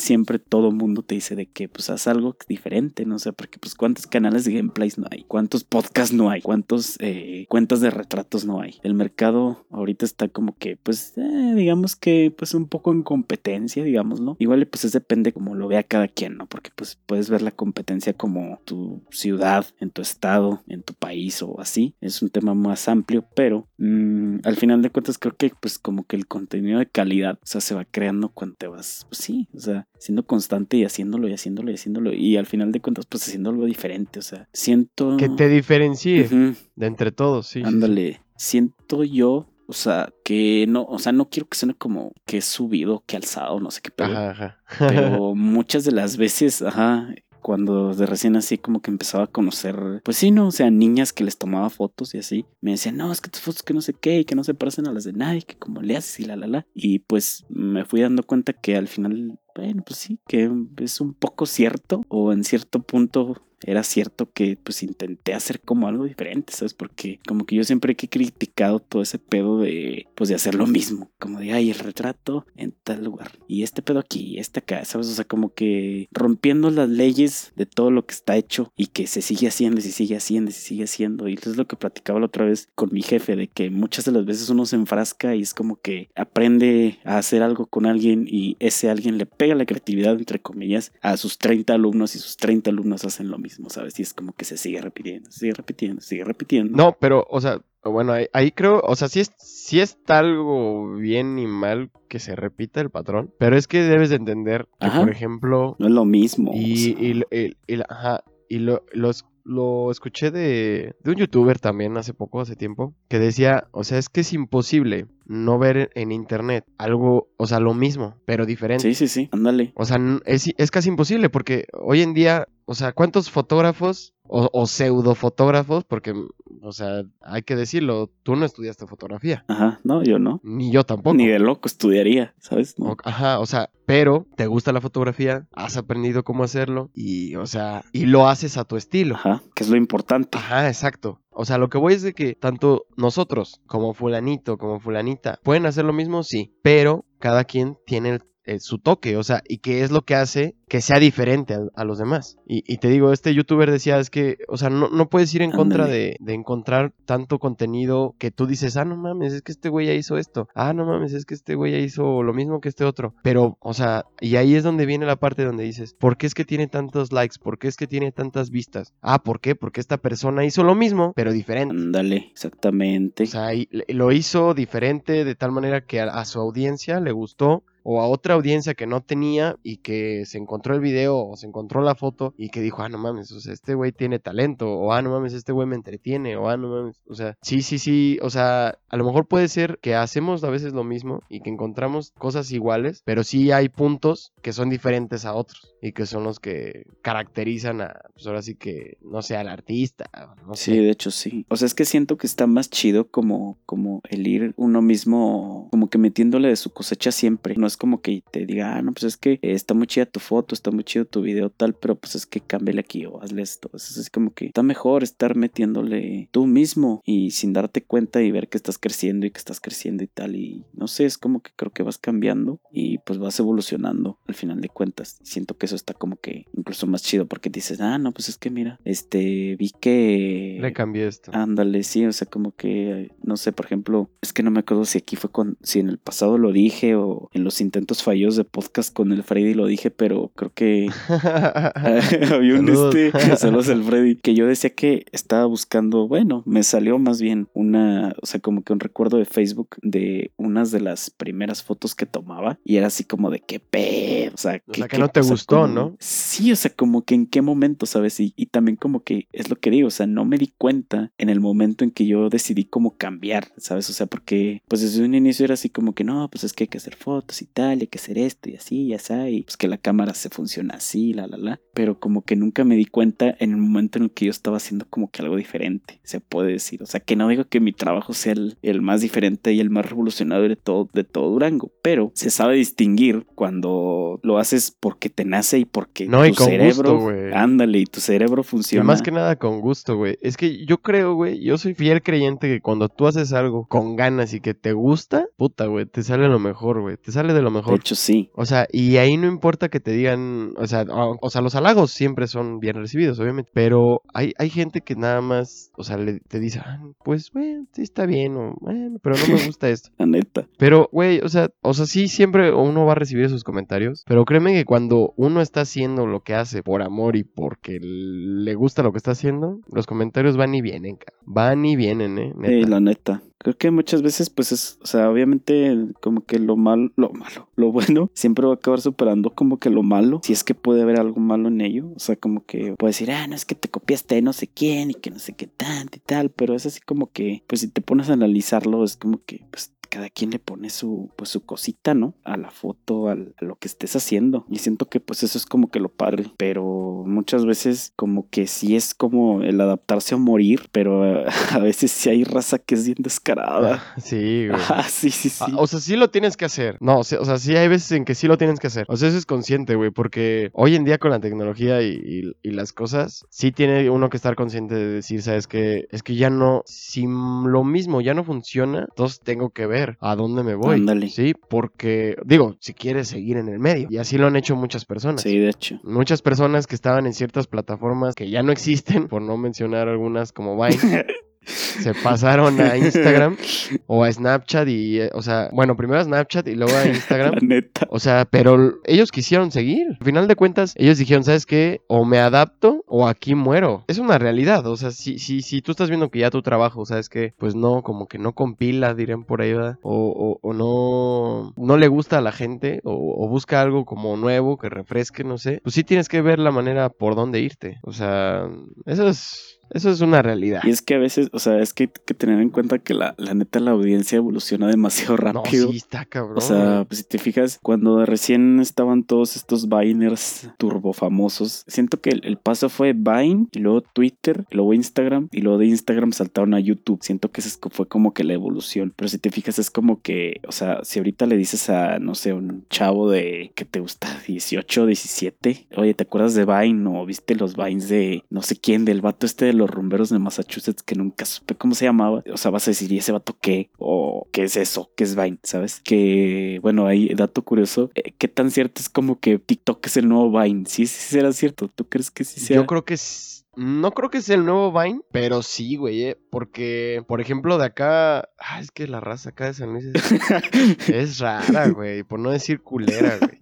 siempre 0.01 0.39
todo 0.39 0.71
mundo 0.71 1.03
te 1.03 1.15
dice 1.15 1.20
de 1.29 1.45
que 1.45 1.69
pues 1.69 1.89
haz 1.89 2.07
algo 2.07 2.35
diferente, 2.47 3.05
no 3.05 3.19
sé, 3.19 3.31
porque 3.33 3.59
pues 3.59 3.75
cuántos 3.75 4.07
canales 4.07 4.45
de 4.45 4.53
gameplays 4.53 4.97
no 4.97 5.07
hay, 5.09 5.23
cuántos 5.23 5.63
podcasts 5.63 6.13
no 6.13 6.29
hay, 6.29 6.41
cuántos 6.41 6.97
eh, 6.99 7.45
cuentas 7.47 7.81
de 7.81 7.91
retratos 7.91 8.45
no 8.45 8.61
hay. 8.61 8.79
El 8.83 8.93
mercado 8.93 9.65
ahorita 9.69 10.05
está 10.05 10.27
como 10.27 10.57
que 10.57 10.77
pues 10.77 11.13
eh, 11.17 11.53
digamos 11.55 11.95
que 11.95 12.33
pues 12.35 12.53
un 12.53 12.67
poco 12.67 12.91
en 12.91 13.03
competencia, 13.03 13.83
digámoslo. 13.83 14.35
Igual 14.39 14.65
pues 14.67 14.85
es 14.85 14.91
depende 14.91 15.33
como 15.33 15.55
lo 15.55 15.67
vea 15.67 15.83
cada 15.83 16.07
quien, 16.07 16.37
¿no? 16.37 16.47
Porque 16.47 16.71
pues 16.75 16.99
puedes 17.05 17.29
ver 17.29 17.41
la 17.41 17.51
competencia 17.51 18.13
como 18.13 18.59
tu 18.65 19.01
ciudad, 19.11 19.65
en 19.79 19.91
tu 19.91 20.01
estado, 20.01 20.63
en 20.67 20.83
tu 20.83 20.93
país 20.93 21.41
o 21.41 21.59
así. 21.59 21.95
Es 22.01 22.21
un 22.21 22.29
tema 22.29 22.53
más 22.53 22.87
amplio, 22.87 23.25
pero 23.35 23.67
mm, 23.77 24.39
al 24.43 24.55
final 24.55 24.81
de 24.81 24.89
cuentas 24.89 25.17
creo 25.17 25.35
que 25.35 25.51
pues 25.59 25.79
como 25.79 26.05
que 26.05 26.15
el 26.15 26.27
contenido 26.27 26.79
de 26.79 26.87
calidad, 26.87 27.35
o 27.41 27.45
sea, 27.45 27.61
se 27.61 27.75
va 27.75 27.85
creando 27.85 28.29
cuando 28.29 28.55
te 28.55 28.67
vas, 28.67 29.05
pues 29.09 29.19
sí, 29.19 29.47
o 29.53 29.59
sea, 29.59 29.87
siendo 30.01 30.25
constante 30.25 30.77
y 30.77 30.83
haciéndolo 30.83 31.27
y 31.27 31.33
haciéndolo 31.33 31.69
y 31.69 31.75
haciéndolo 31.75 32.11
y 32.11 32.35
al 32.35 32.47
final 32.47 32.71
de 32.71 32.81
cuentas 32.81 33.05
pues 33.05 33.21
haciendo 33.23 33.51
algo 33.51 33.65
diferente, 33.65 34.17
o 34.17 34.23
sea, 34.23 34.49
siento... 34.51 35.15
Que 35.17 35.29
te 35.29 35.47
diferencie 35.47 36.27
de 36.75 36.85
entre 36.87 37.11
todos, 37.11 37.47
sí. 37.47 37.61
ándale, 37.63 38.19
siento 38.35 39.03
yo... 39.03 39.47
O 39.67 39.73
sea, 39.73 40.11
que 40.25 40.65
no, 40.67 40.83
o 40.83 40.99
sea, 40.99 41.13
no 41.13 41.29
quiero 41.29 41.47
que 41.47 41.57
suene 41.57 41.75
como 41.75 42.11
que 42.25 42.39
he 42.39 42.41
subido, 42.41 43.05
que 43.07 43.15
he 43.15 43.17
alzado, 43.17 43.61
no 43.61 43.71
sé 43.71 43.79
qué 43.81 43.89
pedo. 43.89 44.17
Ajá, 44.17 44.59
ajá. 44.65 44.87
Pero 44.89 45.33
muchas 45.35 45.85
de 45.85 45.93
las 45.93 46.17
veces, 46.17 46.61
ajá, 46.61 47.07
cuando 47.41 47.93
de 47.93 48.05
recién 48.05 48.35
así 48.35 48.57
como 48.57 48.81
que 48.81 48.91
empezaba 48.91 49.25
a 49.25 49.27
conocer, 49.27 50.01
pues 50.03 50.17
sí, 50.17 50.31
no, 50.31 50.47
o 50.47 50.51
sea, 50.51 50.71
niñas 50.71 51.13
que 51.13 51.23
les 51.23 51.37
tomaba 51.37 51.69
fotos 51.69 52.13
y 52.13 52.19
así, 52.19 52.45
me 52.61 52.71
decían, 52.71 52.97
no, 52.97 53.11
es 53.11 53.21
que 53.21 53.29
tus 53.29 53.41
fotos 53.41 53.63
que 53.63 53.73
no 53.73 53.81
sé 53.81 53.93
qué, 53.93 54.19
y 54.19 54.25
que 54.25 54.35
no 54.35 54.43
se 54.43 54.53
parecen 54.53 54.87
a 54.87 54.93
las 54.93 55.03
de 55.03 55.13
nadie, 55.13 55.41
que 55.41 55.55
como 55.55 55.81
le 55.81 55.97
haces 55.97 56.19
y 56.19 56.25
la, 56.25 56.35
la, 56.35 56.47
la. 56.47 56.65
Y 56.73 56.99
pues 56.99 57.45
me 57.49 57.85
fui 57.85 58.01
dando 58.01 58.23
cuenta 58.23 58.53
que 58.53 58.75
al 58.75 58.87
final, 58.87 59.39
bueno, 59.55 59.83
pues 59.85 59.99
sí, 59.99 60.19
que 60.27 60.49
es 60.77 61.01
un 61.01 61.13
poco 61.13 61.45
cierto, 61.45 62.01
o 62.07 62.31
en 62.31 62.43
cierto 62.43 62.81
punto 62.81 63.41
era 63.65 63.83
cierto 63.83 64.31
que 64.31 64.57
pues 64.61 64.83
intenté 64.83 65.33
hacer 65.33 65.61
como 65.61 65.87
algo 65.87 66.05
diferente, 66.05 66.53
¿sabes? 66.53 66.73
Porque 66.73 67.19
como 67.27 67.45
que 67.45 67.55
yo 67.55 67.63
siempre 67.63 67.93
he 67.93 68.07
criticado 68.07 68.79
todo 68.79 69.01
ese 69.01 69.19
pedo 69.19 69.59
de 69.59 70.07
pues 70.15 70.29
de 70.29 70.35
hacer 70.35 70.55
lo 70.55 70.67
mismo, 70.67 71.09
como 71.19 71.39
de 71.39 71.53
ay, 71.53 71.71
el 71.71 71.79
retrato 71.79 72.45
en 72.55 72.73
tal 72.83 73.03
lugar 73.03 73.31
y 73.47 73.63
este 73.63 73.81
pedo 73.81 73.99
aquí, 73.99 74.37
este 74.39 74.59
acá, 74.59 74.85
¿sabes? 74.85 75.07
O 75.07 75.13
sea, 75.13 75.25
como 75.25 75.53
que 75.53 76.07
rompiendo 76.11 76.69
las 76.69 76.89
leyes 76.89 77.51
de 77.55 77.65
todo 77.65 77.91
lo 77.91 78.05
que 78.05 78.13
está 78.13 78.35
hecho 78.35 78.71
y 78.75 78.87
que 78.87 79.07
se 79.07 79.21
sigue 79.21 79.47
haciendo 79.47 79.79
y 79.79 79.83
se 79.83 79.91
sigue 79.91 80.15
haciendo 80.15 80.49
y 80.49 80.53
se 80.53 80.61
sigue 80.61 80.83
haciendo 80.83 81.27
y 81.27 81.33
eso 81.33 81.51
es 81.51 81.57
lo 81.57 81.67
que 81.67 81.75
platicaba 81.75 82.19
la 82.19 82.27
otra 82.27 82.45
vez 82.45 82.69
con 82.75 82.89
mi 82.91 83.01
jefe 83.01 83.35
de 83.35 83.47
que 83.47 83.69
muchas 83.69 84.05
de 84.05 84.11
las 84.11 84.25
veces 84.25 84.49
uno 84.49 84.65
se 84.65 84.75
enfrasca 84.75 85.35
y 85.35 85.41
es 85.41 85.53
como 85.53 85.77
que 85.77 86.09
aprende 86.15 86.99
a 87.03 87.17
hacer 87.17 87.43
algo 87.43 87.65
con 87.65 87.85
alguien 87.85 88.25
y 88.27 88.55
ese 88.59 88.89
alguien 88.89 89.17
le 89.17 89.25
pega 89.25 89.55
la 89.55 89.65
creatividad 89.65 90.13
entre 90.13 90.39
comillas 90.39 90.91
a 91.01 91.17
sus 91.17 91.37
30 91.37 91.73
alumnos 91.73 92.15
y 92.15 92.19
sus 92.19 92.37
30 92.37 92.69
alumnos 92.69 93.05
hacen 93.05 93.29
lo 93.29 93.37
mismo, 93.37 93.50
¿sabes? 93.69 93.99
Y 93.99 94.03
es 94.03 94.13
como 94.13 94.33
que 94.33 94.45
se 94.45 94.57
sigue 94.57 94.81
repitiendo, 94.81 95.31
sigue 95.31 95.53
repitiendo, 95.53 96.01
sigue 96.01 96.23
repitiendo. 96.23 96.75
No, 96.77 96.97
pero, 96.99 97.25
o 97.29 97.41
sea, 97.41 97.61
bueno, 97.83 98.13
ahí, 98.13 98.27
ahí 98.33 98.51
creo, 98.51 98.81
o 98.85 98.95
sea, 98.95 99.07
sí, 99.07 99.19
es, 99.21 99.31
sí 99.37 99.79
está 99.79 100.19
algo 100.19 100.93
bien 100.95 101.39
y 101.39 101.47
mal 101.47 101.89
que 102.07 102.19
se 102.19 102.35
repita 102.35 102.79
el 102.81 102.89
patrón, 102.91 103.33
pero 103.39 103.57
es 103.57 103.67
que 103.67 103.81
debes 103.81 104.09
de 104.09 104.17
entender 104.17 104.67
que, 104.79 104.87
Ajá. 104.87 104.99
por 104.99 105.09
ejemplo, 105.09 105.75
No 105.79 105.87
es 105.87 105.93
lo 105.93 106.05
mismo. 106.05 106.51
o 106.51 106.55
y, 106.55 106.77
sea. 106.77 106.95
y, 107.01 107.81
ajá, 107.89 108.23
y 108.49 108.59
lo, 108.59 108.83
los- 108.93 109.25
lo 109.43 109.89
escuché 109.89 110.29
de, 110.29 110.93
de 111.03 111.11
un 111.11 111.17
youtuber 111.17 111.57
también 111.57 111.97
hace 111.97 112.13
poco, 112.13 112.41
hace 112.41 112.55
tiempo, 112.55 112.93
que 113.09 113.17
decía, 113.17 113.67
o 113.71 113.83
sea, 113.83 113.97
es 113.97 114.07
que 114.07 114.21
es 114.21 114.33
imposible 114.33 115.07
no 115.25 115.57
ver 115.57 115.89
en 115.95 116.11
internet 116.11 116.63
algo, 116.77 117.31
o 117.37 117.47
sea, 117.47 117.59
lo 117.59 117.73
mismo, 117.73 118.17
pero 118.25 118.45
diferente. 118.45 118.83
Sí, 118.83 118.93
sí, 118.93 119.07
sí, 119.07 119.29
ándale. 119.31 119.71
O 119.75 119.85
sea, 119.85 119.97
es, 120.25 120.47
es 120.55 120.69
casi 120.69 120.89
imposible 120.89 121.29
porque 121.31 121.65
hoy 121.73 122.03
en 122.03 122.13
día, 122.13 122.47
o 122.71 122.75
sea, 122.75 122.93
¿cuántos 122.93 123.29
fotógrafos 123.29 124.13
o, 124.23 124.49
o 124.53 124.65
pseudo 124.65 125.13
fotógrafos? 125.13 125.83
Porque, 125.83 126.13
o 126.61 126.71
sea, 126.71 127.03
hay 127.21 127.43
que 127.43 127.55
decirlo, 127.55 128.09
tú 128.23 128.35
no 128.35 128.45
estudiaste 128.45 128.87
fotografía, 128.87 129.43
Ajá, 129.47 129.79
no, 129.83 130.03
yo 130.03 130.17
no. 130.19 130.39
ni 130.43 130.71
yo 130.71 130.83
tampoco. 130.85 131.15
Ni 131.15 131.27
de 131.27 131.39
loco 131.39 131.67
estudiaría, 131.67 132.33
¿sabes? 132.39 132.79
No. 132.79 132.91
O- 132.91 132.97
Ajá, 133.03 133.39
o 133.39 133.45
sea, 133.45 133.69
pero 133.85 134.25
te 134.37 134.47
gusta 134.47 134.71
la 134.71 134.79
fotografía, 134.81 135.47
has 135.53 135.75
aprendido 135.77 136.23
cómo 136.23 136.43
hacerlo 136.43 136.89
y, 136.93 137.35
o 137.35 137.45
sea, 137.45 137.83
y 137.91 138.05
lo 138.05 138.27
haces 138.29 138.57
a 138.57 138.63
tu 138.63 138.77
estilo. 138.77 139.15
Ajá, 139.15 139.43
que 139.53 139.63
es 139.63 139.69
lo 139.69 139.75
importante. 139.77 140.37
Ajá, 140.37 140.67
exacto. 140.67 141.19
O 141.29 141.45
sea, 141.45 141.57
lo 141.57 141.69
que 141.69 141.77
voy 141.77 141.93
es 141.93 142.01
de 142.01 142.13
que 142.13 142.35
tanto 142.35 142.85
nosotros 142.97 143.61
como 143.67 143.93
fulanito, 143.93 144.57
como 144.57 144.79
fulanita, 144.79 145.39
pueden 145.43 145.65
hacer 145.65 145.85
lo 145.85 145.93
mismo, 145.93 146.23
sí, 146.23 146.53
pero 146.61 147.05
cada 147.19 147.43
quien 147.45 147.77
tiene 147.85 148.19
el- 148.51 148.61
su 148.61 148.77
toque, 148.79 149.17
o 149.17 149.23
sea, 149.23 149.41
y 149.47 149.57
qué 149.57 149.81
es 149.83 149.91
lo 149.91 150.01
que 150.03 150.15
hace 150.15 150.55
que 150.67 150.79
sea 150.79 150.99
diferente 150.99 151.53
a, 151.53 151.59
a 151.75 151.83
los 151.83 151.97
demás. 151.99 152.37
Y, 152.47 152.63
y 152.65 152.77
te 152.77 152.87
digo, 152.87 153.11
este 153.11 153.33
youtuber 153.33 153.69
decía, 153.69 153.99
es 153.99 154.09
que, 154.09 154.37
o 154.47 154.55
sea, 154.55 154.69
no, 154.69 154.87
no 154.89 155.09
puedes 155.09 155.33
ir 155.35 155.41
en 155.41 155.51
contra 155.51 155.85
de, 155.85 156.15
de 156.21 156.33
encontrar 156.33 156.93
tanto 157.05 157.39
contenido 157.39 158.15
que 158.17 158.31
tú 158.31 158.47
dices, 158.47 158.77
ah, 158.77 158.85
no 158.85 158.95
mames, 158.95 159.33
es 159.33 159.41
que 159.41 159.51
este 159.51 159.67
güey 159.67 159.87
ya 159.87 159.93
hizo 159.93 160.17
esto. 160.17 160.47
Ah, 160.55 160.71
no 160.73 160.85
mames, 160.85 161.11
es 161.11 161.25
que 161.25 161.33
este 161.33 161.55
güey 161.55 161.73
ya 161.73 161.77
hizo 161.79 162.23
lo 162.23 162.33
mismo 162.33 162.61
que 162.61 162.69
este 162.69 162.85
otro. 162.85 163.13
Pero, 163.21 163.57
o 163.59 163.73
sea, 163.73 164.05
y 164.21 164.37
ahí 164.37 164.55
es 164.55 164.63
donde 164.63 164.85
viene 164.85 165.05
la 165.05 165.17
parte 165.17 165.43
donde 165.43 165.65
dices, 165.65 165.93
¿por 165.93 166.15
qué 166.15 166.25
es 166.27 166.33
que 166.33 166.45
tiene 166.45 166.67
tantos 166.67 167.11
likes? 167.11 167.35
¿Por 167.43 167.59
qué 167.59 167.67
es 167.67 167.75
que 167.75 167.87
tiene 167.87 168.13
tantas 168.13 168.49
vistas? 168.49 168.93
Ah, 169.01 169.23
¿por 169.23 169.41
qué? 169.41 169.55
Porque 169.55 169.81
esta 169.81 169.97
persona 169.97 170.45
hizo 170.45 170.63
lo 170.63 170.73
mismo, 170.75 171.11
pero 171.17 171.33
diferente. 171.33 171.75
Ándale, 171.75 172.29
exactamente. 172.31 173.23
O 173.23 173.27
sea, 173.27 173.53
y 173.53 173.67
lo 173.89 174.11
hizo 174.13 174.53
diferente 174.53 175.25
de 175.25 175.35
tal 175.35 175.51
manera 175.51 175.81
que 175.81 175.99
a, 175.99 176.05
a 176.05 176.23
su 176.25 176.39
audiencia 176.39 177.01
le 177.01 177.11
gustó 177.11 177.63
o 177.83 178.01
a 178.01 178.07
otra 178.07 178.35
audiencia 178.35 178.73
que 178.73 178.87
no 178.87 179.01
tenía 179.01 179.57
y 179.63 179.77
que 179.77 180.25
se 180.25 180.37
encontró 180.37 180.75
el 180.75 180.81
video 180.81 181.17
o 181.17 181.35
se 181.35 181.47
encontró 181.47 181.81
la 181.81 181.95
foto 181.95 182.33
y 182.37 182.49
que 182.49 182.61
dijo, 182.61 182.81
ah, 182.81 182.89
no 182.89 182.97
mames, 182.97 183.31
o 183.31 183.39
sea, 183.39 183.53
este 183.53 183.73
güey 183.73 183.91
tiene 183.91 184.19
talento 184.19 184.71
o 184.71 184.93
ah, 184.93 185.01
no 185.01 185.11
mames, 185.11 185.33
este 185.33 185.51
güey 185.51 185.67
me 185.67 185.75
entretiene 185.75 186.35
o 186.37 186.49
ah, 186.49 186.57
no 186.57 186.69
mames, 186.69 187.01
o 187.07 187.15
sea, 187.15 187.37
sí, 187.41 187.61
sí, 187.61 187.79
sí, 187.79 188.19
o 188.21 188.29
sea, 188.29 188.77
a 188.89 188.97
lo 188.97 189.05
mejor 189.05 189.27
puede 189.27 189.47
ser 189.47 189.79
que 189.81 189.95
hacemos 189.95 190.43
a 190.43 190.49
veces 190.49 190.73
lo 190.73 190.83
mismo 190.83 191.21
y 191.29 191.41
que 191.41 191.49
encontramos 191.49 192.11
cosas 192.17 192.51
iguales, 192.51 193.01
pero 193.05 193.23
sí 193.23 193.51
hay 193.51 193.69
puntos 193.69 194.33
que 194.41 194.53
son 194.53 194.69
diferentes 194.69 195.25
a 195.25 195.33
otros 195.33 195.70
y 195.81 195.93
que 195.93 196.05
son 196.05 196.23
los 196.23 196.39
que 196.39 196.85
caracterizan 197.01 197.81
a, 197.81 198.01
pues 198.13 198.27
ahora 198.27 198.41
sí 198.41 198.55
que, 198.55 198.97
no 199.01 199.21
sé, 199.21 199.35
al 199.35 199.47
artista, 199.47 200.09
no 200.45 200.55
Sí, 200.55 200.71
sé. 200.71 200.81
de 200.81 200.89
hecho 200.91 201.11
sí. 201.11 201.45
O 201.49 201.55
sea, 201.57 201.65
es 201.65 201.73
que 201.73 201.85
siento 201.85 202.17
que 202.17 202.27
está 202.27 202.47
más 202.47 202.69
chido 202.69 203.09
como, 203.09 203.57
como 203.65 204.01
el 204.09 204.27
ir 204.27 204.53
uno 204.57 204.81
mismo, 204.81 205.67
como 205.71 205.89
que 205.89 205.97
metiéndole 205.97 206.49
de 206.49 206.55
su 206.55 206.71
cosecha 206.71 207.11
siempre. 207.11 207.55
No 207.57 207.65
es 207.67 207.77
como 207.77 208.01
que 208.01 208.23
te 208.31 208.45
diga, 208.45 208.75
ah, 208.77 208.81
no, 208.81 208.91
pues 208.93 209.03
es 209.05 209.17
que 209.17 209.39
está 209.41 209.73
muy 209.73 209.87
chida 209.87 210.05
tu 210.05 210.19
foto, 210.19 210.53
está 210.55 210.71
muy 210.71 210.83
chido 210.83 211.05
tu 211.05 211.21
video, 211.21 211.49
tal, 211.49 211.73
pero 211.73 211.95
pues 211.95 212.15
es 212.15 212.25
que 212.25 212.39
cámbiale 212.41 212.81
aquí 212.81 213.05
o 213.05 213.21
hazle 213.21 213.41
esto. 213.41 213.69
Es 213.73 213.97
así 213.97 214.09
como 214.09 214.33
que 214.33 214.47
está 214.47 214.63
mejor 214.63 215.03
estar 215.03 215.35
metiéndole 215.35 216.29
tú 216.31 216.45
mismo 216.45 217.01
y 217.05 217.31
sin 217.31 217.53
darte 217.53 217.81
cuenta 217.83 218.21
y 218.21 218.31
ver 218.31 218.47
que 218.49 218.57
estás 218.57 218.77
creciendo 218.77 219.25
y 219.25 219.31
que 219.31 219.39
estás 219.39 219.59
creciendo 219.59 220.03
y 220.03 220.07
tal. 220.07 220.35
Y 220.35 220.63
no 220.73 220.87
sé, 220.87 221.05
es 221.05 221.17
como 221.17 221.41
que 221.41 221.51
creo 221.55 221.71
que 221.71 221.83
vas 221.83 221.97
cambiando 221.97 222.59
y 222.71 222.99
pues 222.99 223.19
vas 223.19 223.39
evolucionando 223.39 224.19
al 224.27 224.35
final 224.35 224.61
de 224.61 224.69
cuentas. 224.69 225.19
Siento 225.23 225.57
que 225.57 225.70
eso 225.71 225.75
está 225.77 225.93
como 225.93 226.17
que 226.17 226.45
incluso 226.53 226.85
más 226.85 227.01
chido 227.03 227.25
porque 227.25 227.49
dices, 227.49 227.79
ah, 227.79 227.97
no, 227.97 228.11
pues 228.11 228.29
es 228.29 228.37
que 228.37 228.49
mira, 228.49 228.79
este, 228.83 229.55
vi 229.57 229.71
que... 229.79 230.57
Le 230.59 230.73
cambié 230.73 231.07
esto. 231.07 231.31
Ándale, 231.33 231.83
sí, 231.83 232.05
o 232.05 232.11
sea, 232.11 232.27
como 232.27 232.51
que, 232.51 233.11
no 233.23 233.37
sé, 233.37 233.51
por 233.53 233.65
ejemplo, 233.65 234.09
es 234.21 234.33
que 234.33 234.43
no 234.43 234.51
me 234.51 234.59
acuerdo 234.59 234.85
si 234.85 234.97
aquí 234.97 235.15
fue 235.15 235.31
con, 235.31 235.57
si 235.63 235.79
en 235.79 235.89
el 235.89 235.97
pasado 235.97 236.37
lo 236.37 236.51
dije 236.51 236.95
o 236.95 237.29
en 237.33 237.43
los 237.43 237.61
intentos 237.61 238.03
fallos 238.03 238.35
de 238.35 238.43
podcast 238.43 238.93
con 238.93 239.11
el 239.11 239.23
Freddy 239.23 239.53
lo 239.53 239.65
dije, 239.65 239.91
pero 239.91 240.31
creo 240.35 240.51
que 240.53 240.89
había 242.33 242.59
un 242.59 242.67
Saludos. 242.67 242.95
este, 242.95 243.35
saludos 243.37 243.69
al 243.69 243.83
Freddy, 243.83 244.15
que 244.17 244.33
yo 244.33 244.45
decía 244.45 244.71
que 244.71 245.05
estaba 245.11 245.45
buscando, 245.45 246.07
bueno, 246.07 246.43
me 246.45 246.63
salió 246.63 246.99
más 246.99 247.21
bien 247.21 247.47
una, 247.53 248.13
o 248.21 248.25
sea, 248.25 248.39
como 248.39 248.63
que 248.63 248.73
un 248.73 248.79
recuerdo 248.79 249.17
de 249.17 249.25
Facebook 249.25 249.77
de 249.81 250.31
unas 250.37 250.71
de 250.71 250.81
las 250.81 251.09
primeras 251.09 251.63
fotos 251.63 251.95
que 251.95 252.05
tomaba 252.05 252.59
y 252.63 252.77
era 252.77 252.87
así 252.87 253.03
como 253.03 253.29
de 253.29 253.39
qué 253.39 253.59
pedo, 253.59 254.33
o 254.33 254.37
sea, 254.37 254.61
O 254.67 254.73
sea, 254.73 254.87
que 254.87 254.97
no 254.97 255.09
te 255.09 255.21
gustó, 255.21 255.60
¿no? 255.67 255.95
Sí, 255.99 256.51
o 256.51 256.55
sea, 256.55 256.71
como 256.73 257.03
que 257.03 257.15
en 257.15 257.27
qué 257.27 257.41
momento, 257.41 257.85
¿sabes? 257.85 258.19
Y, 258.19 258.33
y 258.35 258.47
también 258.47 258.75
como 258.75 259.03
que 259.03 259.27
es 259.31 259.49
lo 259.49 259.55
que 259.55 259.69
digo, 259.69 259.87
o 259.87 259.91
sea, 259.91 260.07
no 260.07 260.25
me 260.25 260.37
di 260.37 260.53
cuenta 260.57 261.11
en 261.17 261.29
el 261.29 261.39
momento 261.39 261.83
en 261.83 261.91
que 261.91 262.05
yo 262.05 262.29
decidí 262.29 262.65
como 262.65 262.97
cambiar, 262.97 263.51
¿sabes? 263.57 263.89
O 263.89 263.93
sea, 263.93 264.07
porque 264.07 264.61
pues 264.67 264.81
desde 264.81 265.03
un 265.03 265.15
inicio 265.15 265.45
era 265.45 265.53
así 265.53 265.69
como 265.69 265.93
que 265.93 266.03
no, 266.03 266.29
pues 266.29 266.43
es 266.43 266.53
que 266.53 266.65
hay 266.65 266.67
que 266.67 266.77
hacer 266.77 266.95
fotos 266.95 267.41
y 267.41 267.45
tal, 267.45 267.79
y 267.79 267.81
hay 267.81 267.87
que 267.87 267.97
hacer 267.97 268.17
esto 268.17 268.49
y 268.49 268.55
así, 268.55 268.83
y 268.83 268.93
así, 268.93 269.13
y 269.13 269.43
pues 269.43 269.57
que 269.57 269.67
la 269.67 269.77
cámara 269.77 270.13
se 270.13 270.29
funciona 270.29 270.75
así, 270.75 271.13
la, 271.13 271.27
la, 271.27 271.37
la. 271.37 271.61
Pero 271.73 271.99
como 271.99 272.23
que 272.23 272.35
nunca 272.35 272.63
me 272.63 272.75
di 272.75 272.85
cuenta 272.85 273.35
en 273.39 273.51
el 273.51 273.57
momento 273.57 273.97
en 273.97 274.05
el 274.05 274.11
que 274.11 274.25
yo 274.25 274.31
estaba 274.31 274.57
haciendo 274.57 274.85
como 274.89 275.09
que 275.09 275.21
algo 275.21 275.35
diferente, 275.35 275.99
se 276.03 276.19
puede 276.19 276.51
decir. 276.51 276.81
O 276.83 276.85
sea, 276.85 276.99
que 276.99 277.15
no 277.15 277.27
digo 277.27 277.45
que 277.45 277.59
mi 277.59 277.73
trabajo 277.73 278.13
sea 278.13 278.33
el, 278.33 278.57
el 278.61 278.81
más 278.81 279.01
diferente 279.01 279.53
y 279.53 279.59
el 279.59 279.69
más 279.69 279.89
revolucionario 279.89 280.49
de 280.49 280.55
todo, 280.55 280.89
de 280.93 281.03
todo 281.03 281.29
Durango, 281.31 281.71
pero 281.81 282.11
se 282.15 282.29
sabe 282.29 282.55
distinguir 282.55 283.25
cuando 283.35 284.19
lo 284.23 284.37
haces 284.37 284.75
porque 284.79 285.09
te 285.09 285.25
nace 285.25 285.50
y 285.57 285.65
porque 285.65 286.07
No, 286.07 286.25
y 286.25 286.31
tu 286.31 286.37
con 286.37 286.47
cerebro, 286.47 286.93
gusto, 286.93 286.97
güey. 286.99 287.33
ándale, 287.33 287.79
y 287.79 287.85
tu 287.85 287.99
cerebro 287.99 288.41
Y 288.41 288.45
funciona. 288.45 288.83
más 288.85 289.01
que 289.01 289.11
nada 289.11 289.35
con 289.35 289.59
gusto, 289.61 289.95
güey. 289.97 290.17
Es 290.21 290.37
que 290.37 290.65
yo 290.65 290.77
creo, 290.79 291.15
güey, 291.15 291.41
yo 291.43 291.57
soy 291.57 291.73
fiel 291.73 292.01
creyente 292.01 292.47
que 292.47 292.61
cuando 292.61 292.89
tú 292.89 293.07
haces 293.07 293.33
algo 293.33 293.65
con 293.67 293.95
ganas 293.95 294.33
y 294.33 294.39
que 294.41 294.53
te 294.53 294.73
gusta, 294.73 295.25
puta, 295.37 295.65
güey, 295.65 295.85
te 295.85 296.03
sale 296.03 296.27
lo 296.27 296.39
mejor, 296.39 296.81
güey. 296.81 296.97
Te 296.97 297.11
sale 297.11 297.33
de 297.33 297.41
lo 297.41 297.49
de 297.49 297.55
mejor. 297.55 297.75
hecho, 297.79 297.95
sí. 297.95 298.29
O 298.35 298.45
sea, 298.45 298.67
y 298.71 298.97
ahí 298.97 299.17
no 299.17 299.27
importa 299.27 299.69
que 299.69 299.79
te 299.79 299.91
digan, 299.91 300.53
o 300.57 300.67
sea, 300.67 300.83
o, 300.89 301.17
o 301.21 301.29
sea, 301.29 301.41
los 301.41 301.55
halagos 301.55 301.91
siempre 301.91 302.27
son 302.27 302.59
bien 302.59 302.75
recibidos, 302.75 303.19
obviamente, 303.19 303.51
pero 303.53 304.01
hay, 304.13 304.33
hay 304.37 304.49
gente 304.49 304.81
que 304.81 304.95
nada 304.95 305.21
más, 305.21 305.71
o 305.77 305.83
sea, 305.83 305.97
le, 305.97 306.19
te 306.19 306.39
dice, 306.39 306.59
ah, 306.63 306.79
pues, 307.03 307.31
bueno, 307.31 307.65
sí 307.73 307.81
está 307.81 308.05
bien, 308.05 308.35
o 308.37 308.55
bueno, 308.61 308.97
pero 309.01 309.15
no 309.17 309.27
me 309.35 309.45
gusta 309.55 309.69
esto. 309.69 309.89
La 309.97 310.05
neta. 310.05 310.47
Pero, 310.57 310.89
güey, 310.91 311.19
o 311.19 311.29
sea, 311.29 311.49
o 311.61 311.73
sea, 311.73 311.85
sí, 311.85 312.07
siempre 312.07 312.53
uno 312.53 312.85
va 312.85 312.93
a 312.93 312.95
recibir 312.95 313.25
esos 313.25 313.43
comentarios, 313.43 314.03
pero 314.07 314.23
créeme 314.25 314.53
que 314.53 314.65
cuando 314.65 315.13
uno 315.17 315.40
está 315.41 315.61
haciendo 315.61 316.07
lo 316.07 316.21
que 316.21 316.33
hace 316.33 316.63
por 316.63 316.81
amor 316.81 317.15
y 317.15 317.23
porque 317.23 317.79
le 317.81 318.55
gusta 318.55 318.83
lo 318.83 318.91
que 318.91 318.97
está 318.97 319.11
haciendo, 319.11 319.59
los 319.71 319.87
comentarios 319.87 320.37
van 320.37 320.55
y 320.55 320.61
vienen. 320.61 320.97
Van 321.25 321.65
y 321.65 321.75
vienen, 321.75 322.17
eh. 322.17 322.33
Sí, 322.33 322.41
neta. 322.41 322.69
la 322.69 322.79
neta. 322.79 323.23
Creo 323.39 323.57
que 323.57 323.71
muchas 323.71 324.03
veces, 324.03 324.29
pues 324.29 324.51
es, 324.51 324.77
o 324.83 324.85
sea, 324.85 325.09
obviamente, 325.09 325.75
como 325.99 326.23
que 326.25 326.37
lo 326.37 326.57
malo, 326.57 326.91
lo 326.95 327.09
malo, 327.09 327.49
lo 327.55 327.71
bueno, 327.71 328.11
siempre 328.13 328.45
va 328.45 328.53
a 328.53 328.55
acabar 328.55 328.81
superando 328.81 329.31
como 329.31 329.57
que 329.57 329.71
lo 329.71 329.81
malo, 329.81 330.19
si 330.23 330.33
es 330.33 330.43
que 330.43 330.53
puede 330.53 330.83
haber 330.83 330.99
algo 330.99 331.19
malo 331.19 331.47
en 331.47 331.61
ello. 331.61 331.91
O 331.95 331.99
sea, 331.99 332.15
como 332.15 332.45
que 332.45 332.75
puede 332.77 332.91
decir, 332.91 333.11
ah, 333.11 333.25
no 333.25 333.33
es 333.33 333.45
que 333.45 333.55
te 333.55 333.67
copiaste 333.67 334.15
de 334.15 334.21
no 334.21 334.33
sé 334.33 334.47
quién 334.47 334.91
y 334.91 334.93
que 334.93 335.09
no 335.09 335.17
sé 335.17 335.33
qué 335.33 335.47
tanto 335.47 335.97
y 335.97 336.01
tal, 336.01 336.29
pero 336.29 336.53
es 336.53 336.67
así 336.67 336.81
como 336.81 337.11
que, 337.11 337.43
pues 337.47 337.61
si 337.61 337.67
te 337.67 337.81
pones 337.81 338.09
a 338.09 338.13
analizarlo, 338.13 338.83
es 338.83 338.95
como 338.95 339.23
que, 339.25 339.43
pues 339.49 339.73
cada 339.91 340.09
quien 340.09 340.31
le 340.31 340.39
pone 340.39 340.69
su, 340.69 341.11
pues 341.17 341.29
su 341.29 341.41
cosita, 341.45 341.93
¿no? 341.93 342.13
A 342.23 342.37
la 342.37 342.49
foto, 342.49 343.09
al- 343.09 343.35
a 343.41 343.43
lo 343.45 343.57
que 343.57 343.67
estés 343.67 343.93
haciendo. 343.97 344.45
Y 344.49 344.59
siento 344.59 344.87
que 344.87 345.01
pues 345.01 345.21
eso 345.23 345.37
es 345.37 345.45
como 345.45 345.69
que 345.69 345.81
lo 345.81 345.89
padre. 345.89 346.31
Pero 346.37 347.03
muchas 347.05 347.45
veces 347.45 347.91
como 347.97 348.29
que 348.29 348.47
sí 348.47 348.75
es 348.77 348.95
como 348.95 349.41
el 349.43 349.59
adaptarse 349.59 350.15
o 350.15 350.19
morir, 350.19 350.69
pero 350.71 351.05
eh, 351.05 351.25
a 351.51 351.59
veces 351.59 351.91
sí 351.91 352.09
hay 352.09 352.23
raza 352.23 352.57
que 352.57 352.75
es 352.75 352.85
bien 352.85 352.97
descarada. 352.99 353.83
Sí, 354.01 354.47
güey. 354.47 354.59
Ah, 354.69 354.83
sí, 354.89 355.09
sí, 355.11 355.29
sí. 355.29 355.43
Ah, 355.45 355.55
o 355.57 355.67
sea, 355.67 355.79
sí 355.79 355.95
lo 355.95 356.09
tienes 356.09 356.37
que 356.37 356.45
hacer. 356.45 356.77
No, 356.79 356.99
o 356.99 357.03
sea, 357.03 357.19
o 357.19 357.25
sea, 357.25 357.37
sí 357.37 357.55
hay 357.55 357.67
veces 357.67 357.91
en 357.91 358.05
que 358.05 358.15
sí 358.15 358.27
lo 358.27 358.37
tienes 358.37 358.59
que 358.59 358.67
hacer. 358.67 358.85
O 358.87 358.95
sea, 358.97 359.09
eso 359.09 359.17
es 359.17 359.25
consciente, 359.25 359.75
güey, 359.75 359.91
porque 359.91 360.49
hoy 360.53 360.75
en 360.75 360.85
día 360.85 360.97
con 360.97 361.11
la 361.11 361.19
tecnología 361.19 361.81
y, 361.81 361.91
y- 361.93 362.31
y 362.49 362.51
las 362.51 362.71
cosas, 362.73 363.25
sí 363.29 363.51
tiene 363.51 363.89
uno 363.89 364.09
que 364.09 364.17
estar 364.17 364.35
consciente 364.35 364.75
de 364.75 364.87
decir, 364.87 365.21
¿sabes 365.21 365.47
qué? 365.47 365.87
Es 365.91 366.03
que 366.03 366.15
ya 366.15 366.29
no, 366.29 366.63
si 366.65 367.05
lo 367.07 367.63
mismo 367.63 368.01
ya 368.01 368.13
no 368.13 368.23
funciona, 368.23 368.85
entonces 368.89 369.19
tengo 369.19 369.49
que 369.49 369.65
ver 369.67 369.80
a 369.99 370.15
dónde 370.15 370.43
me 370.43 370.55
voy. 370.55 370.75
Ándale. 370.75 371.09
Sí, 371.09 371.33
porque, 371.49 372.15
digo, 372.25 372.55
si 372.59 372.73
quieres 372.73 373.07
seguir 373.07 373.37
en 373.37 373.49
el 373.49 373.59
medio. 373.59 373.87
Y 373.89 373.97
así 373.97 374.17
lo 374.17 374.27
han 374.27 374.35
hecho 374.35 374.55
muchas 374.55 374.85
personas. 374.85 375.21
Sí, 375.21 375.37
de 375.37 375.49
hecho. 375.49 375.79
Muchas 375.83 376.21
personas 376.21 376.67
que 376.67 376.75
estaban 376.75 377.05
en 377.05 377.13
ciertas 377.13 377.47
plataformas 377.47 378.15
que 378.15 378.29
ya 378.29 378.43
no 378.43 378.51
existen, 378.51 379.07
por 379.07 379.21
no 379.21 379.37
mencionar 379.37 379.87
algunas 379.87 380.31
como 380.31 380.55
Vine, 380.61 381.05
se 381.45 381.93
pasaron 381.95 382.59
a 382.61 382.77
Instagram 382.77 383.35
o 383.87 384.03
a 384.03 384.11
Snapchat 384.11 384.67
y, 384.67 384.99
eh, 385.01 385.09
o 385.13 385.21
sea, 385.21 385.49
bueno, 385.51 385.75
primero 385.75 385.99
a 385.99 386.03
Snapchat 386.03 386.47
y 386.47 386.55
luego 386.55 386.75
a 386.75 386.81
La 386.85 386.89
Instagram. 386.89 387.35
neta. 387.41 387.87
O 387.89 387.99
sea, 387.99 388.25
pero 388.25 388.75
ellos 388.85 389.11
quisieron 389.11 389.51
seguir. 389.51 389.87
Al 389.99 390.05
final 390.05 390.27
de 390.27 390.35
cuentas, 390.35 390.73
ellos 390.77 390.97
dijeron, 390.97 391.23
¿sabes 391.23 391.45
qué? 391.45 391.81
O 391.87 392.05
me 392.05 392.19
adapto 392.19 392.83
o 392.87 393.07
aquí 393.07 393.35
muero. 393.35 393.83
Es 393.87 393.97
una 393.97 394.17
realidad. 394.17 394.65
O 394.67 394.77
sea, 394.77 394.91
si, 394.91 395.17
si, 395.19 395.41
si 395.41 395.61
tú 395.61 395.71
estás 395.71 395.89
viendo 395.89 396.09
que 396.09 396.19
ya 396.19 396.29
tu 396.29 396.41
trabajo, 396.41 396.85
¿sabes 396.85 397.09
qué? 397.09 397.33
Pues 397.37 397.55
no, 397.55 397.81
como 397.81 398.07
que 398.07 398.19
no 398.19 398.33
compila, 398.33 398.93
dirían 398.93 399.23
por 399.23 399.41
ahí, 399.41 399.53
¿verdad? 399.53 399.77
O, 399.81 400.39
o, 400.41 400.47
o 400.47 400.53
no, 400.53 401.53
no 401.57 401.77
le 401.77 401.87
gusta 401.87 402.19
a 402.19 402.21
la 402.21 402.31
gente 402.31 402.81
o, 402.83 403.25
o 403.25 403.27
busca 403.27 403.61
algo 403.61 403.85
como 403.85 404.15
nuevo 404.17 404.57
que 404.57 404.69
refresque, 404.69 405.23
no 405.23 405.37
sé. 405.37 405.59
Pues 405.63 405.75
sí 405.75 405.83
tienes 405.83 406.07
que 406.09 406.21
ver 406.21 406.39
la 406.39 406.51
manera 406.51 406.89
por 406.89 407.15
dónde 407.15 407.39
irte. 407.39 407.79
O 407.83 407.93
sea, 407.93 408.47
eso 408.85 409.07
es... 409.07 409.57
Eso 409.73 409.89
es 409.89 410.01
una 410.01 410.21
realidad. 410.21 410.61
Y 410.63 410.69
es 410.69 410.81
que 410.81 410.95
a 410.95 410.99
veces, 410.99 411.29
o 411.33 411.39
sea, 411.39 411.59
es 411.59 411.73
que 411.73 411.83
hay 411.83 411.89
que 412.05 412.13
tener 412.13 412.39
en 412.39 412.49
cuenta 412.49 412.79
que 412.79 412.93
la, 412.93 413.15
la 413.17 413.33
neta 413.33 413.59
la 413.59 413.71
audiencia 413.71 414.17
evoluciona 414.17 414.67
demasiado 414.67 415.17
No, 415.17 415.17
rápido. 415.43 415.71
sí, 415.71 415.77
está 415.77 416.05
cabrón. 416.05 416.37
O 416.37 416.41
sea, 416.41 416.85
pues 416.87 416.99
si 416.99 417.03
te 417.05 417.17
fijas, 417.17 417.59
cuando 417.61 418.05
recién 418.05 418.59
estaban 418.59 419.03
todos 419.03 419.35
estos 419.35 419.67
Viners 419.69 420.49
turbofamosos, 420.57 421.63
siento 421.67 421.99
que 422.01 422.09
el, 422.11 422.25
el 422.25 422.37
paso 422.37 422.69
fue 422.69 422.93
Vine, 422.93 423.47
y 423.51 423.59
luego 423.59 423.81
Twitter, 423.81 424.45
y 424.51 424.55
luego 424.55 424.73
Instagram, 424.73 425.29
y 425.31 425.41
luego 425.41 425.57
de 425.57 425.67
Instagram 425.67 426.11
saltaron 426.11 426.53
a 426.53 426.59
YouTube. 426.59 426.99
Siento 427.03 427.31
que 427.31 427.41
ese 427.41 427.49
es 427.49 427.57
co- 427.57 427.69
fue 427.69 427.87
como 427.87 428.13
que 428.13 428.23
la 428.23 428.33
evolución. 428.33 428.93
Pero 428.95 429.07
si 429.09 429.17
te 429.17 429.29
fijas, 429.31 429.59
es 429.59 429.71
como 429.71 430.01
que, 430.01 430.41
o 430.47 430.51
sea, 430.51 430.79
si 430.83 430.99
ahorita 430.99 431.25
le 431.25 431.37
dices 431.37 431.69
a, 431.69 431.99
no 431.99 432.15
sé, 432.15 432.33
un 432.33 432.65
chavo 432.69 433.09
de 433.09 433.51
que 433.55 433.65
te 433.65 433.79
gusta 433.79 434.07
18, 434.27 434.85
17, 434.85 435.67
oye, 435.77 435.93
¿te 435.93 436.03
acuerdas 436.03 436.33
de 436.33 436.45
Vine? 436.45 436.89
O 436.89 437.05
viste 437.05 437.35
los 437.35 437.55
Vines 437.55 437.89
de 437.89 438.23
no 438.29 438.41
sé 438.41 438.55
quién, 438.57 438.85
del 438.85 439.01
vato 439.01 439.25
este 439.25 439.45
de 439.45 439.53
los 439.61 439.69
rumberos 439.69 440.09
de 440.09 440.19
Massachusetts 440.19 440.83
que 440.83 440.95
nunca 440.95 441.25
supe 441.25 441.55
cómo 441.55 441.73
se 441.75 441.85
llamaba. 441.85 442.23
O 442.33 442.37
sea, 442.37 442.51
vas 442.51 442.67
a 442.67 442.71
decir, 442.71 442.91
¿y 442.91 442.97
ese 442.97 443.11
vato 443.11 443.37
qué? 443.39 443.69
O 443.77 444.27
¿qué 444.31 444.43
es 444.43 444.57
eso? 444.57 444.91
¿Qué 444.95 445.03
es 445.03 445.15
Vine? 445.15 445.39
¿Sabes? 445.43 445.81
Que, 445.83 446.59
bueno, 446.61 446.85
hay 446.87 447.13
dato 447.15 447.43
curioso. 447.43 447.89
eh, 447.95 448.13
¿Qué 448.17 448.27
tan 448.27 448.51
cierto 448.51 448.81
es 448.81 448.89
como 448.89 449.19
que 449.19 449.39
TikTok 449.39 449.85
es 449.85 449.97
el 449.97 450.07
nuevo 450.09 450.37
Vine? 450.39 450.65
Sí, 450.67 450.85
sí 450.87 450.99
será 451.13 451.31
cierto. 451.33 451.67
¿Tú 451.73 451.87
crees 451.87 452.11
que 452.11 452.23
sí 452.23 452.39
sea? 452.39 452.57
Yo 452.57 452.65
creo 452.65 452.83
que 452.85 452.95
es- 452.95 453.45
No 453.55 453.91
creo 453.91 454.09
que 454.09 454.21
sea 454.21 454.35
el 454.35 454.45
nuevo 454.45 454.71
Vine, 454.71 455.01
pero 455.11 455.41
sí, 455.43 455.75
güey, 455.75 456.03
eh, 456.05 456.17
porque, 456.29 457.03
por 457.07 457.19
ejemplo, 457.19 457.57
de 457.57 457.65
acá, 457.65 458.29
ah, 458.39 458.59
es 458.61 458.71
que 458.71 458.87
la 458.87 459.01
raza 459.01 459.29
acá 459.31 459.45
de 459.47 459.53
San 459.53 459.73
Luis 459.73 459.85
es, 459.93 459.93
es 460.89 461.19
rara, 461.19 461.67
güey, 461.69 462.03
por 462.03 462.19
no 462.19 462.31
decir 462.31 462.61
culera, 462.61 463.17
güey. 463.19 463.39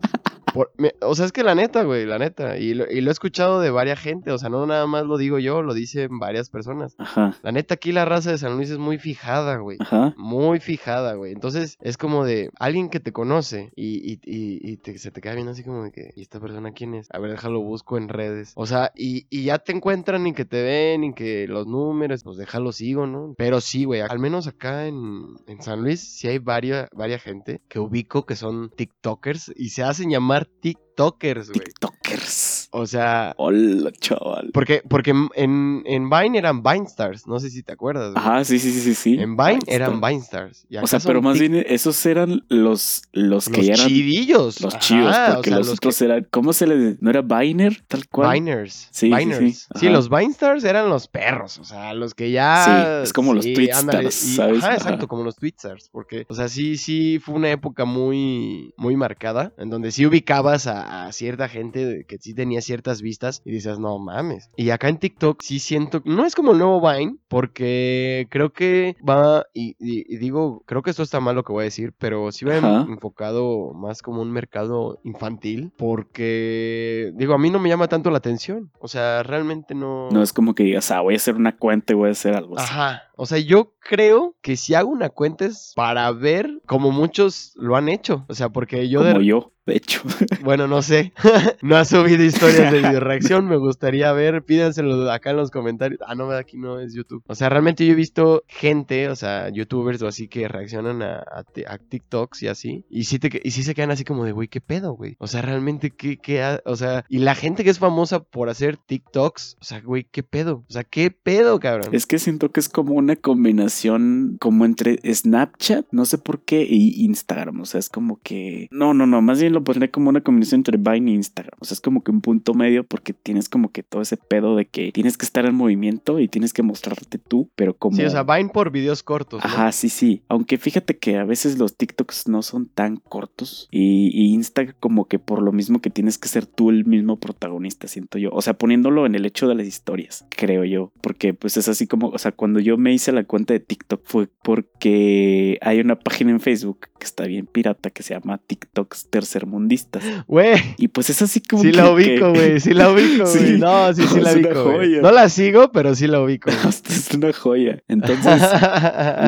Por- 0.54 0.72
me- 0.78 0.94
o 1.02 1.16
sea, 1.16 1.26
es 1.26 1.32
que 1.32 1.44
la 1.44 1.56
neta, 1.56 1.84
güey, 1.84 2.06
la 2.06 2.18
neta, 2.20 2.58
y 2.58 2.74
lo, 2.74 2.90
y 2.90 3.02
lo 3.02 3.10
he 3.10 3.14
escuchado 3.14 3.60
de 3.62 3.70
varias 3.70 4.00
gente, 4.00 4.32
o 4.32 4.38
sea, 4.38 4.50
no 4.50 4.66
nada 4.66 4.88
más 4.88 5.06
lo 5.06 5.18
digo 5.18 5.40
yo, 5.40 5.62
lo 5.62 5.74
dicen 5.74 6.20
varias 6.20 6.50
personas. 6.50 6.96
Ajá, 6.98 7.36
La 7.44 7.52
neta, 7.52 7.76
aquí 7.76 7.92
la 7.92 8.06
raza 8.06 8.32
de 8.32 8.38
San 8.38 8.56
Luis 8.56 8.70
es 8.70 8.78
muy 8.78 8.98
fijada, 8.98 9.58
güey. 9.58 9.78
ajá. 9.80 10.14
Muy 10.18 10.60
fijada, 10.60 11.14
güey. 11.16 11.32
Entonces 11.34 11.78
es 11.82 11.98
como 11.98 12.26
de 12.26 12.50
alguien 12.60 12.90
que 12.90 13.00
te 13.00 13.12
conoce 13.12 13.72
y, 13.76 13.98
y, 13.98 14.20
y, 14.26 14.60
y 14.72 14.78
te- 14.78 14.98
se 14.98 15.12
te 15.12 15.22
queda 15.22 15.34
viendo 15.34 15.52
así 15.52 15.64
como 15.64 15.84
de 15.84 15.92
que, 15.92 16.12
¿y 16.16 16.22
esta 16.22 16.40
persona 16.40 16.72
quién 16.72 16.94
es? 16.94 17.08
A 17.12 17.20
ver, 17.20 17.32
déjalo 17.32 17.62
busco 17.62 17.98
en 17.98 18.10
redes. 18.10 18.52
O 18.56 18.66
sea, 18.66 18.92
y, 18.96 19.28
y 19.30 19.44
ya 19.46 19.60
te 19.60 19.72
encuentran 19.72 20.26
y 20.28 20.34
que 20.34 20.46
te 20.46 20.62
ven 20.64 21.04
y 21.04 21.14
que 21.14 21.48
los 21.48 21.68
números, 21.68 22.24
pues 22.24 22.38
déjalo 22.38 22.72
sigo, 22.72 23.08
¿no? 23.08 23.34
Pero 23.38 23.62
sí, 23.62 23.86
güey, 23.86 24.02
al 24.02 24.20
menos 24.20 24.48
acá 24.48 24.88
en, 24.88 25.36
en 25.48 25.62
San 25.62 25.82
Luis 25.82 26.00
sí 26.02 26.28
hay 26.28 26.40
varias, 26.40 26.90
varias 26.94 27.22
gente 27.22 27.62
que 27.68 27.80
ubico 27.80 28.26
que 28.26 28.36
son 28.36 28.70
TikTokers 28.76 29.52
y 29.56 29.70
se 29.70 29.84
hacen 29.84 30.10
llamar 30.10 30.39
TikTokers, 30.46 31.52
güey. 31.52 31.66
TikTokers. 31.66 32.59
O 32.72 32.86
sea, 32.86 33.34
Hola, 33.38 33.92
chaval. 34.00 34.52
porque, 34.54 34.84
porque 34.88 35.12
en, 35.36 35.82
en 35.86 36.10
Vine 36.10 36.38
eran 36.38 36.62
Vine 36.62 36.86
Stars, 36.86 37.26
no 37.26 37.40
sé 37.40 37.50
si 37.50 37.64
te 37.64 37.72
acuerdas. 37.74 38.14
güey. 38.14 38.24
Ajá, 38.24 38.44
sí, 38.44 38.60
sí, 38.60 38.72
sí, 38.72 38.82
sí. 38.82 38.94
sí. 38.96 39.18
En 39.20 39.36
Vine 39.36 39.60
eran. 39.68 40.00
Vine 40.00 40.18
Stars. 40.18 40.66
y 40.70 40.78
O 40.78 40.86
sea, 40.86 41.00
pero 41.00 41.22
más 41.22 41.40
bien 41.40 41.56
esos 41.56 42.06
eran 42.06 42.44
los, 42.50 43.02
los 43.12 43.50
que 43.50 43.58
los 43.58 43.66
ya 43.66 43.74
eran 43.74 43.88
chidillos. 43.88 44.62
los 44.62 44.78
chidos, 44.80 45.16
o 45.16 45.34
porque 45.36 45.50
sea, 45.50 45.58
los, 45.60 45.68
los 45.68 45.78
otros 45.78 45.98
que- 45.98 46.06
eran, 46.06 46.28
¿cómo 46.30 46.54
se 46.54 46.68
les, 46.68 47.02
no 47.02 47.10
era 47.10 47.22
Viner, 47.22 47.82
tal 47.88 48.08
cual? 48.08 48.34
Viners. 48.36 48.88
Sí, 48.92 49.10
sí, 49.10 49.16
Viners. 49.16 49.40
sí. 49.40 49.80
Sí, 49.80 49.90
los 49.90 50.10
Vinestars 50.10 50.64
eran 50.64 50.90
los 50.90 51.08
perros, 51.08 51.58
o 51.58 51.64
sea, 51.64 51.94
los 51.96 52.14
que 52.14 52.30
ya... 52.32 52.66
Sí, 53.02 53.04
es 53.06 53.14
como 53.14 53.34
los 53.34 53.46
ándale, 53.74 54.10
y- 54.10 54.12
¿sabes? 54.12 54.60
Ajá, 54.60 54.68
Ajá. 54.68 54.76
exacto, 54.76 55.08
como 55.08 55.24
los 55.24 55.36
Twitstars, 55.38 55.90
porque, 55.92 56.26
o 56.30 56.36
sea, 56.36 56.48
sí, 56.48 56.78
sí, 56.78 57.18
fue 57.20 57.34
una 57.36 57.50
época 57.50 57.86
muy, 57.86 58.74
muy 58.78 58.96
marcada, 58.96 59.54
en 59.58 59.70
donde 59.72 59.92
sí 59.92 60.06
ubicabas 60.06 60.68
a, 60.68 61.06
a 61.08 61.12
cierta 61.14 61.50
gente 61.50 62.06
que 62.08 62.18
sí 62.20 62.34
tenía 62.36 62.59
ciertas 62.62 63.02
vistas 63.02 63.42
y 63.46 63.52
dices, 63.52 63.80
no 63.80 63.98
mames. 64.00 64.50
Y 64.56 64.70
acá 64.72 64.90
en 64.90 64.98
TikTok 64.98 65.42
sí 65.42 65.60
siento, 65.60 66.02
no 66.06 66.26
es 66.26 66.36
como 66.36 66.52
el 66.52 66.58
nuevo 66.60 66.82
Vine, 66.82 67.18
porque 67.28 68.28
creo 68.30 68.52
que 68.54 68.96
va, 69.08 69.46
y, 69.54 69.76
y- 69.80 70.06
y 70.14 70.18
digo, 70.18 70.64
creo 70.66 70.82
que 70.82 70.90
esto 70.92 71.04
está 71.04 71.20
mal 71.20 71.36
lo 71.36 71.44
que 71.44 71.52
voy 71.54 71.62
a 71.62 71.66
decir, 71.66 71.94
pero 71.98 72.32
sí 72.32 72.46
va 72.46 72.56
Ajá. 72.58 72.86
enfocado 72.88 73.74
más 73.74 74.02
como 74.02 74.22
un 74.22 74.32
mercado 74.32 75.00
infantil, 75.04 75.72
porque, 75.78 77.12
digo, 77.16 77.34
a 77.34 77.38
mí 77.38 77.50
no 77.50 77.60
me 77.60 77.70
llama 77.70 77.88
tanto 77.88 78.10
la 78.12 78.18
atención, 78.18 78.72
o 78.80 78.88
sea, 78.88 79.24
realmente 79.24 79.74
no... 79.76 80.10
No 80.12 80.22
es 80.22 80.34
como 80.34 80.54
que 80.56 80.64
digas, 80.64 80.92
ah, 80.92 81.02
voy 81.02 81.14
a 81.16 81.18
hacer 81.18 81.36
una 81.36 81.56
cuenta 81.58 81.94
y 81.94 81.96
voy 81.96 82.10
a 82.10 82.12
hacer 82.12 82.36
algo 82.36 82.58
así. 82.58 82.72
Ajá. 82.72 83.04
O 83.16 83.26
sea, 83.26 83.38
yo 83.40 83.74
creo 83.80 84.36
que 84.42 84.56
si 84.56 84.74
hago 84.76 84.90
una 84.90 85.10
cuenta 85.10 85.46
es 85.46 85.74
para 85.76 86.10
ver 86.12 86.62
como 86.66 86.92
muchos 86.92 87.52
lo 87.56 87.76
han 87.76 87.90
hecho. 87.90 88.26
O 88.30 88.34
sea, 88.34 88.50
porque 88.50 88.88
yo 88.90 89.00
Como 89.02 89.20
de... 89.20 89.26
yo, 89.26 89.52
de 89.70 89.78
hecho. 89.78 90.02
Bueno, 90.44 90.68
no 90.68 90.82
sé. 90.82 91.14
no 91.62 91.76
ha 91.76 91.86
subido 91.86 92.24
historias 92.24 92.72
de 92.72 92.80
video 92.80 93.00
reacción. 93.00 93.48
Me 93.48 93.58
gustaría 93.58 94.12
ver. 94.14 94.44
Pídanselo 94.44 95.12
acá 95.12 95.32
en 95.32 95.38
los 95.38 95.52
comentarios. 95.52 96.00
Ah, 96.08 96.16
no, 96.16 96.30
aquí 96.32 96.58
no 96.58 96.80
es 96.80 96.94
YouTube. 96.94 97.24
O 97.28 97.36
sea, 97.36 97.50
realmente 97.50 97.86
yo 97.86 97.92
he 97.92 97.96
visto 97.96 98.44
gente, 98.48 99.10
o 99.10 99.16
sea, 99.16 99.50
youtubers 99.50 100.02
o 100.02 100.08
así 100.08 100.28
que 100.28 100.48
reaccionan 100.48 101.02
a, 101.02 101.18
a 101.20 101.44
ti- 101.44 101.66
a 101.68 101.78
TikToks 101.78 102.44
y 102.44 102.48
así. 102.48 102.86
Y 102.90 103.04
sí, 103.04 103.20
te, 103.20 103.42
y 103.44 103.52
sí 103.52 103.64
se 103.64 103.76
quedan 103.76 103.92
así 103.92 104.04
como 104.06 104.24
de, 104.26 104.32
güey, 104.32 104.48
¿qué 104.48 104.62
pedo, 104.62 104.94
güey? 104.94 105.16
O 105.20 105.28
sea, 105.28 105.42
realmente, 105.42 105.92
¿qué, 105.92 106.18
qué 106.18 106.42
ha- 106.42 106.62
O 106.66 106.76
sea, 106.76 107.06
y 107.10 107.20
la 107.20 107.36
gente 107.36 107.64
que 107.64 107.70
es 107.70 107.80
famosa 107.80 108.24
por 108.24 108.50
hacer 108.50 108.78
TikToks, 108.78 109.58
o 109.60 109.64
sea, 109.64 109.82
güey, 109.82 110.06
¿qué 110.10 110.24
pedo? 110.24 110.64
O 110.70 110.72
sea, 110.74 110.84
¿qué 110.84 111.12
pedo, 111.12 111.60
cabrón? 111.60 111.90
Es 111.94 112.06
que 112.08 112.18
siento 112.18 112.52
que 112.52 112.60
es 112.62 112.70
como 112.70 112.94
una 112.96 113.16
combinación 113.18 114.38
como 114.40 114.66
entre 114.66 115.00
Snapchat, 115.14 115.86
no 115.92 116.06
sé 116.06 116.18
por 116.18 116.42
qué, 116.44 116.66
y 116.68 117.04
Instagram. 117.06 117.62
O 117.62 117.66
sea, 117.66 117.80
es 117.80 117.90
como 117.90 118.20
que... 118.24 118.68
No, 118.72 118.94
no, 118.94 119.06
no, 119.06 119.22
más 119.22 119.40
bien 119.42 119.54
lo 119.54 119.59
pondré 119.64 119.90
como 119.92 120.10
una 120.10 120.22
combinación 120.22 120.60
entre 120.60 120.78
Vine 120.78 121.12
e 121.12 121.16
Instagram. 121.16 121.58
O 121.60 121.66
sea, 121.66 121.76
es 121.76 121.82
como 121.82 122.04
que 122.04 122.12
un 122.12 122.22
punto 122.22 122.54
medio 122.54 122.84
porque 122.84 123.14
tienes 123.14 123.50
como 123.50 123.72
que 123.72 123.84
todo 123.84 124.02
ese 124.02 124.18
pedo 124.18 124.56
de 124.56 124.66
que 124.66 124.92
tienes 124.92 125.18
que 125.18 125.26
estar 125.26 125.46
en 125.46 125.56
movimiento 125.56 126.20
y 126.20 126.28
tienes 126.28 126.54
que 126.54 126.64
mostrarte 126.64 127.18
tú, 127.18 127.50
pero 127.56 127.76
como... 127.76 127.98
Sí, 127.98 128.04
o 128.04 128.10
sea, 128.10 128.24
Vine 128.24 128.50
por 128.50 128.72
videos 128.72 129.04
cortos. 129.04 129.44
¿no? 129.44 129.50
Ajá, 129.50 129.72
sí, 129.72 129.90
sí. 129.90 130.24
Aunque 130.30 130.58
fíjate 130.58 130.98
que 130.98 131.18
a 131.18 131.24
veces 131.24 131.58
los 131.58 131.76
TikToks 131.76 132.28
no 132.28 132.42
son 132.42 132.68
tan 132.68 132.98
cortos. 132.98 133.68
Y, 133.72 134.10
y 134.14 134.34
Insta 134.34 134.74
como 134.74 135.08
que 135.08 135.20
por 135.20 135.42
lo 135.42 135.52
mismo 135.52 135.82
que 135.82 135.90
tienes 135.90 136.18
que 136.18 136.28
ser 136.28 136.46
tú 136.46 136.70
el 136.70 136.86
mismo 136.86 137.20
protagonista, 137.20 137.88
siento 137.88 138.18
yo. 138.18 138.30
O 138.32 138.42
sea, 138.42 138.54
poniéndolo 138.54 139.06
en 139.06 139.16
el 139.16 139.26
hecho 139.26 139.48
de 139.48 139.56
las 139.56 139.68
historias, 139.68 140.26
creo 140.30 140.66
yo. 140.66 140.92
Porque 141.02 141.34
pues 141.34 141.58
es 141.58 141.68
así 141.68 141.88
como, 141.88 142.10
o 142.10 142.18
sea, 142.18 142.32
cuando 142.32 142.60
yo 142.60 142.78
me 142.78 142.94
hice 142.94 143.12
la 143.12 143.24
cuenta 143.24 143.54
de 143.54 143.60
TikTok 143.60 144.02
fue 144.04 144.30
porque 144.44 145.58
hay 145.62 145.80
una 145.80 145.98
página 145.98 146.32
en 146.32 146.40
Facebook 146.40 146.88
que 146.98 147.06
está 147.06 147.26
bien 147.26 147.46
pirata 147.46 147.90
que 147.90 148.04
se 148.04 148.14
llama 148.14 148.38
TikToks 148.38 149.10
tercermundistas. 149.40 150.04
Güey, 150.28 150.58
Y 150.78 150.90
pues 150.90 151.10
es 151.10 151.22
así 151.22 151.42
como... 151.42 151.64
sí 151.64 151.72
que- 151.72 151.78
la 151.78 151.92
ubico, 151.92 152.34
que- 152.34 152.40
güey, 152.40 152.60
sí 152.60 152.74
la 152.74 152.90
ubico, 152.94 153.26
Sí. 153.26 153.40
güey. 153.40 153.58
No, 153.60 153.94
sí, 153.94 154.04
sí 154.08 154.20
la 154.22 154.34
ubico. 154.34 155.02
No 155.02 155.12
la 155.12 155.30
sigo, 155.30 155.72
pero 155.72 155.96
sí 155.96 156.08
la 156.08 156.22
ubico. 156.22 156.50
es 156.90 157.10
una 157.14 157.32
joya. 157.34 157.82
Entonces... 157.88 158.42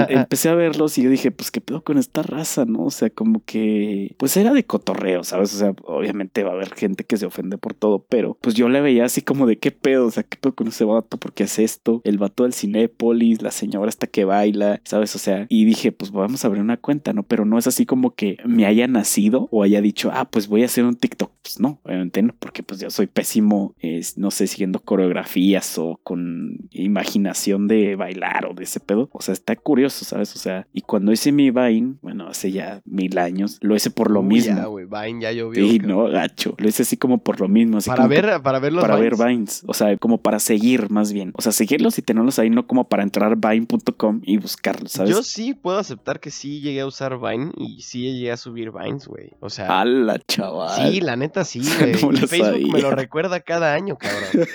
empecé 0.09 0.49
a 0.49 0.55
verlos 0.55 0.97
y 0.97 1.03
yo 1.03 1.09
dije, 1.09 1.31
pues 1.31 1.51
qué 1.51 1.61
pedo 1.61 1.83
con 1.83 1.97
esta 1.97 2.21
raza, 2.23 2.65
¿no? 2.65 2.83
O 2.85 2.91
sea, 2.91 3.09
como 3.09 3.43
que, 3.45 4.13
pues 4.17 4.35
era 4.37 4.53
de 4.53 4.65
cotorreo, 4.65 5.23
¿sabes? 5.23 5.53
O 5.55 5.57
sea, 5.57 5.73
obviamente 5.83 6.43
va 6.43 6.51
a 6.51 6.53
haber 6.53 6.73
gente 6.73 7.03
que 7.03 7.17
se 7.17 7.25
ofende 7.25 7.57
por 7.57 7.73
todo, 7.73 8.05
pero 8.09 8.37
pues 8.41 8.55
yo 8.55 8.69
le 8.69 8.81
veía 8.81 9.05
así 9.05 9.21
como 9.21 9.45
de 9.47 9.57
qué 9.57 9.71
pedo, 9.71 10.07
o 10.07 10.11
sea, 10.11 10.23
qué 10.23 10.37
pedo 10.39 10.55
con 10.55 10.67
ese 10.67 10.83
vato, 10.85 11.17
¿por 11.17 11.33
qué 11.33 11.43
hace 11.43 11.63
esto? 11.63 12.01
El 12.03 12.17
vato 12.17 12.43
del 12.43 12.53
Cinépolis, 12.53 13.41
la 13.41 13.51
señora 13.51 13.89
hasta 13.89 14.07
que 14.07 14.25
baila, 14.25 14.81
¿sabes? 14.83 15.15
O 15.15 15.19
sea, 15.19 15.45
y 15.49 15.65
dije, 15.65 15.91
pues 15.91 16.11
vamos 16.11 16.43
a 16.43 16.47
abrir 16.47 16.61
una 16.63 16.77
cuenta, 16.77 17.13
¿no? 17.13 17.23
Pero 17.23 17.45
no 17.45 17.57
es 17.57 17.67
así 17.67 17.85
como 17.85 18.15
que 18.15 18.37
me 18.45 18.65
haya 18.65 18.87
nacido 18.87 19.47
o 19.51 19.63
haya 19.63 19.81
dicho, 19.81 20.00
ah, 20.13 20.25
pues 20.25 20.47
voy 20.47 20.63
a 20.63 20.65
hacer 20.65 20.85
un 20.85 20.95
TikTok. 20.95 21.31
Pues 21.43 21.59
no, 21.59 21.79
obviamente 21.83 22.21
no, 22.21 22.33
porque 22.39 22.63
pues 22.63 22.79
yo 22.79 22.89
soy 22.89 23.07
pésimo, 23.07 23.75
no 24.15 24.31
sé, 24.31 24.47
siguiendo 24.47 24.79
coreografías 24.79 25.77
o 25.77 25.99
con 26.03 26.57
imaginación 26.71 27.67
de 27.67 27.95
bailar 27.95 28.45
o 28.45 28.53
de 28.53 28.63
ese 28.63 28.79
pedo. 28.79 29.09
O 29.11 29.21
sea, 29.21 29.33
está 29.33 29.55
curioso, 29.55 30.05
¿sabes? 30.05 30.35
O 30.35 30.39
sea, 30.39 30.67
y 30.73 30.81
cuando 30.81 31.11
hice 31.11 31.31
mi 31.31 31.51
Vine, 31.51 31.95
bueno, 32.01 32.27
hace 32.27 32.51
ya 32.51 32.81
mil 32.85 33.17
años, 33.17 33.57
lo 33.61 33.75
hice 33.75 33.89
por 33.91 34.09
lo 34.11 34.21
Uy, 34.21 34.27
mismo. 34.27 34.55
Ya, 34.55 34.65
güey, 34.65 34.85
Vine 34.85 35.21
ya 35.21 35.31
llovió. 35.31 35.67
sí, 35.67 35.79
no, 35.79 36.03
gacho. 36.09 36.55
Lo 36.57 36.67
hice 36.69 36.83
así 36.83 36.97
como 36.97 37.17
por 37.23 37.39
lo 37.41 37.47
mismo. 37.47 37.77
Así 37.77 37.89
Para 37.89 38.03
como 38.03 38.09
ver, 38.09 38.41
para 38.41 38.59
ver 38.59 38.73
los 38.73 38.81
para 38.81 38.95
Vines. 38.95 39.17
ver 39.17 39.27
Vines, 39.27 39.63
o 39.67 39.73
sea, 39.73 39.97
como 39.97 40.19
para 40.19 40.39
seguir 40.39 40.89
más 40.89 41.11
bien. 41.11 41.31
O 41.35 41.41
sea, 41.41 41.51
seguirlos 41.51 41.97
y 41.97 42.01
tenerlos 42.01 42.39
ahí, 42.39 42.49
no 42.49 42.67
como 42.67 42.87
para 42.87 43.03
entrar 43.03 43.31
a 43.33 43.49
vine.com 43.49 44.21
y 44.23 44.37
buscarlos, 44.37 44.91
¿sabes? 44.93 45.09
Yo 45.11 45.23
sí 45.23 45.53
puedo 45.53 45.77
aceptar 45.77 46.19
que 46.19 46.31
sí 46.31 46.61
llegué 46.61 46.81
a 46.81 46.85
usar 46.87 47.19
Vine 47.19 47.51
y 47.57 47.81
sí 47.81 48.01
llegué 48.13 48.31
a 48.31 48.37
subir 48.37 48.71
Vines, 48.71 49.07
güey. 49.07 49.31
O 49.39 49.49
sea, 49.49 49.67
¡Hala, 49.91 50.19
chaval! 50.27 50.91
sí, 50.91 51.01
la 51.01 51.15
neta 51.15 51.43
sí, 51.45 51.61
güey. 51.79 51.93
me 51.93 51.99
Y 52.17 52.19
lo 52.21 52.27
Facebook 52.27 52.71
me 52.71 52.81
lo 52.81 52.91
recuerda 52.91 53.39
cada 53.41 53.73
año, 53.73 53.97
cabrón. 53.97 54.47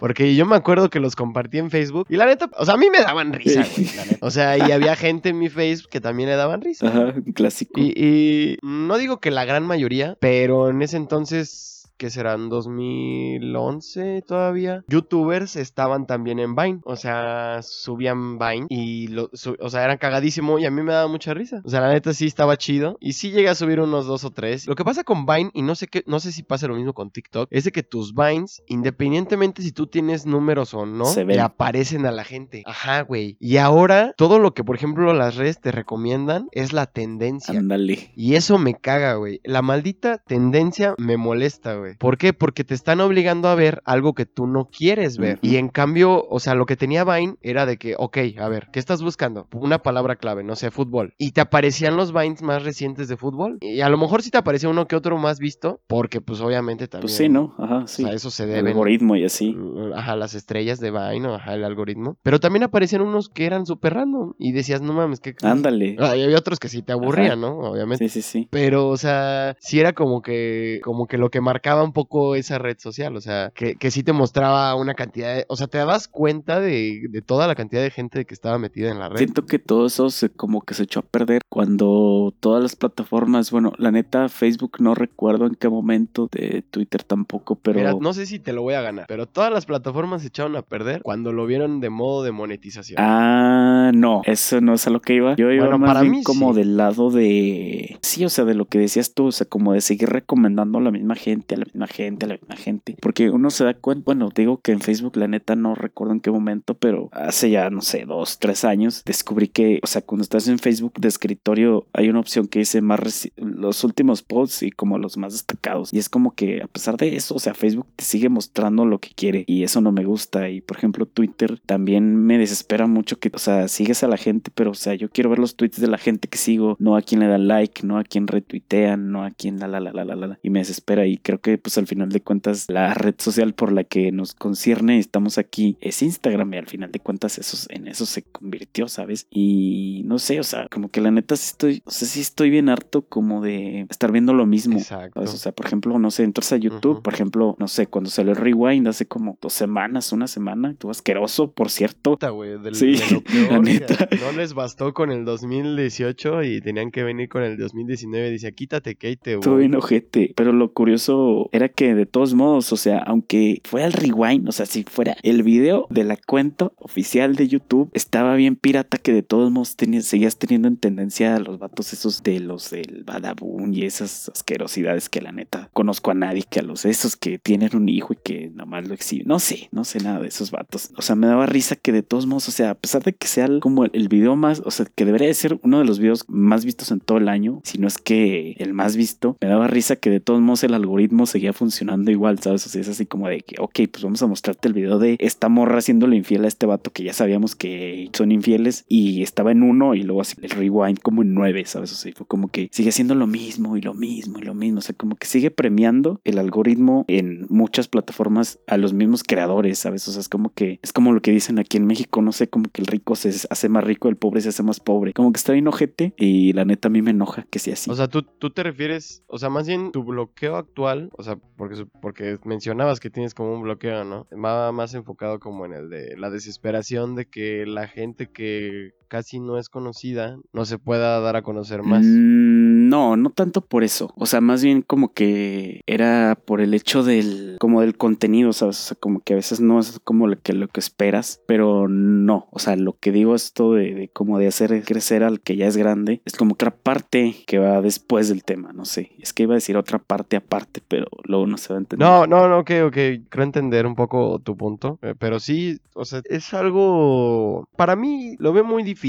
Porque 0.00 0.34
yo 0.34 0.46
me 0.46 0.56
acuerdo 0.56 0.90
que 0.90 1.00
los 1.00 1.16
compartí 1.16 1.58
en 1.58 1.70
Facebook 1.70 2.06
y 2.08 2.16
la 2.16 2.26
neta, 2.26 2.50
o 2.56 2.64
sea, 2.64 2.74
a 2.74 2.76
mí 2.76 2.90
me 2.90 2.98
daban 3.00 3.32
risa, 3.32 3.64
güey. 3.76 3.88
la 3.96 4.04
neta. 4.04 4.18
O 4.26 4.30
sea, 4.30 4.58
y 4.58 4.72
había 4.72 4.96
gente 4.96 5.30
en 5.30 5.38
mi 5.38 5.48
Facebook 5.48 5.90
que 5.90 6.00
también 6.00 6.28
le 6.28 6.36
daban 6.36 6.60
risa. 6.60 6.88
Ajá, 6.88 7.14
un 7.14 7.32
clásico. 7.32 7.80
Y, 7.80 7.92
y 7.96 8.58
no 8.62 8.98
digo 8.98 9.20
que 9.20 9.30
la 9.30 9.44
gran 9.44 9.66
mayoría, 9.66 10.16
pero 10.20 10.68
en 10.70 10.82
ese 10.82 10.96
entonces, 10.96 11.71
que 12.02 12.10
serán 12.10 12.48
2011 12.48 14.24
todavía, 14.26 14.84
youtubers 14.88 15.54
estaban 15.54 16.08
también 16.08 16.40
en 16.40 16.56
Vine. 16.56 16.80
O 16.82 16.96
sea, 16.96 17.60
subían 17.62 18.40
Vine 18.40 18.66
y, 18.68 19.06
lo, 19.06 19.30
o 19.60 19.70
sea, 19.70 19.84
eran 19.84 19.98
cagadísimo 19.98 20.58
y 20.58 20.64
a 20.64 20.70
mí 20.72 20.82
me 20.82 20.92
daba 20.92 21.06
mucha 21.06 21.32
risa. 21.32 21.62
O 21.64 21.70
sea, 21.70 21.80
la 21.80 21.92
neta 21.92 22.12
sí 22.12 22.26
estaba 22.26 22.56
chido 22.56 22.96
y 22.98 23.12
sí 23.12 23.30
llegué 23.30 23.48
a 23.48 23.54
subir 23.54 23.78
unos 23.78 24.08
dos 24.08 24.24
o 24.24 24.32
tres. 24.32 24.66
Lo 24.66 24.74
que 24.74 24.84
pasa 24.84 25.04
con 25.04 25.26
Vine, 25.26 25.52
y 25.54 25.62
no 25.62 25.76
sé, 25.76 25.86
qué, 25.86 26.02
no 26.08 26.18
sé 26.18 26.32
si 26.32 26.42
pasa 26.42 26.66
lo 26.66 26.74
mismo 26.74 26.92
con 26.92 27.12
TikTok, 27.12 27.46
es 27.52 27.62
de 27.62 27.70
que 27.70 27.84
tus 27.84 28.16
Vines, 28.16 28.64
independientemente 28.66 29.62
si 29.62 29.70
tú 29.70 29.86
tienes 29.86 30.26
números 30.26 30.74
o 30.74 30.84
no, 30.84 31.04
Se 31.04 31.22
ven. 31.22 31.36
le 31.36 31.42
aparecen 31.42 32.04
a 32.04 32.10
la 32.10 32.24
gente. 32.24 32.64
Ajá, 32.66 33.02
güey. 33.02 33.36
Y 33.38 33.58
ahora, 33.58 34.12
todo 34.16 34.40
lo 34.40 34.54
que, 34.54 34.64
por 34.64 34.74
ejemplo, 34.74 35.14
las 35.14 35.36
redes 35.36 35.60
te 35.60 35.70
recomiendan 35.70 36.48
es 36.50 36.72
la 36.72 36.86
tendencia. 36.86 37.56
Ándale. 37.56 38.10
Y 38.16 38.34
eso 38.34 38.58
me 38.58 38.74
caga, 38.74 39.14
güey. 39.14 39.40
La 39.44 39.62
maldita 39.62 40.18
tendencia 40.18 40.96
me 40.98 41.16
molesta, 41.16 41.76
güey. 41.76 41.91
Güey. 41.92 41.98
¿Por 41.98 42.18
qué? 42.18 42.32
Porque 42.32 42.64
te 42.64 42.74
están 42.74 43.00
obligando 43.00 43.48
a 43.48 43.54
ver 43.54 43.82
algo 43.84 44.14
que 44.14 44.26
tú 44.26 44.46
no 44.46 44.68
quieres 44.68 45.18
ver. 45.18 45.38
Y 45.42 45.56
en 45.56 45.68
cambio, 45.68 46.26
o 46.28 46.40
sea, 46.40 46.54
lo 46.54 46.66
que 46.66 46.76
tenía 46.76 47.04
Vine 47.04 47.36
era 47.40 47.66
de 47.66 47.76
que, 47.76 47.94
ok, 47.98 48.18
a 48.38 48.48
ver, 48.48 48.68
¿qué 48.72 48.78
estás 48.78 49.02
buscando? 49.02 49.48
Una 49.54 49.82
palabra 49.82 50.16
clave, 50.16 50.44
no 50.44 50.56
sé, 50.56 50.70
fútbol. 50.70 51.14
Y 51.18 51.32
te 51.32 51.40
aparecían 51.40 51.96
los 51.96 52.12
Vines 52.12 52.42
más 52.42 52.62
recientes 52.64 53.08
de 53.08 53.16
fútbol. 53.16 53.58
Y 53.60 53.80
a 53.80 53.88
lo 53.88 53.98
mejor 53.98 54.22
sí 54.22 54.30
te 54.30 54.38
aparecía 54.38 54.68
uno 54.68 54.86
que 54.86 54.96
otro 54.96 55.18
más 55.18 55.38
visto, 55.38 55.80
porque 55.86 56.20
pues 56.20 56.40
obviamente 56.40 56.88
también... 56.88 57.02
Pues 57.02 57.16
sí, 57.16 57.28
¿no? 57.28 57.54
Ajá, 57.58 57.86
sí. 57.86 58.04
O 58.04 58.06
sea, 58.06 58.14
eso 58.14 58.30
se 58.30 58.44
el 58.44 58.50
debe. 58.50 58.70
algoritmo 58.70 59.16
y 59.16 59.24
así. 59.24 59.56
Ajá, 59.94 60.16
las 60.16 60.34
estrellas 60.34 60.80
de 60.80 60.90
Vine, 60.90 61.28
o 61.28 61.34
ajá, 61.34 61.54
el 61.54 61.64
algoritmo. 61.64 62.16
Pero 62.22 62.40
también 62.40 62.62
aparecían 62.62 63.02
unos 63.02 63.28
que 63.28 63.46
eran 63.46 63.66
súper 63.66 63.94
random. 63.94 64.34
Y 64.38 64.52
decías, 64.52 64.80
no 64.82 64.92
mames, 64.92 65.20
que. 65.20 65.34
Ándale. 65.42 65.96
Ah, 65.98 66.16
y 66.16 66.22
había 66.22 66.38
otros 66.38 66.58
que 66.58 66.68
sí 66.68 66.82
te 66.82 66.92
aburrían, 66.92 67.32
Ajá. 67.32 67.36
¿no? 67.36 67.58
Obviamente. 67.58 68.08
Sí, 68.08 68.22
sí, 68.22 68.22
sí. 68.22 68.48
Pero, 68.50 68.88
o 68.88 68.96
sea, 68.96 69.56
sí 69.60 69.80
era 69.80 69.92
como 69.92 70.22
que, 70.22 70.80
como 70.82 71.06
que 71.06 71.18
lo 71.18 71.30
que 71.30 71.40
marcaba 71.40 71.81
un 71.82 71.92
poco 71.92 72.34
esa 72.34 72.58
red 72.58 72.78
social. 72.78 73.16
O 73.16 73.20
sea, 73.20 73.52
que, 73.54 73.76
que 73.76 73.90
sí 73.90 74.02
te 74.02 74.12
mostraba 74.12 74.74
una 74.74 74.94
cantidad 74.94 75.34
de. 75.34 75.44
O 75.48 75.56
sea, 75.56 75.66
te 75.66 75.78
dabas 75.78 76.08
cuenta 76.08 76.60
de, 76.60 77.02
de 77.08 77.22
toda 77.22 77.46
la 77.46 77.54
cantidad 77.54 77.82
de 77.82 77.90
gente 77.90 78.24
que 78.24 78.34
estaba 78.34 78.58
metida 78.58 78.90
en 78.90 78.98
la 78.98 79.08
red. 79.08 79.18
Siento 79.18 79.46
que 79.46 79.58
todo 79.58 79.86
eso 79.86 80.10
se 80.10 80.30
como 80.30 80.62
que 80.62 80.74
se 80.74 80.84
echó 80.84 81.00
a 81.00 81.02
perder 81.02 81.42
cuando 81.48 82.32
todas 82.40 82.62
las 82.62 82.76
plataformas, 82.76 83.50
bueno, 83.50 83.72
la 83.76 83.90
neta, 83.90 84.28
Facebook 84.28 84.76
no 84.80 84.94
recuerdo 84.94 85.46
en 85.46 85.54
qué 85.54 85.68
momento, 85.68 86.28
de 86.32 86.64
Twitter 86.70 87.02
tampoco, 87.02 87.56
pero 87.56 87.78
Mira, 87.78 87.94
no 88.00 88.12
sé 88.12 88.26
si 88.26 88.38
te 88.38 88.52
lo 88.52 88.62
voy 88.62 88.74
a 88.74 88.80
ganar, 88.80 89.06
pero 89.06 89.26
todas 89.26 89.52
las 89.52 89.66
plataformas 89.66 90.22
se 90.22 90.28
echaron 90.28 90.56
a 90.56 90.62
perder 90.62 91.02
cuando 91.02 91.32
lo 91.32 91.46
vieron 91.46 91.80
de 91.80 91.90
modo 91.90 92.22
de 92.22 92.32
monetización. 92.32 92.98
Ah, 93.00 93.90
no, 93.94 94.22
eso 94.24 94.60
no 94.60 94.74
es 94.74 94.86
a 94.86 94.90
lo 94.90 95.00
que 95.00 95.14
iba. 95.14 95.36
Yo 95.36 95.50
iba 95.50 95.64
Bueno, 95.64 95.78
más 95.78 95.88
para 95.88 96.00
bien 96.00 96.12
mí 96.12 96.22
como 96.22 96.52
sí. 96.52 96.60
del 96.60 96.76
lado 96.76 97.10
de... 97.10 97.98
Sí, 98.00 98.24
o 98.24 98.28
sea, 98.28 98.44
de 98.44 98.54
lo 98.54 98.66
que 98.66 98.78
decías 98.78 99.12
tú, 99.14 99.26
o 99.26 99.32
sea, 99.32 99.46
como 99.46 99.74
de 99.74 99.80
seguir 99.80 100.08
recomendando 100.08 100.78
a 100.78 100.82
la 100.82 100.90
misma 100.90 101.14
gente, 101.14 101.54
a 101.54 101.58
la 101.62 101.72
misma 101.72 101.86
gente, 101.86 102.26
a 102.26 102.28
la 102.28 102.34
misma 102.34 102.56
gente. 102.56 102.96
Porque 103.00 103.30
uno 103.30 103.50
se 103.50 103.64
da 103.64 103.74
cuenta, 103.74 104.04
bueno, 104.06 104.30
digo 104.34 104.60
que 104.60 104.72
en 104.72 104.80
Facebook 104.80 105.16
la 105.16 105.28
neta 105.28 105.56
no 105.56 105.74
recuerdo 105.74 106.14
en 106.14 106.20
qué 106.20 106.30
momento, 106.30 106.74
pero 106.74 107.08
hace 107.12 107.50
ya, 107.50 107.70
no 107.70 107.80
sé, 107.80 108.04
dos, 108.04 108.38
tres 108.38 108.64
años, 108.64 109.02
descubrí 109.04 109.48
que, 109.48 109.80
o 109.82 109.86
sea, 109.86 110.02
cuando 110.02 110.22
estás 110.22 110.48
en 110.48 110.58
Facebook 110.58 110.94
de 110.98 111.08
escritorio 111.08 111.86
hay 111.92 112.08
una 112.08 112.20
opción 112.20 112.48
que 112.48 112.60
dice 112.60 112.80
más 112.80 113.30
los 113.36 113.84
últimos 113.84 114.22
posts 114.22 114.62
y 114.62 114.70
como 114.70 114.98
los 114.98 115.16
más 115.16 115.32
destacados. 115.32 115.92
Y 115.92 115.98
es 115.98 116.08
como 116.08 116.34
que 116.34 116.62
a 116.62 116.66
pesar 116.66 116.96
de 116.96 117.16
eso, 117.16 117.34
o 117.34 117.38
sea, 117.38 117.54
Facebook 117.54 117.86
te 117.96 118.04
sigue 118.04 118.28
mostrando 118.28 118.84
lo 118.84 118.98
que 118.98 119.10
quiere 119.14 119.44
y 119.46 119.62
eso 119.64 119.80
no 119.80 119.92
me 119.92 120.04
gusta. 120.04 120.48
Y 120.48 120.60
por 120.60 120.76
ejemplo, 120.76 121.06
Twitter 121.06 121.60
también 121.66 122.16
me 122.16 122.38
desespera 122.38 122.86
mucho 122.86 123.18
que, 123.18 123.30
o 123.34 123.38
sea, 123.38 123.68
sigues 123.68 124.02
a 124.02 124.08
la 124.08 124.16
gente, 124.16 124.50
pero 124.54 124.70
o 124.70 124.74
sea, 124.74 124.94
yo 124.94 125.10
quiero 125.10 125.30
ver 125.30 125.38
los 125.38 125.56
tweets 125.56 125.80
de 125.80 125.88
la 125.88 125.98
gente 125.98 126.28
que 126.28 126.38
sigo, 126.38 126.76
no 126.78 126.96
a 126.96 127.02
quien 127.02 127.20
le 127.20 127.26
da 127.26 127.38
like, 127.38 127.86
no 127.86 127.98
a 127.98 128.04
quien 128.04 128.26
retuitean, 128.26 129.10
no 129.10 129.24
a 129.24 129.30
quien 129.30 129.58
la 129.58 129.68
la 129.68 129.80
la 129.80 129.92
la 129.92 130.04
la. 130.04 130.14
la. 130.14 130.38
Y 130.42 130.50
me 130.50 130.60
desespera 130.60 131.06
y 131.06 131.18
creo 131.18 131.40
que 131.40 131.51
pues 131.58 131.78
al 131.78 131.86
final 131.86 132.08
de 132.10 132.20
cuentas 132.20 132.66
la 132.68 132.94
red 132.94 133.14
social 133.18 133.54
por 133.54 133.72
la 133.72 133.84
que 133.84 134.12
nos 134.12 134.34
concierne 134.34 134.98
estamos 134.98 135.38
aquí 135.38 135.76
es 135.80 136.02
Instagram 136.02 136.54
y 136.54 136.58
al 136.58 136.66
final 136.66 136.90
de 136.92 137.00
cuentas 137.00 137.38
eso, 137.38 137.56
en 137.70 137.88
eso 137.88 138.06
se 138.06 138.22
convirtió, 138.22 138.88
¿sabes? 138.88 139.26
Y 139.30 140.02
no 140.04 140.18
sé, 140.18 140.40
o 140.40 140.44
sea, 140.44 140.66
como 140.70 140.88
que 140.90 141.00
la 141.00 141.10
neta 141.10 141.36
sí 141.36 141.46
estoy, 141.50 141.82
o 141.84 141.90
sea, 141.90 142.06
sí 142.08 142.20
estoy 142.20 142.50
bien 142.50 142.68
harto 142.68 143.02
como 143.02 143.40
de 143.42 143.86
estar 143.90 144.12
viendo 144.12 144.34
lo 144.34 144.46
mismo. 144.46 144.78
Exacto. 144.78 145.20
¿sabes? 145.20 145.34
O 145.34 145.38
sea, 145.38 145.52
por 145.52 145.66
ejemplo, 145.66 145.98
no 145.98 146.10
sé, 146.10 146.24
entras 146.24 146.52
a 146.52 146.56
YouTube, 146.56 147.02
por 147.02 147.14
ejemplo, 147.14 147.56
no 147.58 147.68
sé, 147.68 147.86
cuando 147.86 148.10
salió 148.10 148.32
el 148.32 148.38
Rewind 148.38 148.86
hace 148.88 149.06
como 149.06 149.38
dos 149.40 149.52
semanas, 149.52 150.12
una 150.12 150.26
semana, 150.26 150.70
estuvo 150.72 150.90
asqueroso, 150.90 151.50
por 151.52 151.70
cierto. 151.70 152.12
Puta, 152.12 152.30
güey, 152.30 152.58
del- 152.60 152.74
Sí, 152.74 152.92
de 152.92 153.10
lo 153.10 153.20
peor, 153.24 153.52
la 153.52 153.58
o 153.60 153.64
sea, 153.64 153.72
neta. 153.72 154.08
no 154.20 154.32
les 154.36 154.54
bastó 154.54 154.92
con 154.94 155.10
el 155.10 155.24
2018 155.24 156.42
y 156.44 156.60
tenían 156.60 156.90
que 156.90 157.02
venir 157.02 157.28
con 157.28 157.42
el 157.42 157.56
2019. 157.56 158.30
Dice, 158.30 158.52
quítate, 158.52 158.94
Kate, 158.94 159.34
Estuvo 159.34 159.56
bien 159.56 159.74
ojete, 159.74 160.32
pero 160.36 160.52
lo 160.52 160.72
curioso 160.72 161.41
era 161.52 161.68
que 161.68 161.94
de 161.94 162.06
todos 162.06 162.34
modos, 162.34 162.72
o 162.72 162.76
sea, 162.76 162.98
aunque 162.98 163.60
fuera 163.64 163.86
el 163.86 163.92
rewind, 163.92 164.48
o 164.48 164.52
sea, 164.52 164.66
si 164.66 164.84
fuera 164.84 165.16
el 165.22 165.42
video 165.42 165.86
de 165.90 166.04
la 166.04 166.16
cuenta 166.16 166.72
oficial 166.76 167.36
de 167.36 167.48
YouTube, 167.48 167.90
estaba 167.92 168.34
bien 168.34 168.56
pirata 168.56 168.98
que 168.98 169.12
de 169.12 169.22
todos 169.22 169.50
modos 169.50 169.76
tenías, 169.76 170.04
seguías 170.04 170.36
teniendo 170.36 170.68
en 170.68 170.76
tendencia 170.76 171.36
a 171.36 171.40
los 171.40 171.58
vatos 171.58 171.92
esos 171.92 172.22
de 172.22 172.40
los 172.40 172.70
del 172.70 173.04
Badabun 173.04 173.74
y 173.74 173.84
esas 173.84 174.28
asquerosidades 174.28 175.08
que 175.08 175.20
la 175.20 175.32
neta 175.32 175.70
conozco 175.72 176.10
a 176.10 176.14
nadie 176.14 176.44
que 176.48 176.60
a 176.60 176.62
los 176.62 176.84
esos 176.84 177.16
que 177.16 177.38
tienen 177.38 177.74
un 177.74 177.88
hijo 177.88 178.12
y 178.12 178.16
que 178.22 178.50
nomás 178.54 178.86
lo 178.88 178.94
exhiben. 178.94 179.26
No 179.26 179.38
sé, 179.38 179.68
no 179.72 179.84
sé 179.84 180.00
nada 180.00 180.20
de 180.20 180.28
esos 180.28 180.50
vatos. 180.50 180.90
O 180.96 181.02
sea, 181.02 181.16
me 181.16 181.26
daba 181.26 181.46
risa 181.46 181.76
que 181.76 181.92
de 181.92 182.02
todos 182.02 182.26
modos, 182.26 182.48
o 182.48 182.52
sea, 182.52 182.70
a 182.70 182.74
pesar 182.74 183.02
de 183.02 183.12
que 183.12 183.26
sea 183.26 183.48
como 183.60 183.84
el, 183.84 184.08
video 184.08 184.36
más, 184.36 184.62
o 184.64 184.70
sea, 184.70 184.86
que 184.94 185.04
debería 185.04 185.28
de 185.28 185.34
ser 185.34 185.58
uno 185.62 185.78
de 185.78 185.84
los 185.84 185.98
videos 185.98 186.24
más 186.28 186.64
vistos 186.64 186.90
en 186.90 187.00
todo 187.00 187.18
el 187.18 187.28
año, 187.28 187.60
si 187.64 187.78
no 187.78 187.88
es 187.88 187.98
que 187.98 188.56
el 188.58 188.74
más 188.74 188.96
visto, 188.96 189.36
me 189.40 189.48
daba 189.48 189.66
risa 189.68 189.96
que 189.96 190.10
de 190.10 190.20
todos 190.20 190.40
modos 190.40 190.64
el 190.64 190.74
algoritmo 190.74 191.26
seguía 191.32 191.52
funcionando 191.52 192.10
igual, 192.10 192.38
¿sabes? 192.38 192.66
O 192.66 192.68
sea, 192.68 192.80
es 192.80 192.88
así 192.88 193.06
como 193.06 193.28
de 193.28 193.40
que, 193.40 193.56
ok, 193.58 193.80
pues 193.90 194.04
vamos 194.04 194.22
a 194.22 194.26
mostrarte 194.26 194.68
el 194.68 194.74
video 194.74 194.98
de 194.98 195.16
esta 195.18 195.48
morra 195.48 195.78
haciéndole 195.78 196.16
infiel 196.16 196.44
a 196.44 196.48
este 196.48 196.66
vato 196.66 196.92
que 196.92 197.02
ya 197.04 197.12
sabíamos 197.12 197.56
que 197.56 198.10
son 198.12 198.32
infieles 198.32 198.84
y 198.88 199.22
estaba 199.22 199.52
en 199.52 199.62
uno 199.62 199.94
y 199.94 200.02
luego 200.02 200.20
así 200.20 200.36
el 200.42 200.50
rewind 200.50 200.98
como 200.98 201.22
en 201.22 201.34
nueve, 201.34 201.64
¿sabes? 201.64 201.92
O 201.92 201.94
sea, 201.94 202.12
fue 202.14 202.26
como 202.26 202.48
que 202.48 202.68
sigue 202.72 202.90
haciendo 202.90 203.14
lo 203.14 203.26
mismo 203.26 203.76
y 203.76 203.80
lo 203.80 203.94
mismo 203.94 204.38
y 204.38 204.42
lo 204.42 204.54
mismo, 204.54 204.78
o 204.78 204.82
sea, 204.82 204.94
como 204.94 205.16
que 205.16 205.26
sigue 205.26 205.50
premiando 205.50 206.20
el 206.24 206.38
algoritmo 206.38 207.04
en 207.08 207.46
muchas 207.48 207.88
plataformas 207.88 208.58
a 208.66 208.76
los 208.76 208.92
mismos 208.92 209.22
creadores, 209.22 209.78
¿sabes? 209.78 210.06
O 210.08 210.12
sea, 210.12 210.20
es 210.20 210.28
como 210.28 210.52
que 210.52 210.78
es 210.82 210.92
como 210.92 211.12
lo 211.12 211.22
que 211.22 211.30
dicen 211.30 211.58
aquí 211.58 211.76
en 211.76 211.86
México, 211.86 212.22
no 212.22 212.32
sé, 212.32 212.48
como 212.48 212.68
que 212.70 212.82
el 212.82 212.86
rico 212.86 213.16
se 213.16 213.30
hace 213.50 213.68
más 213.68 213.84
rico, 213.84 214.08
el 214.08 214.16
pobre 214.16 214.40
se 214.40 214.50
hace 214.50 214.62
más 214.62 214.80
pobre, 214.80 215.12
como 215.12 215.32
que 215.32 215.38
está 215.38 215.52
bien 215.52 215.66
ojete 215.68 216.14
y 216.16 216.52
la 216.52 216.64
neta 216.64 216.88
a 216.88 216.90
mí 216.90 217.02
me 217.02 217.10
enoja 217.10 217.46
que 217.50 217.58
sea 217.58 217.74
así. 217.74 217.90
O 217.90 217.94
sea, 217.94 218.08
tú, 218.08 218.22
tú 218.22 218.50
te 218.50 218.62
refieres, 218.62 219.24
o 219.26 219.38
sea, 219.38 219.48
más 219.48 219.66
bien 219.66 219.92
tu 219.92 220.04
bloqueo 220.04 220.56
actual, 220.56 221.10
o 221.22 221.24
sea, 221.24 221.36
porque, 221.56 221.86
porque 222.00 222.38
mencionabas 222.44 222.98
que 222.98 223.08
tienes 223.08 223.32
como 223.32 223.54
un 223.54 223.62
bloqueo, 223.62 224.04
¿no? 224.04 224.26
Va 224.32 224.72
más 224.72 224.92
enfocado 224.94 225.38
como 225.38 225.64
en 225.64 225.72
el 225.72 225.88
de 225.88 226.16
la 226.16 226.30
desesperación 226.30 227.14
de 227.14 227.26
que 227.26 227.64
la 227.64 227.86
gente 227.86 228.32
que 228.32 228.90
casi 229.12 229.40
no 229.40 229.58
es 229.58 229.68
conocida 229.68 230.38
no 230.54 230.64
se 230.64 230.78
pueda 230.78 231.20
dar 231.20 231.36
a 231.36 231.42
conocer 231.42 231.82
más. 231.82 232.02
Mm, 232.02 232.88
no, 232.88 233.18
no 233.18 233.28
tanto 233.28 233.60
por 233.60 233.84
eso. 233.84 234.10
O 234.16 234.24
sea, 234.24 234.40
más 234.40 234.64
bien 234.64 234.80
como 234.80 235.12
que 235.12 235.82
era 235.86 236.38
por 236.46 236.62
el 236.62 236.72
hecho 236.72 237.02
del, 237.02 237.56
como 237.60 237.82
del 237.82 237.98
contenido, 237.98 238.54
¿sabes? 238.54 238.80
O 238.80 238.82
sea, 238.88 238.96
como 238.98 239.20
que 239.20 239.34
a 239.34 239.36
veces 239.36 239.60
no 239.60 239.78
es 239.80 240.00
como 240.02 240.26
lo 240.26 240.40
que, 240.40 240.54
lo 240.54 240.68
que 240.68 240.80
esperas, 240.80 241.42
pero 241.46 241.88
no. 241.88 242.48
O 242.52 242.58
sea, 242.58 242.74
lo 242.76 242.96
que 242.98 243.12
digo 243.12 243.34
esto 243.34 243.74
de, 243.74 243.94
de 243.94 244.08
como 244.08 244.38
de 244.38 244.46
hacer 244.46 244.82
crecer 244.82 245.24
al 245.24 245.40
que 245.40 245.56
ya 245.56 245.66
es 245.66 245.76
grande, 245.76 246.22
es 246.24 246.34
como 246.34 246.54
otra 246.54 246.70
parte 246.70 247.36
que 247.46 247.58
va 247.58 247.82
después 247.82 248.30
del 248.30 248.44
tema, 248.44 248.72
no 248.72 248.86
sé. 248.86 249.12
Es 249.18 249.34
que 249.34 249.42
iba 249.42 249.52
a 249.52 249.56
decir 249.56 249.76
otra 249.76 249.98
parte 249.98 250.36
aparte, 250.36 250.82
pero 250.88 251.06
luego 251.24 251.46
no 251.46 251.58
se 251.58 251.68
va 251.68 251.76
a 251.76 251.80
entender. 251.80 252.08
No, 252.08 252.26
no, 252.26 252.48
no, 252.48 252.60
ok, 252.60 252.70
ok, 252.86 252.96
creo 253.28 253.44
entender 253.44 253.86
un 253.86 253.94
poco 253.94 254.38
tu 254.38 254.56
punto, 254.56 254.98
eh, 255.02 255.14
pero 255.18 255.38
sí, 255.38 255.78
o 255.94 256.06
sea, 256.06 256.22
es 256.24 256.54
algo, 256.54 257.68
para 257.76 257.94
mí 257.94 258.36
lo 258.38 258.54
veo 258.54 258.64
muy 258.64 258.82
difícil 258.82 259.01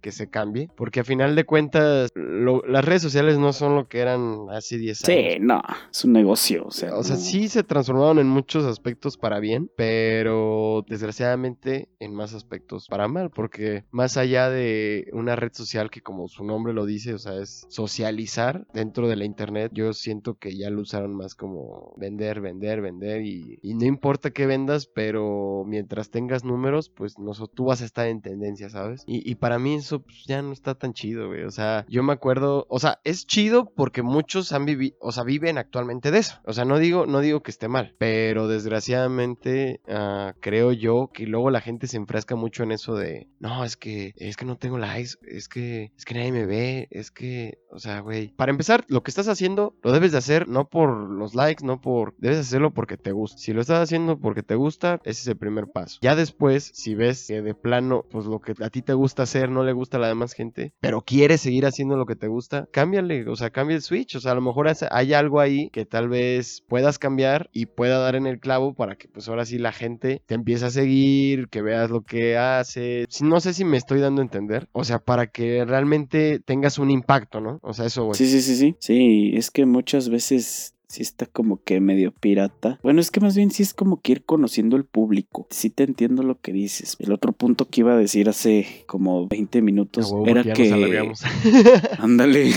que 0.00 0.12
se 0.12 0.28
cambie, 0.28 0.68
porque 0.76 1.00
a 1.00 1.04
final 1.04 1.34
de 1.34 1.44
cuentas 1.44 2.10
lo- 2.14 2.62
las 2.66 2.84
redes 2.84 3.02
sociales 3.02 3.38
no 3.38 3.52
son 3.52 3.74
lo 3.74 3.88
que 3.88 4.00
eran 4.00 4.46
hace 4.50 4.76
10 4.78 5.02
años. 5.08 5.22
Sí, 5.34 5.38
no, 5.40 5.62
es 5.90 6.04
un 6.04 6.12
negocio, 6.12 6.64
o 6.66 6.70
sea. 6.70 6.94
O 6.96 7.02
sea, 7.02 7.16
no. 7.16 7.20
sí 7.22 7.48
se 7.48 7.62
transformaron 7.62 8.18
en 8.18 8.28
muchos 8.28 8.64
aspectos 8.64 9.16
para 9.16 9.38
bien, 9.40 9.70
pero 9.76 10.84
desgraciadamente 10.88 11.88
en 12.00 12.14
más 12.14 12.34
aspectos 12.34 12.86
para 12.88 13.08
mal, 13.08 13.30
porque 13.30 13.84
más 13.90 14.16
allá 14.16 14.50
de 14.50 15.08
una 15.12 15.36
red 15.36 15.52
social 15.52 15.90
que 15.90 16.02
como 16.02 16.28
su 16.28 16.44
nombre 16.44 16.72
lo 16.74 16.84
dice, 16.86 17.14
o 17.14 17.18
sea, 17.18 17.34
es 17.40 17.66
socializar 17.68 18.66
dentro 18.74 19.08
de 19.08 19.16
la 19.16 19.24
internet, 19.24 19.70
yo 19.74 19.92
siento 19.92 20.34
que 20.34 20.56
ya 20.56 20.70
lo 20.70 20.80
usaron 20.82 21.14
más 21.14 21.34
como 21.34 21.94
vender, 21.96 22.40
vender, 22.40 22.80
vender 22.82 23.22
y, 23.22 23.58
y 23.62 23.74
no 23.74 23.84
importa 23.86 24.30
qué 24.30 24.46
vendas, 24.46 24.86
pero 24.86 25.64
mientras 25.66 26.10
tengas 26.10 26.44
números, 26.44 26.90
pues 26.90 27.18
no, 27.18 27.32
tú 27.46 27.64
vas 27.66 27.80
a 27.82 27.84
estar 27.84 28.06
en 28.08 28.20
tendencia, 28.20 28.68
¿sabes? 28.68 29.02
Y, 29.06 29.28
y 29.30 29.33
para 29.34 29.58
mí 29.58 29.74
eso 29.74 30.00
pues, 30.00 30.24
ya 30.26 30.42
no 30.42 30.52
está 30.52 30.74
tan 30.74 30.92
chido, 30.92 31.28
güey, 31.28 31.44
o 31.44 31.50
sea, 31.50 31.84
yo 31.88 32.02
me 32.02 32.12
acuerdo, 32.12 32.66
o 32.68 32.78
sea, 32.78 33.00
es 33.04 33.26
chido 33.26 33.70
porque 33.74 34.02
muchos 34.02 34.52
han 34.52 34.64
vivido, 34.64 34.96
o 35.00 35.12
sea, 35.12 35.24
viven 35.24 35.58
actualmente 35.58 36.10
de 36.10 36.18
eso, 36.18 36.40
o 36.44 36.52
sea, 36.52 36.64
no 36.64 36.78
digo, 36.78 37.06
no 37.06 37.20
digo 37.20 37.42
que 37.42 37.50
esté 37.50 37.68
mal, 37.68 37.94
pero 37.98 38.48
desgraciadamente 38.48 39.80
ah, 39.88 40.34
creo 40.40 40.72
yo 40.72 41.10
que 41.12 41.26
luego 41.26 41.50
la 41.50 41.60
gente 41.60 41.86
se 41.86 41.96
enfrasca 41.96 42.36
mucho 42.36 42.62
en 42.62 42.72
eso 42.72 42.94
de, 42.94 43.28
no, 43.38 43.64
es 43.64 43.76
que, 43.76 44.12
es 44.16 44.36
que 44.36 44.44
no 44.44 44.56
tengo 44.56 44.78
likes, 44.78 45.12
es 45.22 45.48
que, 45.48 45.92
es 45.96 46.04
que 46.04 46.14
nadie 46.14 46.32
me 46.32 46.46
ve, 46.46 46.88
es 46.90 47.10
que, 47.10 47.58
o 47.70 47.78
sea, 47.78 48.00
güey, 48.00 48.28
para 48.28 48.50
empezar, 48.50 48.84
lo 48.88 49.02
que 49.02 49.10
estás 49.10 49.28
haciendo 49.28 49.74
lo 49.82 49.92
debes 49.92 50.12
de 50.12 50.18
hacer 50.18 50.48
no 50.48 50.68
por 50.68 50.90
los 51.10 51.34
likes, 51.34 51.64
no 51.64 51.80
por, 51.80 52.14
debes 52.18 52.38
hacerlo 52.38 52.72
porque 52.72 52.96
te 52.96 53.12
gusta. 53.12 53.38
Si 53.38 53.52
lo 53.52 53.60
estás 53.60 53.82
haciendo 53.82 54.18
porque 54.18 54.42
te 54.42 54.54
gusta, 54.54 55.00
ese 55.04 55.22
es 55.22 55.26
el 55.26 55.36
primer 55.36 55.68
paso. 55.68 55.98
Ya 56.02 56.16
después, 56.16 56.70
si 56.74 56.94
ves 56.94 57.26
que 57.26 57.42
de 57.42 57.54
plano, 57.54 58.04
pues 58.10 58.26
lo 58.26 58.40
que 58.40 58.54
a 58.62 58.70
ti 58.70 58.82
te 58.82 58.94
gusta 58.94 59.23
hacer 59.24 59.50
no 59.50 59.64
le 59.64 59.72
gusta 59.72 59.96
a 59.96 60.00
la 60.00 60.08
demás 60.08 60.32
gente, 60.32 60.72
pero 60.80 61.02
quieres 61.02 61.40
seguir 61.40 61.66
haciendo 61.66 61.96
lo 61.96 62.06
que 62.06 62.16
te 62.16 62.28
gusta, 62.28 62.68
cámbiale, 62.72 63.28
o 63.28 63.36
sea, 63.36 63.50
cambia 63.50 63.76
el 63.76 63.82
switch, 63.82 64.16
o 64.16 64.20
sea, 64.20 64.32
a 64.32 64.34
lo 64.34 64.40
mejor 64.40 64.70
hay 64.90 65.12
algo 65.12 65.40
ahí 65.40 65.68
que 65.70 65.84
tal 65.86 66.08
vez 66.08 66.62
puedas 66.68 66.98
cambiar 66.98 67.50
y 67.52 67.66
pueda 67.66 67.98
dar 67.98 68.16
en 68.16 68.26
el 68.26 68.40
clavo 68.40 68.74
para 68.74 68.96
que 68.96 69.08
pues 69.08 69.28
ahora 69.28 69.44
sí 69.44 69.58
la 69.58 69.72
gente 69.72 70.22
te 70.26 70.34
empiece 70.34 70.66
a 70.66 70.70
seguir, 70.70 71.48
que 71.48 71.62
veas 71.62 71.90
lo 71.90 72.02
que 72.02 72.36
hace. 72.36 73.06
No 73.20 73.40
sé 73.40 73.54
si 73.54 73.64
me 73.64 73.76
estoy 73.76 74.00
dando 74.00 74.20
a 74.20 74.24
entender, 74.24 74.68
o 74.72 74.84
sea, 74.84 74.98
para 74.98 75.26
que 75.26 75.64
realmente 75.64 76.40
tengas 76.40 76.78
un 76.78 76.90
impacto, 76.90 77.40
¿no? 77.40 77.58
O 77.62 77.72
sea, 77.72 77.86
eso, 77.86 78.04
güey. 78.04 78.16
Sí, 78.16 78.26
sí, 78.26 78.40
sí, 78.40 78.56
sí. 78.56 78.76
Sí, 78.78 79.32
es 79.34 79.50
que 79.50 79.66
muchas 79.66 80.08
veces 80.08 80.73
sí 80.94 81.02
está 81.02 81.26
como 81.26 81.62
que 81.62 81.80
medio 81.80 82.12
pirata. 82.12 82.78
Bueno, 82.82 83.00
es 83.00 83.10
que 83.10 83.20
más 83.20 83.36
bien 83.36 83.50
sí 83.50 83.62
es 83.62 83.74
como 83.74 84.00
que 84.00 84.12
ir 84.12 84.24
conociendo 84.24 84.76
el 84.76 84.84
público. 84.84 85.46
Sí 85.50 85.68
te 85.68 85.82
entiendo 85.82 86.22
lo 86.22 86.40
que 86.40 86.52
dices. 86.52 86.96
El 87.00 87.12
otro 87.12 87.32
punto 87.32 87.68
que 87.68 87.80
iba 87.80 87.94
a 87.94 87.98
decir 87.98 88.28
hace 88.28 88.84
como 88.86 89.26
20 89.26 89.60
minutos 89.62 90.12
huevo, 90.12 90.26
era 90.26 90.42
que... 90.44 90.72
Ándale, 91.98 92.52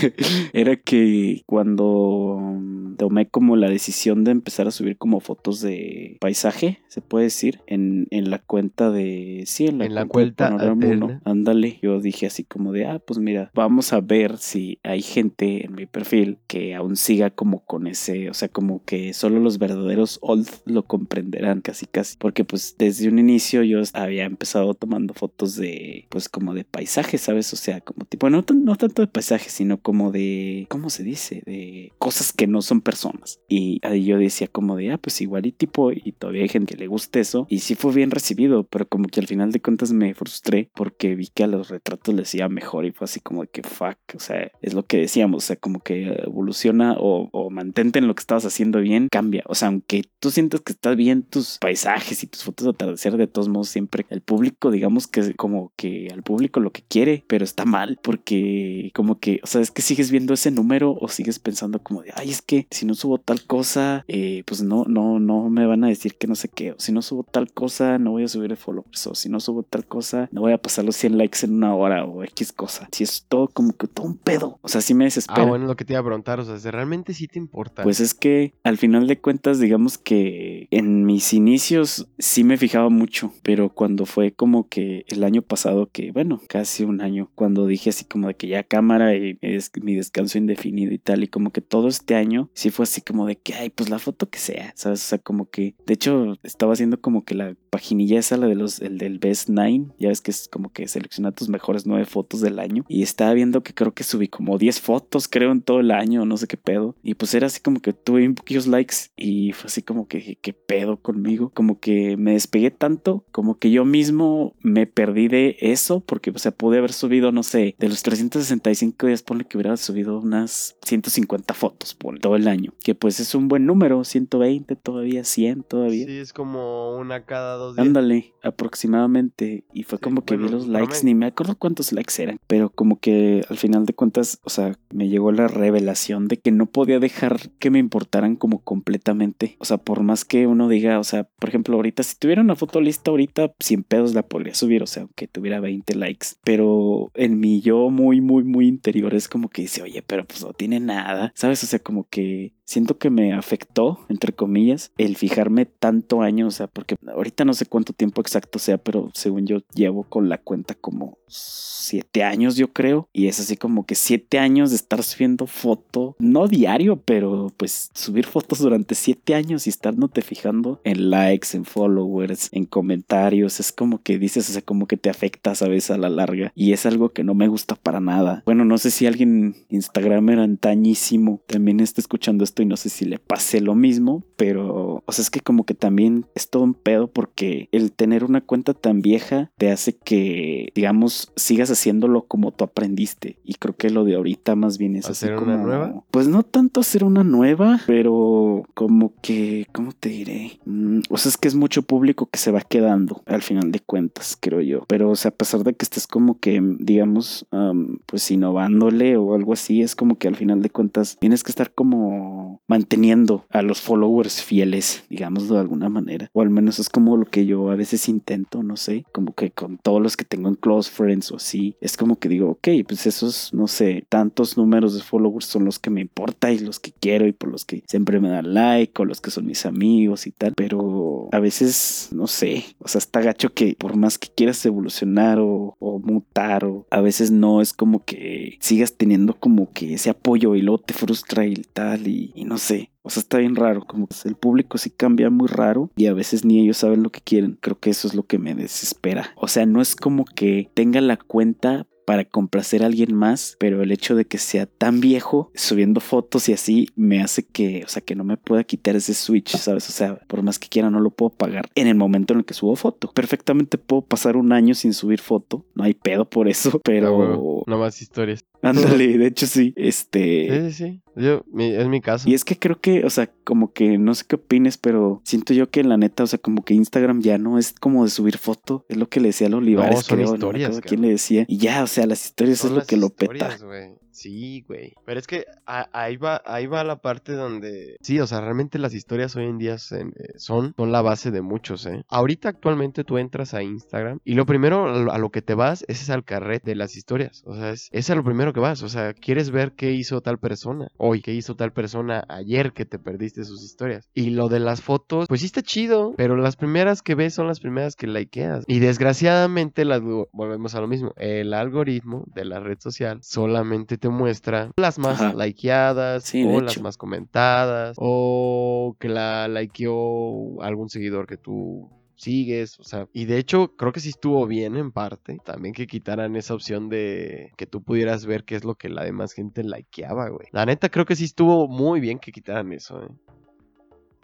era 0.53 0.75
que 0.75 1.41
cuando 1.45 2.37
mm, 2.39 2.95
tomé 2.97 3.27
como 3.27 3.55
la 3.55 3.69
decisión 3.69 4.23
de 4.23 4.31
empezar 4.31 4.67
a 4.67 4.71
subir 4.71 4.97
como 4.97 5.19
fotos 5.19 5.61
de 5.61 6.17
paisaje, 6.19 6.79
se 6.87 7.01
puede 7.01 7.25
decir, 7.25 7.61
en, 7.65 8.07
en 8.11 8.29
la 8.29 8.39
cuenta 8.39 8.91
de... 8.91 9.43
Sí, 9.47 9.65
en 9.65 9.79
la, 9.79 9.85
En 9.85 9.95
la 9.95 10.05
cuenta 10.05 10.51
de 10.51 10.57
cuenta 10.57 10.75
Panorama. 10.75 11.21
Ándale, 11.25 11.79
yo 11.81 11.99
dije 11.99 12.27
así 12.27 12.43
como 12.43 12.71
de, 12.71 12.85
ah, 12.85 12.99
pues 12.99 13.19
mira, 13.19 13.51
vamos 13.55 13.93
a 13.93 14.01
ver 14.01 14.37
si 14.37 14.79
hay 14.83 15.01
gente 15.01 15.65
en 15.65 15.73
mi 15.73 15.87
perfil 15.87 16.37
que 16.47 16.75
aún 16.75 16.95
siga 16.95 17.31
como 17.31 17.65
con 17.65 17.87
ese, 17.87 18.26
o 18.29 18.33
sea, 18.33 18.49
como 18.49 18.83
que 18.85 19.13
solo 19.13 19.39
los 19.39 19.57
verdaderos 19.57 20.19
old 20.21 20.47
lo 20.65 20.83
comprenderán 20.83 21.61
casi 21.61 21.85
casi, 21.85 22.17
porque 22.17 22.43
pues 22.43 22.75
desde 22.77 23.07
un 23.07 23.19
inicio 23.19 23.63
yo 23.63 23.81
había 23.93 24.25
empezado 24.25 24.73
tomando 24.73 25.13
fotos 25.13 25.55
de, 25.55 26.05
pues 26.09 26.29
como 26.29 26.53
de 26.53 26.63
paisajes, 26.63 27.21
¿sabes? 27.21 27.51
O 27.53 27.55
sea, 27.55 27.81
como 27.81 28.05
tipo, 28.05 28.29
no, 28.29 28.43
no 28.53 28.75
tanto 28.75 29.01
de 29.01 29.07
paisajes, 29.07 29.51
sino 29.51 29.77
como 29.77 30.11
de, 30.11 30.65
¿cómo 30.69 30.89
se 30.89 31.03
dice? 31.03 31.43
De 31.45 31.91
cosas 31.97 32.33
que 32.33 32.47
no 32.47 32.61
son 32.61 32.81
personas. 32.81 33.39
Y 33.47 33.79
ahí 33.83 34.05
yo 34.05 34.17
decía 34.17 34.47
como 34.47 34.75
de, 34.75 34.91
ah, 34.91 34.97
pues 34.97 35.21
igual 35.21 35.45
y 35.45 35.51
tipo, 35.51 35.91
y 35.91 36.11
todavía 36.11 36.43
hay 36.43 36.49
gente 36.49 36.73
que 36.73 36.79
le 36.79 36.87
guste 36.87 37.19
eso, 37.19 37.47
y 37.49 37.59
sí 37.59 37.75
fue 37.75 37.93
bien 37.93 38.11
recibido, 38.11 38.63
pero 38.63 38.87
como 38.87 39.07
que 39.07 39.19
al 39.19 39.27
final 39.27 39.51
de 39.51 39.61
cuentas 39.61 39.91
me 39.91 40.13
frustré 40.13 40.69
porque 40.75 41.15
vi 41.15 41.27
que 41.27 41.43
a 41.43 41.47
los 41.47 41.69
retratos 41.69 42.13
les 42.13 42.33
iba 42.35 42.49
mejor 42.49 42.85
y 42.85 42.91
fue 42.91 43.05
así 43.05 43.19
como 43.19 43.41
de 43.41 43.47
que 43.47 43.63
fuck, 43.63 43.97
o 44.15 44.19
sea, 44.19 44.51
es 44.61 44.73
lo 44.73 44.85
que 44.85 44.97
decíamos, 44.97 45.43
o 45.43 45.47
sea, 45.47 45.55
como 45.55 45.79
que 45.79 46.07
evoluciona 46.25 46.95
o, 46.97 47.29
o 47.31 47.49
mantente 47.49 47.99
en 47.99 48.07
lo 48.07 48.15
que 48.17 48.21
estabas 48.21 48.45
haciendo 48.45 48.79
bien, 48.79 49.07
cambia, 49.11 49.43
o 49.47 49.55
sea, 49.55 49.67
aunque 49.67 50.03
tú 50.19 50.31
sientas 50.31 50.61
que 50.61 50.73
estás 50.73 50.95
bien 50.95 51.23
tus 51.23 51.59
paisajes 51.59 52.23
y 52.23 52.27
tus 52.27 52.43
fotos 52.43 52.65
de 52.65 52.71
atardecer, 52.71 53.15
de 53.15 53.27
todos 53.27 53.47
modos 53.47 53.69
siempre 53.69 54.05
el 54.09 54.21
público, 54.21 54.71
digamos 54.71 55.07
que 55.07 55.35
como 55.35 55.71
que 55.75 56.09
al 56.11 56.23
público 56.23 56.59
lo 56.59 56.71
que 56.71 56.83
quiere, 56.87 57.23
pero 57.27 57.45
está 57.45 57.65
mal 57.65 57.99
porque 58.01 58.91
como 58.93 59.19
que, 59.19 59.39
o 59.43 59.47
sea, 59.47 59.61
es 59.61 59.71
que 59.71 59.81
sigues 59.81 60.09
viendo 60.11 60.33
ese 60.33 60.51
número 60.51 60.97
o 60.99 61.07
sigues 61.07 61.37
pensando 61.37 61.79
como 61.79 62.01
de, 62.01 62.11
ay, 62.15 62.31
es 62.31 62.41
que 62.41 62.67
si 62.71 62.85
no 62.85 62.95
subo 62.95 63.19
tal 63.19 63.43
cosa, 63.45 64.03
eh, 64.07 64.43
pues 64.45 64.63
no, 64.63 64.85
no, 64.87 65.19
no 65.19 65.49
me 65.49 65.65
van 65.65 65.83
a 65.83 65.87
decir 65.87 66.15
que 66.17 66.27
no 66.27 66.35
sé 66.35 66.49
qué, 66.49 66.71
o 66.71 66.79
si 66.79 66.91
no 66.91 67.01
subo 67.01 67.23
tal 67.23 67.53
cosa, 67.53 67.99
no 67.99 68.11
voy 68.11 68.23
a 68.23 68.27
subir 68.27 68.55
followers, 68.55 69.07
o 69.07 69.15
si 69.15 69.29
no 69.29 69.39
subo 69.39 69.63
tal 69.63 69.85
cosa, 69.85 70.27
no 70.31 70.41
voy 70.41 70.53
a 70.53 70.57
pasar 70.57 70.85
los 70.85 70.95
100 70.95 71.17
likes 71.17 71.45
en 71.45 71.53
una 71.53 71.75
hora 71.75 72.05
o 72.05 72.23
X 72.23 72.51
cosa. 72.51 72.87
Si 72.91 73.03
es 73.03 73.25
todo 73.27 73.47
como 73.47 73.73
que 73.73 73.87
todo 73.87 74.07
un 74.07 74.17
pedo, 74.17 74.59
o 74.61 74.67
sea, 74.67 74.81
sí 74.81 74.93
me 74.93 75.05
desespera. 75.05 75.43
Ah, 75.43 75.45
bueno, 75.45 75.65
lo 75.65 75.75
que 75.75 75.85
te 75.85 75.93
iba 75.93 75.99
a 75.99 76.03
preguntar, 76.03 76.39
o 76.39 76.57
sea, 76.57 76.71
realmente 76.71 77.13
sí 77.13 77.27
te 77.27 77.37
importa. 77.37 77.83
Pues 77.83 77.99
es 77.99 78.06
que 78.13 78.53
al 78.63 78.77
final 78.77 79.07
de 79.07 79.19
cuentas, 79.19 79.59
digamos 79.59 79.97
que 79.97 80.67
en 80.71 81.05
mis 81.05 81.33
inicios 81.33 82.07
sí 82.17 82.43
me 82.43 82.57
fijaba 82.57 82.89
mucho, 82.89 83.33
pero 83.43 83.69
cuando 83.69 84.05
fue 84.05 84.31
como 84.31 84.67
que 84.67 85.05
el 85.07 85.23
año 85.23 85.41
pasado, 85.41 85.89
que 85.91 86.11
bueno, 86.11 86.41
casi 86.47 86.83
un 86.83 87.01
año, 87.01 87.29
cuando 87.35 87.67
dije 87.67 87.89
así 87.89 88.05
como 88.05 88.27
de 88.27 88.35
que 88.35 88.47
ya 88.47 88.63
cámara 88.63 89.15
y 89.15 89.37
mi 89.81 89.95
descanso 89.95 90.37
indefinido 90.37 90.93
y 90.93 90.99
tal, 90.99 91.23
y 91.23 91.27
como 91.27 91.51
que 91.51 91.61
todo 91.61 91.87
este 91.87 92.15
año 92.15 92.49
sí 92.53 92.69
fue 92.69 92.83
así 92.83 93.01
como 93.01 93.25
de 93.25 93.37
que, 93.37 93.53
ay, 93.53 93.69
pues 93.69 93.89
la 93.89 93.99
foto 93.99 94.29
que 94.29 94.39
sea, 94.39 94.73
¿sabes? 94.75 95.03
O 95.03 95.07
sea, 95.07 95.17
como 95.17 95.49
que, 95.49 95.75
de 95.85 95.93
hecho, 95.93 96.35
estaba 96.43 96.73
haciendo 96.73 96.99
como 97.01 97.23
que 97.23 97.35
la 97.35 97.55
paginilla 97.77 98.17
esa, 98.17 98.37
la 98.37 98.47
de 98.47 98.55
los, 98.55 98.81
el 98.81 98.97
del 98.97 99.19
Best 99.19 99.49
Nine, 99.49 99.89
ya 99.99 100.09
ves 100.09 100.21
que 100.21 100.31
es 100.31 100.47
como 100.51 100.73
que 100.73 100.87
selecciona 100.87 101.31
tus 101.31 101.47
mejores 101.47 101.85
nueve 101.85 102.05
fotos 102.05 102.41
del 102.41 102.57
año, 102.57 102.83
y 102.87 103.03
estaba 103.03 103.33
viendo 103.35 103.61
que 103.61 103.75
creo 103.75 103.93
que 103.93 104.03
subí 104.03 104.27
como 104.27 104.57
10 104.57 104.81
fotos, 104.81 105.27
creo, 105.27 105.51
en 105.51 105.61
todo 105.61 105.79
el 105.79 105.91
año, 105.91 106.25
no 106.25 106.37
sé 106.37 106.47
qué 106.47 106.57
pedo, 106.57 106.95
y 107.03 107.13
pues 107.13 107.35
era 107.35 107.45
así 107.45 107.61
como 107.61 107.79
que 107.79 107.93
tuve 107.93 108.27
un 108.27 108.33
poquillos 108.33 108.65
likes, 108.65 108.95
y 109.15 109.51
fue 109.51 109.67
así 109.67 109.83
como 109.83 110.07
que, 110.07 110.17
dije, 110.17 110.39
¿qué 110.41 110.53
pedo 110.53 110.97
conmigo? 110.97 111.51
Como 111.53 111.79
que 111.79 112.17
me 112.17 112.31
despegué 112.31 112.71
tanto, 112.71 113.25
como 113.31 113.59
que 113.59 113.69
yo 113.69 113.85
mismo 113.85 114.55
me 114.61 114.87
perdí 114.87 115.27
de 115.27 115.57
eso, 115.59 115.99
porque, 115.99 116.31
o 116.31 116.39
sea, 116.39 116.51
pude 116.51 116.79
haber 116.79 116.93
subido, 116.93 117.31
no 117.31 117.43
sé, 117.43 117.75
de 117.77 117.89
los 117.89 118.01
365 118.01 119.05
días, 119.05 119.21
ponle 119.21 119.45
que 119.45 119.57
hubiera 119.57 119.77
subido 119.77 120.19
unas 120.19 120.77
150 120.83 121.53
fotos 121.53 121.93
por 121.93 122.17
todo 122.17 122.35
el 122.35 122.47
año, 122.47 122.73
que 122.83 122.95
pues 122.95 123.19
es 123.19 123.35
un 123.35 123.49
buen 123.49 123.67
número, 123.67 124.03
120 124.03 124.75
todavía, 124.77 125.23
100 125.23 125.61
todavía. 125.61 126.07
Sí, 126.07 126.17
es 126.17 126.33
como 126.33 126.97
una 126.97 127.25
cada 127.25 127.55
dos 127.55 127.66
días. 127.75 127.87
Ándale, 127.87 128.33
aproximadamente. 128.43 129.65
Y 129.73 129.83
fue 129.83 129.97
Sí, 129.97 130.03
como 130.03 130.23
que 130.23 130.37
vi 130.37 130.47
los 130.47 130.67
likes, 130.67 130.99
ni 131.03 131.15
me 131.15 131.25
acuerdo 131.25 131.55
cuántos 131.57 131.91
likes 131.91 132.21
eran. 132.21 132.39
Pero 132.47 132.69
como 132.69 132.99
que 132.99 133.43
al 133.49 133.57
final 133.57 133.85
de 133.85 133.93
cuentas, 133.93 134.39
o 134.43 134.49
sea, 134.49 134.77
me 134.93 135.09
llegó 135.09 135.31
la 135.31 135.47
revelación 135.47 136.27
de 136.27 136.37
que 136.37 136.51
no 136.51 136.67
podía 136.67 136.99
dejar 136.99 137.49
que 137.59 137.69
me 137.69 137.79
importaran 137.79 138.35
como 138.35 138.59
completamente. 138.59 139.55
O 139.59 139.65
sea, 139.65 139.77
por 139.77 140.03
más 140.03 140.25
que 140.25 140.47
uno 140.47 140.69
diga, 140.69 140.99
o 140.99 141.03
sea, 141.03 141.23
por 141.23 141.49
ejemplo, 141.49 141.75
ahorita, 141.75 142.03
si 142.03 142.17
tuviera 142.17 142.41
una 142.41 142.55
foto 142.55 142.81
lista 142.81 143.11
ahorita, 143.11 143.53
sin 143.59 143.83
pedos 143.83 144.13
la 144.13 144.23
podría 144.23 144.53
subir, 144.53 144.83
o 144.83 144.87
sea, 144.87 145.03
aunque 145.03 145.27
tuviera 145.27 145.59
20 145.59 145.95
likes. 145.95 146.27
Pero 146.43 147.11
en 147.15 147.39
mi 147.39 147.61
yo 147.61 147.89
muy, 147.89 148.21
muy, 148.21 148.43
muy 148.43 148.67
interior 148.67 149.13
es 149.13 149.27
como 149.27 149.49
que 149.49 149.63
dice, 149.63 149.81
oye, 149.81 150.03
pero 150.05 150.25
pues 150.25 150.43
no 150.43 150.53
tiene 150.53 150.79
nada. 150.79 151.31
¿Sabes? 151.35 151.63
O 151.63 151.67
sea, 151.67 151.79
como 151.79 152.07
que 152.09 152.53
siento 152.67 152.97
que 152.97 153.09
me 153.09 153.33
afectó, 153.33 153.99
entre 154.09 154.33
comillas, 154.33 154.91
el 154.97 155.15
fijarme 155.15 155.65
tanto 155.65 156.21
año, 156.21 156.47
o 156.47 156.51
sea, 156.51 156.67
porque 156.67 156.97
ahorita 157.07 157.45
no 157.45 157.53
sé 157.53 157.65
cuánto 157.65 157.93
tiempo 157.93 158.21
exacto 158.21 158.59
sea, 158.59 158.77
pero 158.77 159.09
según 159.13 159.47
yo 159.47 159.59
llevo 159.73 160.03
con 160.03 160.27
la 160.27 160.37
cuenta 160.37 160.75
como 160.75 161.17
siete 161.27 162.23
años, 162.23 162.57
yo 162.57 162.73
creo, 162.73 163.07
y 163.13 163.27
es 163.27 163.39
así 163.39 163.55
como 163.55 163.85
que 163.85 163.95
siete 163.95 164.37
años 164.37 164.71
de 164.71 164.75
estar 164.75 165.01
subiendo 165.01 165.47
foto, 165.47 166.15
no 166.19 166.47
diario, 166.47 166.97
pero 166.97 167.51
pues 167.55 167.89
subir 167.93 168.25
fotos 168.25 168.59
durante 168.59 168.95
siete 168.95 169.33
años 169.33 169.65
y 169.65 169.69
estándote 169.69 170.21
fijando 170.21 170.81
en 170.83 171.09
likes, 171.09 171.55
en 171.55 171.63
followers, 171.63 172.49
en 172.51 172.65
comentarios, 172.65 173.61
es 173.61 173.71
como 173.71 174.01
que 174.01 174.19
dices, 174.19 174.49
o 174.49 174.53
sea, 174.53 174.61
como 174.61 174.87
que 174.87 174.97
te 174.97 175.09
afecta, 175.09 175.55
sabes, 175.55 175.89
a 175.89 175.97
la 175.97 176.09
larga, 176.09 176.51
y 176.53 176.73
es 176.73 176.85
algo 176.85 177.09
que 177.09 177.23
no 177.23 177.33
me 177.33 177.47
gusta 177.47 177.75
para 177.75 178.01
nada. 178.01 178.43
Bueno, 178.45 178.65
no 178.65 178.77
sé 178.77 178.91
si 178.91 179.05
alguien 179.07 179.55
Instagramer 179.69 180.39
antañísimo 180.39 181.41
también 181.47 181.79
está 181.79 182.01
escuchando 182.01 182.43
esto 182.43 182.56
y 182.61 182.65
no 182.65 182.77
sé 182.77 182.89
si 182.89 183.05
le 183.05 183.19
pase 183.19 183.61
lo 183.61 183.75
mismo, 183.75 184.23
pero, 184.35 185.03
o 185.05 185.11
sea, 185.11 185.23
es 185.23 185.29
que 185.29 185.39
como 185.39 185.65
que 185.65 185.73
también 185.73 186.25
es 186.35 186.49
todo 186.49 186.63
un 186.63 186.73
pedo 186.73 187.07
porque 187.07 187.69
el 187.71 187.91
tener 187.91 188.23
una 188.23 188.41
cuenta 188.41 188.73
tan 188.73 189.01
vieja 189.01 189.51
te 189.57 189.71
hace 189.71 189.93
que, 189.95 190.69
digamos, 190.75 191.31
sigas 191.35 191.69
haciéndolo 191.71 192.23
como 192.25 192.51
tú 192.51 192.63
aprendiste. 192.63 193.37
Y 193.43 193.55
creo 193.55 193.75
que 193.75 193.89
lo 193.89 194.03
de 194.03 194.15
ahorita 194.15 194.55
más 194.55 194.77
bien 194.77 194.95
es 194.95 195.05
así 195.09 195.25
¿Hacer 195.25 195.37
una 195.37 195.53
como- 195.53 195.67
nueva? 195.67 196.03
Pues 196.11 196.27
no 196.27 196.43
tanto 196.43 196.79
hacer 196.81 197.03
una 197.03 197.23
nueva, 197.23 197.79
pero 197.87 198.63
como 198.73 199.13
que, 199.21 199.65
¿cómo 199.71 199.91
te 199.91 200.09
diré? 200.09 200.59
Mm, 200.65 200.99
o 201.09 201.17
sea, 201.17 201.29
es 201.29 201.37
que 201.37 201.47
es 201.47 201.55
mucho 201.55 201.81
público 201.81 202.27
que 202.31 202.37
se 202.39 202.51
va 202.51 202.61
quedando 202.61 203.21
al 203.25 203.41
final 203.41 203.71
de 203.71 203.79
cuentas, 203.79 204.37
creo 204.39 204.61
yo. 204.61 204.85
Pero, 204.87 205.09
o 205.11 205.15
sea, 205.15 205.29
a 205.29 205.35
pesar 205.35 205.63
de 205.63 205.73
que 205.73 205.83
estés 205.83 206.07
como 206.07 206.39
que, 206.39 206.61
digamos, 206.79 207.45
am, 207.51 207.99
pues 208.05 208.29
innovándole 208.31 209.17
o 209.17 209.33
algo 209.35 209.53
así, 209.53 209.81
es 209.81 209.95
como 209.95 210.17
que 210.17 210.27
al 210.27 210.35
final 210.35 210.61
de 210.61 210.69
cuentas 210.69 211.17
tienes 211.19 211.43
que 211.43 211.51
estar 211.51 211.71
como 211.73 212.46
manteniendo 212.67 213.45
a 213.49 213.61
los 213.61 213.81
followers 213.81 214.41
fieles, 214.41 215.03
digámoslo 215.09 215.55
de 215.55 215.61
alguna 215.61 215.89
manera. 215.89 216.29
O 216.33 216.41
al 216.41 216.49
menos 216.49 216.79
es 216.79 216.89
como 216.89 217.17
lo 217.17 217.25
que 217.25 217.45
yo 217.45 217.69
a 217.71 217.75
veces 217.75 218.09
intento, 218.09 218.63
no 218.63 218.77
sé, 218.77 219.05
como 219.11 219.33
que 219.33 219.51
con 219.51 219.77
todos 219.77 220.01
los 220.01 220.17
que 220.17 220.25
tengo 220.25 220.49
en 220.49 220.55
close 220.55 220.91
friends 220.91 221.31
o 221.31 221.37
así, 221.37 221.75
es 221.81 221.97
como 221.97 222.17
que 222.19 222.29
digo, 222.29 222.51
ok, 222.51 222.67
pues 222.87 223.05
esos, 223.07 223.53
no 223.53 223.67
sé, 223.67 224.05
tantos 224.09 224.57
números 224.57 224.93
de 224.95 225.01
followers 225.01 225.45
son 225.45 225.65
los 225.65 225.79
que 225.79 225.89
me 225.89 226.01
importa 226.01 226.51
y 226.51 226.59
los 226.59 226.79
que 226.79 226.91
quiero 226.91 227.27
y 227.27 227.31
por 227.31 227.49
los 227.49 227.65
que 227.65 227.83
siempre 227.87 228.19
me 228.19 228.29
dan 228.29 228.53
like 228.53 229.01
o 229.01 229.05
los 229.05 229.21
que 229.21 229.31
son 229.31 229.45
mis 229.45 229.65
amigos 229.65 230.27
y 230.27 230.31
tal, 230.31 230.53
pero 230.55 231.29
a 231.31 231.39
veces, 231.39 232.09
no 232.11 232.27
sé, 232.27 232.65
o 232.79 232.87
sea, 232.87 232.99
está 232.99 233.21
gacho 233.21 233.53
que 233.53 233.75
por 233.77 233.95
más 233.95 234.17
que 234.17 234.29
quieras 234.33 234.65
evolucionar 234.65 235.39
o, 235.39 235.75
o 235.79 235.99
mutar 235.99 236.65
o 236.65 236.85
a 236.89 237.01
veces 237.01 237.31
no 237.31 237.61
es 237.61 237.73
como 237.73 238.03
que 238.03 238.57
sigas 238.59 238.93
teniendo 238.93 239.33
como 239.33 239.71
que 239.71 239.93
ese 239.93 240.09
apoyo 240.09 240.55
y 240.55 240.61
luego 240.61 240.79
te 240.79 240.93
frustra 240.93 241.45
y 241.45 241.55
tal 241.55 242.07
y, 242.07 242.31
y 242.37 242.45
no 242.45 242.57
sé. 242.57 242.91
O 243.01 243.09
sea, 243.09 243.21
está 243.21 243.39
bien 243.39 243.55
raro, 243.55 243.85
como 243.85 244.07
que 244.07 244.15
el 244.25 244.35
público 244.35 244.77
sí 244.77 244.89
cambia 244.89 245.29
muy 245.29 245.47
raro 245.47 245.89
y 245.95 246.05
a 246.05 246.13
veces 246.13 246.45
ni 246.45 246.59
ellos 246.59 246.77
saben 246.77 247.03
lo 247.03 247.09
que 247.09 247.21
quieren. 247.21 247.57
Creo 247.61 247.79
que 247.79 247.89
eso 247.89 248.07
es 248.07 248.13
lo 248.13 248.23
que 248.23 248.37
me 248.37 248.53
desespera. 248.53 249.31
O 249.35 249.47
sea, 249.47 249.65
no 249.65 249.81
es 249.81 249.95
como 249.95 250.25
que 250.25 250.69
tenga 250.73 251.01
la 251.01 251.17
cuenta 251.17 251.87
para 252.07 252.23
complacer 252.23 252.83
a 252.83 252.85
alguien 252.85 253.13
más, 253.13 253.57
pero 253.59 253.83
el 253.83 253.91
hecho 253.91 254.15
de 254.15 254.23
que 254.23 254.37
sea 254.37 254.65
tan 254.65 255.01
viejo, 255.01 255.51
subiendo 255.55 255.99
fotos 255.99 256.47
y 256.47 256.53
así, 256.53 256.87
me 256.95 257.21
hace 257.21 257.45
que, 257.45 257.83
o 257.83 257.89
sea, 257.89 258.01
que 258.01 258.15
no 258.15 258.23
me 258.23 258.37
pueda 258.37 258.63
quitar 258.63 258.95
ese 258.95 259.13
switch, 259.13 259.57
¿sabes? 259.57 259.89
O 259.89 259.91
sea, 259.91 260.15
por 260.27 260.41
más 260.41 260.57
que 260.57 260.69
quiera, 260.69 260.89
no 260.89 261.01
lo 261.01 261.09
puedo 261.09 261.31
pagar 261.31 261.69
en 261.75 261.87
el 261.87 261.95
momento 261.95 262.31
en 262.31 262.39
el 262.39 262.45
que 262.45 262.53
subo 262.53 262.77
foto. 262.77 263.11
Perfectamente 263.11 263.77
puedo 263.77 264.03
pasar 264.03 264.37
un 264.37 264.53
año 264.53 264.73
sin 264.73 264.93
subir 264.93 265.19
foto, 265.19 265.65
no 265.75 265.83
hay 265.83 265.95
pedo 265.95 266.29
por 266.29 266.47
eso, 266.47 266.71
Ah, 266.75 266.79
pero... 266.81 267.17
huevo, 267.17 267.63
No 267.67 267.77
más 267.77 268.01
historias. 268.01 268.45
Ándale, 268.61 269.17
de 269.17 269.27
hecho 269.27 269.45
sí, 269.47 269.73
este... 269.75 270.69
Sí, 270.69 270.71
sí, 270.71 270.83
sí. 270.85 271.01
Yo, 271.15 271.43
mi- 271.51 271.73
es 271.73 271.87
mi 271.87 272.01
caso. 272.01 272.29
Y 272.29 272.33
es 272.33 272.43
que 272.45 272.57
creo 272.57 272.79
que, 272.79 273.03
o 273.05 273.09
sea, 273.09 273.29
como 273.43 273.71
que 273.73 273.97
no 273.97 274.13
sé 274.15 274.23
qué 274.27 274.35
opines, 274.35 274.77
pero 274.77 275.21
siento 275.23 275.53
yo 275.53 275.69
que 275.69 275.83
la 275.83 275.97
neta, 275.97 276.23
o 276.23 276.27
sea, 276.27 276.37
como 276.39 276.63
que 276.63 276.73
Instagram 276.73 277.21
ya 277.21 277.37
no 277.37 277.57
es 277.57 277.73
como 277.73 278.03
de 278.03 278.09
subir 278.11 278.37
foto, 278.37 278.85
es 278.89 278.97
lo 278.97 279.07
que 279.09 279.19
le 279.19 279.29
decía 279.29 279.47
a 279.47 279.49
los 279.49 279.59
Olivares, 279.59 280.01
son 280.01 280.17
creo, 280.17 280.25
no 280.27 280.31
me 280.31 280.37
historias, 280.37 280.69
acuerdo 280.69 280.81
quién 280.87 280.99
cabrón. 280.99 281.01
le 281.07 281.11
decía. 281.11 281.45
Y 281.47 281.57
ya, 281.57 281.83
o 281.83 281.87
sea, 281.87 282.05
las 282.05 282.23
historias 282.25 282.59
Son 282.59 282.71
es 282.71 282.77
lo 282.77 282.83
que 282.85 282.97
lo 282.97 283.09
peta. 283.09 283.57
güey. 283.63 283.95
Sí, 284.17 284.63
güey. 284.67 284.93
Pero 285.05 285.19
es 285.19 285.27
que 285.27 285.45
a- 285.67 285.87
ahí 285.93 286.17
va, 286.17 286.41
ahí 286.45 286.65
va 286.65 286.83
la 286.83 286.97
parte 287.01 287.33
donde. 287.33 287.97
Sí, 288.01 288.19
o 288.19 288.25
sea, 288.25 288.41
realmente 288.41 288.79
las 288.79 288.93
historias 288.95 289.35
hoy 289.35 289.45
en 289.45 289.59
día 289.59 289.75
eh, 289.75 290.05
son, 290.37 290.73
son 290.75 290.91
la 290.91 291.01
base 291.03 291.29
de 291.29 291.41
muchos, 291.41 291.85
¿eh? 291.85 292.03
Ahorita 292.09 292.49
actualmente 292.49 293.03
tú 293.03 293.19
entras 293.19 293.53
a 293.53 293.61
Instagram 293.61 294.19
y 294.23 294.33
lo 294.33 294.45
primero 294.47 295.11
a 295.11 295.17
lo- 295.19 295.27
que 295.29 295.41
te 295.41 295.53
vas 295.55 295.83
es 295.89 296.09
al 296.09 296.23
carret 296.23 296.63
de 296.63 296.73
las 296.75 296.95
historias. 296.95 297.43
O 297.45 297.53
sea, 297.53 297.71
es, 297.71 297.89
es 297.91 298.09
a 298.09 298.15
lo 298.15 298.23
primero 298.23 298.53
que 298.53 298.59
vas. 298.61 298.81
O 298.81 298.89
sea, 298.89 299.13
quieres 299.13 299.51
ver 299.51 299.73
qué 299.73 299.91
hizo 299.91 300.21
tal 300.21 300.39
persona 300.39 300.87
hoy, 300.97 301.21
qué 301.21 301.33
hizo 301.33 301.55
tal 301.55 301.73
persona 301.73 302.23
ayer 302.29 302.71
que 302.73 302.85
te 302.85 302.97
perdiste 302.97 303.43
sus 303.43 303.63
historias. 303.63 304.07
Y 304.15 304.29
lo 304.31 304.47
de 304.47 304.59
las 304.61 304.81
fotos, 304.81 305.25
pues 305.27 305.41
sí 305.41 305.45
está 305.47 305.61
chido, 305.61 306.13
pero 306.17 306.37
las 306.37 306.55
primeras 306.55 307.01
que 307.03 307.13
ves 307.13 307.33
son 307.35 307.47
las 307.47 307.59
primeras 307.59 307.95
que 307.95 308.07
likeas. 308.07 308.63
Y 308.67 308.79
desgraciadamente, 308.79 309.83
las, 309.85 310.01
volvemos 310.31 310.73
a 310.75 310.81
lo 310.81 310.87
mismo. 310.87 311.11
El 311.17 311.53
algoritmo 311.53 312.23
de 312.33 312.45
la 312.45 312.59
red 312.61 312.77
social 312.79 313.19
solamente 313.21 313.97
te 313.97 314.06
muestra 314.09 314.71
las 314.77 314.99
más 314.99 315.21
Ajá. 315.21 315.33
likeadas 315.33 316.23
Sí, 316.23 316.43
o 316.45 316.61
las 316.61 316.73
hecho. 316.73 316.83
más 316.83 316.97
comentadas 316.97 317.95
o 317.99 318.95
que 318.99 319.09
la 319.09 319.47
likeó 319.47 320.61
algún 320.61 320.89
seguidor 320.89 321.27
que 321.27 321.37
tú 321.37 321.89
sigues, 322.15 322.79
o 322.79 322.83
sea, 322.83 323.07
y 323.13 323.25
de 323.25 323.37
hecho 323.37 323.75
creo 323.77 323.91
que 323.91 323.99
sí 323.99 324.09
estuvo 324.09 324.47
bien 324.47 324.75
en 324.75 324.91
parte, 324.91 325.37
también 325.45 325.73
que 325.75 325.85
quitaran 325.85 326.35
esa 326.35 326.55
opción 326.55 326.89
de 326.89 327.51
que 327.57 327.67
tú 327.67 327.83
pudieras 327.83 328.25
ver 328.25 328.43
qué 328.43 328.55
es 328.55 328.63
lo 328.63 328.73
que 328.73 328.89
la 328.89 329.03
demás 329.03 329.33
gente 329.33 329.63
likeaba, 329.63 330.29
güey. 330.29 330.47
La 330.51 330.65
neta 330.65 330.89
creo 330.89 331.05
que 331.05 331.15
sí 331.15 331.25
estuvo 331.25 331.67
muy 331.67 331.99
bien 331.99 332.17
que 332.17 332.31
quitaran 332.31 332.73
eso, 332.73 333.03
eh. 333.03 333.07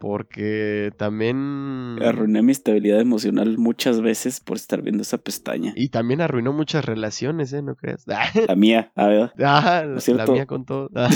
Porque 0.03 0.91
también... 0.97 1.97
Arruiné 2.03 2.41
mi 2.41 2.51
estabilidad 2.51 2.99
emocional 2.99 3.57
muchas 3.57 4.01
veces 4.01 4.41
por 4.41 4.57
estar 4.57 4.81
viendo 4.81 5.01
esa 5.01 5.17
pestaña. 5.17 5.71
Y 5.77 5.87
también 5.87 6.19
arruinó 6.19 6.51
muchas 6.51 6.83
relaciones, 6.83 7.53
¿eh? 7.53 7.61
¿No 7.61 7.75
creas? 7.75 8.03
La 8.49 8.55
mía, 8.57 8.91
a 8.97 9.07
ver. 9.07 9.31
Ah, 9.41 9.85
¿No 9.87 10.15
la 10.15 10.27
mía 10.27 10.45
con 10.45 10.65
todo. 10.65 10.89
Ah, 10.95 11.09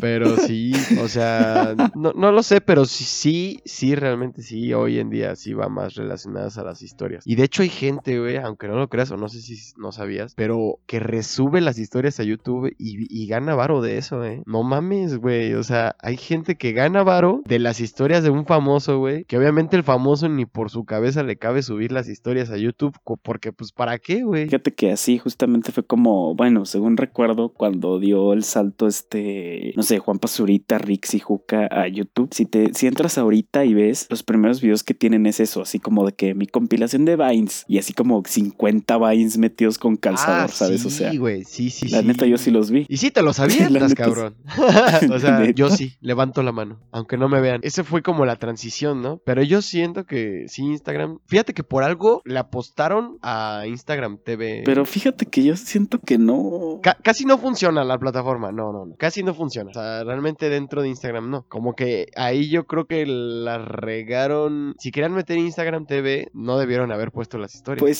pero 0.00 0.36
sí, 0.36 0.72
o 1.02 1.08
sea, 1.08 1.74
no, 1.94 2.12
no 2.12 2.32
lo 2.32 2.42
sé, 2.42 2.60
pero 2.60 2.84
sí, 2.84 3.04
sí, 3.04 3.60
sí, 3.64 3.94
realmente 3.94 4.42
sí, 4.42 4.72
hoy 4.72 4.98
en 4.98 5.10
día 5.10 5.36
sí 5.36 5.54
va 5.54 5.68
más 5.68 5.94
relacionadas 5.94 6.58
a 6.58 6.64
las 6.64 6.82
historias. 6.82 7.26
Y 7.26 7.36
de 7.36 7.44
hecho 7.44 7.62
hay 7.62 7.68
gente, 7.68 8.18
güey, 8.18 8.36
aunque 8.36 8.68
no 8.68 8.76
lo 8.76 8.88
creas 8.88 9.10
o 9.10 9.16
no 9.16 9.28
sé 9.28 9.40
si 9.40 9.56
no 9.78 9.92
sabías, 9.92 10.34
pero 10.34 10.78
que 10.86 11.00
resube 11.00 11.60
las 11.60 11.78
historias 11.78 12.20
a 12.20 12.24
YouTube 12.24 12.74
y, 12.78 13.06
y 13.08 13.26
gana 13.26 13.54
varo 13.54 13.80
de 13.80 13.98
eso, 13.98 14.24
¿eh? 14.24 14.42
No 14.46 14.62
mames, 14.62 15.16
güey, 15.16 15.54
o 15.54 15.62
sea, 15.62 15.96
hay 16.00 16.16
gente 16.16 16.56
que 16.56 16.72
gana 16.72 17.02
varo 17.02 17.42
de 17.44 17.58
las 17.58 17.80
historias 17.80 18.22
de 18.22 18.33
un 18.34 18.46
famoso, 18.46 18.98
güey, 18.98 19.24
que 19.24 19.38
obviamente 19.38 19.76
el 19.76 19.82
famoso 19.82 20.28
ni 20.28 20.46
por 20.46 20.70
su 20.70 20.84
cabeza 20.84 21.22
le 21.22 21.36
cabe 21.36 21.62
subir 21.62 21.92
las 21.92 22.08
historias 22.08 22.50
a 22.50 22.56
YouTube, 22.56 22.96
porque 23.22 23.52
pues 23.52 23.72
¿para 23.72 23.98
qué, 23.98 24.22
güey? 24.22 24.44
Fíjate 24.44 24.74
que 24.74 24.92
así 24.92 25.18
justamente 25.18 25.72
fue 25.72 25.84
como, 25.84 26.34
bueno, 26.34 26.64
según 26.66 26.96
recuerdo, 26.96 27.48
cuando 27.50 27.98
dio 27.98 28.32
el 28.32 28.44
salto 28.44 28.86
este, 28.86 29.72
no 29.76 29.82
sé, 29.82 29.98
Juan 29.98 30.18
Pazurita, 30.18 30.78
Rix 30.78 31.14
y 31.14 31.20
Juca 31.20 31.68
a 31.70 31.88
YouTube. 31.88 32.28
Si 32.32 32.46
te, 32.46 32.74
si 32.74 32.86
entras 32.86 33.18
ahorita 33.18 33.64
y 33.64 33.74
ves, 33.74 34.06
los 34.10 34.22
primeros 34.22 34.60
videos 34.60 34.82
que 34.82 34.94
tienen 34.94 35.26
es 35.26 35.40
eso, 35.40 35.62
así 35.62 35.78
como 35.78 36.04
de 36.06 36.12
que 36.12 36.34
mi 36.34 36.46
compilación 36.46 37.04
de 37.04 37.16
Vines 37.16 37.64
y 37.68 37.78
así 37.78 37.92
como 37.92 38.22
50 38.26 38.98
Vines 38.98 39.38
metidos 39.38 39.78
con 39.78 39.96
calzador, 39.96 40.34
Ah, 40.44 40.48
¿sabes? 40.48 40.84
o 40.84 40.90
sea, 40.90 41.10
sí, 41.10 41.16
güey, 41.18 41.44
sí, 41.44 41.70
sí, 41.70 41.88
la 41.88 42.00
sí. 42.00 42.06
neta 42.06 42.26
yo 42.26 42.38
sí 42.38 42.50
los 42.50 42.70
vi. 42.70 42.86
Y 42.88 42.96
sí, 42.96 43.10
te 43.10 43.22
lo 43.22 43.32
sabías, 43.32 43.70
La 43.70 43.80
neta 43.80 43.94
cabrón. 43.94 44.34
o 45.12 45.18
sea, 45.18 45.50
yo 45.54 45.70
sí, 45.70 45.94
levanto 46.00 46.42
la 46.42 46.52
mano, 46.52 46.80
aunque 46.90 47.16
no 47.16 47.28
me 47.28 47.40
vean. 47.40 47.60
Ese 47.62 47.84
fue 47.84 48.02
como 48.02 48.23
la 48.26 48.36
transición, 48.36 49.02
¿no? 49.02 49.20
Pero 49.24 49.42
yo 49.42 49.62
siento 49.62 50.04
que 50.04 50.44
sí, 50.48 50.62
Instagram. 50.62 51.18
Fíjate 51.26 51.54
que 51.54 51.62
por 51.64 51.82
algo 51.84 52.22
le 52.24 52.38
apostaron 52.38 53.18
a 53.22 53.64
Instagram 53.66 54.18
TV. 54.24 54.62
Pero 54.64 54.84
fíjate 54.84 55.26
que 55.26 55.42
yo 55.44 55.56
siento 55.56 55.98
que 55.98 56.18
no. 56.18 56.80
Ca- 56.82 56.98
casi 57.02 57.24
no 57.24 57.38
funciona 57.38 57.84
la 57.84 57.98
plataforma, 57.98 58.52
no, 58.52 58.72
no, 58.72 58.86
no. 58.86 58.94
Casi 58.96 59.22
no 59.22 59.34
funciona. 59.34 59.70
O 59.70 59.74
sea, 59.74 60.04
realmente 60.04 60.48
dentro 60.48 60.82
de 60.82 60.88
Instagram 60.88 61.30
no. 61.30 61.46
Como 61.48 61.74
que 61.74 62.06
ahí 62.16 62.48
yo 62.50 62.64
creo 62.66 62.86
que 62.86 63.04
la 63.06 63.58
regaron. 63.58 64.74
Si 64.78 64.90
querían 64.90 65.12
meter 65.14 65.38
Instagram 65.38 65.86
TV, 65.86 66.28
no 66.32 66.58
debieron 66.58 66.92
haber 66.92 67.10
puesto 67.12 67.38
las 67.38 67.54
historias. 67.54 67.80
Pues. 67.80 67.98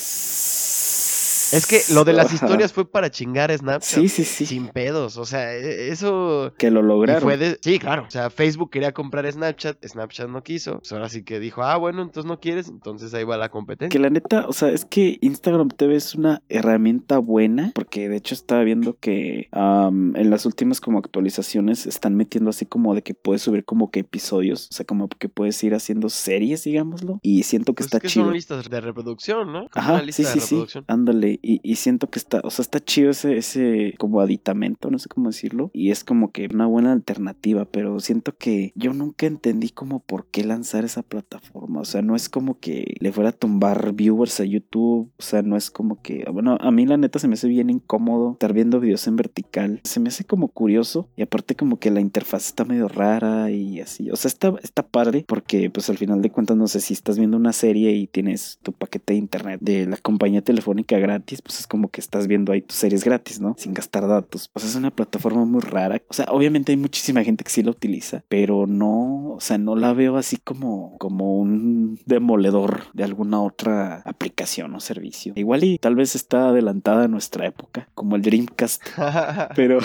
Es 1.54 1.66
que 1.66 1.80
lo 1.94 2.04
de 2.04 2.12
las 2.12 2.32
historias 2.32 2.72
fue 2.72 2.90
para 2.90 3.10
chingar 3.10 3.50
a 3.50 3.56
Snapchat. 3.58 4.00
Sí, 4.00 4.08
sí, 4.08 4.24
sí. 4.24 4.46
Sin 4.46 4.68
pedos. 4.68 5.16
O 5.16 5.24
sea, 5.24 5.54
e- 5.54 5.88
eso. 5.90 6.52
Que 6.58 6.70
lo 6.70 6.82
lograron. 6.82 7.22
fue 7.22 7.36
de- 7.36 7.58
Sí, 7.62 7.78
claro. 7.78 8.04
O 8.06 8.10
sea, 8.10 8.30
Facebook 8.30 8.70
quería 8.70 8.92
comprar 8.92 9.30
Snapchat, 9.30 9.84
Snapchat 9.86 10.28
no 10.28 10.42
quiso. 10.42 10.78
Pues 10.78 10.92
ahora 10.92 11.08
sí 11.08 11.22
que 11.22 11.38
dijo, 11.40 11.62
ah, 11.62 11.76
bueno, 11.76 12.02
entonces 12.02 12.28
no 12.28 12.40
quieres, 12.40 12.68
entonces 12.68 13.12
ahí 13.14 13.24
va 13.24 13.36
la 13.36 13.48
competencia. 13.50 13.88
Que 13.88 13.98
la 13.98 14.10
neta, 14.10 14.46
o 14.48 14.52
sea, 14.52 14.70
es 14.70 14.84
que 14.84 15.18
Instagram 15.20 15.68
TV 15.68 15.96
es 15.96 16.14
una 16.14 16.42
herramienta 16.48 17.18
buena, 17.18 17.72
porque 17.74 18.08
de 18.08 18.16
hecho 18.16 18.34
estaba 18.34 18.62
viendo 18.64 18.96
que 18.98 19.48
am, 19.52 20.14
en 20.16 20.30
las 20.30 20.46
últimas 20.46 20.80
como 20.80 20.98
actualizaciones 20.98 21.86
están 21.86 22.14
metiendo 22.16 22.50
así 22.50 22.66
como 22.66 22.94
de 22.94 23.02
que 23.02 23.14
puedes 23.14 23.42
subir 23.42 23.64
como 23.64 23.90
que 23.90 24.00
episodios, 24.00 24.68
o 24.70 24.74
sea, 24.74 24.84
como 24.86 25.08
que 25.08 25.28
puedes 25.28 25.62
ir 25.64 25.74
haciendo 25.74 26.08
series, 26.08 26.64
digámoslo, 26.64 27.18
y 27.22 27.42
siento 27.44 27.72
que 27.74 27.78
Pues 27.82 27.86
está 27.86 27.96
es 27.98 28.02
que 28.02 28.08
chido. 28.08 28.24
son 28.26 28.34
listas 28.34 28.68
de 28.68 28.80
reproducción, 28.80 29.52
¿no? 29.52 29.68
Como 29.68 29.70
Ajá, 29.74 29.92
una 29.94 30.02
lista 30.02 30.22
sí, 30.22 30.28
de 30.28 30.32
sí, 30.34 30.40
sí, 30.40 30.44
reproducción. 30.54 30.84
ándale, 30.88 31.38
y, 31.44 31.74
siento 31.76 32.08
que 32.08 32.18
está, 32.18 32.40
o 32.44 32.50
sea, 32.50 32.62
está 32.62 32.80
chido 32.80 33.10
ese, 33.10 33.36
ese 33.36 33.94
como 33.98 34.20
aditamento, 34.20 34.90
no 34.90 34.98
sé 34.98 35.08
cómo 35.08 35.28
decirlo, 35.28 35.70
y 35.72 35.90
es 35.90 36.04
como 36.04 36.30
que 36.30 36.48
una 36.52 36.66
buena 36.66 36.92
alternativa, 36.92 37.66
pero 37.66 38.00
siento 38.00 38.36
que 38.36 38.72
yo 38.74 38.92
nunca 38.94 39.26
entendí 39.26 39.68
como 39.70 40.00
por 40.00 40.26
qué 40.26 40.44
lanzar 40.44 40.84
esa 40.84 41.02
plataforma, 41.02 41.80
o 41.80 41.84
sea, 41.84 42.02
no 42.02 42.16
es 42.16 42.28
como 42.28 42.58
que 42.58 42.96
le 43.00 43.12
fuera 43.12 43.30
a 43.30 43.32
tumbar 43.32 43.92
viewers 43.92 44.40
a 44.40 44.44
YouTube, 44.44 45.10
o 45.16 45.22
sea, 45.22 45.42
no 45.42 45.56
es 45.56 45.70
como 45.70 46.00
que, 46.00 46.24
bueno, 46.32 46.56
a 46.60 46.70
mí 46.70 46.86
la 46.86 46.96
neta 46.96 47.18
se 47.18 47.28
me 47.28 47.34
hace 47.34 47.48
bien 47.48 47.70
incómodo 47.70 48.32
estar 48.32 48.52
viendo 48.52 48.80
videos 48.80 49.06
en 49.06 49.16
vertical, 49.16 49.80
se 49.84 50.00
me 50.00 50.08
hace 50.08 50.24
como 50.24 50.48
curioso, 50.48 51.08
y 51.16 51.22
aparte 51.22 51.54
como 51.54 51.78
que 51.78 51.90
la 51.90 52.00
interfaz 52.00 52.46
está 52.46 52.64
medio 52.64 52.88
rara 52.88 53.50
y 53.50 53.80
así, 53.80 54.10
o 54.10 54.16
sea, 54.16 54.28
está, 54.28 54.54
está 54.62 54.86
padre, 54.86 55.24
porque 55.26 55.70
pues 55.70 55.90
al 55.90 55.98
final 55.98 56.22
de 56.22 56.30
cuentas, 56.30 56.56
no 56.56 56.68
sé, 56.68 56.80
si 56.80 56.94
estás 56.94 57.18
viendo 57.18 57.36
una 57.36 57.52
serie 57.52 57.92
y 57.92 58.06
tienes 58.06 58.58
tu 58.62 58.72
paquete 58.72 59.14
de 59.14 59.18
internet 59.18 59.60
de 59.60 59.86
la 59.86 59.96
compañía 59.96 60.42
telefónica 60.42 60.98
gratis, 60.98 61.23
pues 61.42 61.60
es 61.60 61.66
como 61.66 61.88
que 61.88 62.00
estás 62.00 62.26
viendo 62.26 62.52
ahí 62.52 62.62
tus 62.62 62.76
series 62.76 63.04
gratis, 63.04 63.40
¿no? 63.40 63.54
Sin 63.58 63.74
gastar 63.74 64.06
datos. 64.06 64.50
O 64.52 64.60
sea, 64.60 64.68
es 64.68 64.76
una 64.76 64.90
plataforma 64.90 65.44
muy 65.44 65.60
rara. 65.60 66.00
O 66.08 66.14
sea, 66.14 66.26
obviamente 66.30 66.72
hay 66.72 66.76
muchísima 66.76 67.24
gente 67.24 67.44
que 67.44 67.50
sí 67.50 67.62
la 67.62 67.70
utiliza, 67.70 68.24
pero 68.28 68.66
no, 68.66 69.34
o 69.34 69.40
sea, 69.40 69.58
no 69.58 69.76
la 69.76 69.92
veo 69.92 70.16
así 70.16 70.36
como, 70.36 70.96
como 70.98 71.38
un 71.38 71.98
demoledor 72.06 72.84
de 72.92 73.04
alguna 73.04 73.40
otra 73.40 74.02
aplicación 74.04 74.74
o 74.74 74.80
servicio. 74.80 75.32
Igual 75.36 75.64
y 75.64 75.78
tal 75.78 75.94
vez 75.94 76.14
está 76.14 76.48
adelantada 76.48 77.04
a 77.04 77.08
nuestra 77.08 77.46
época, 77.46 77.88
como 77.94 78.16
el 78.16 78.22
Dreamcast. 78.22 78.82
Pero, 79.56 79.78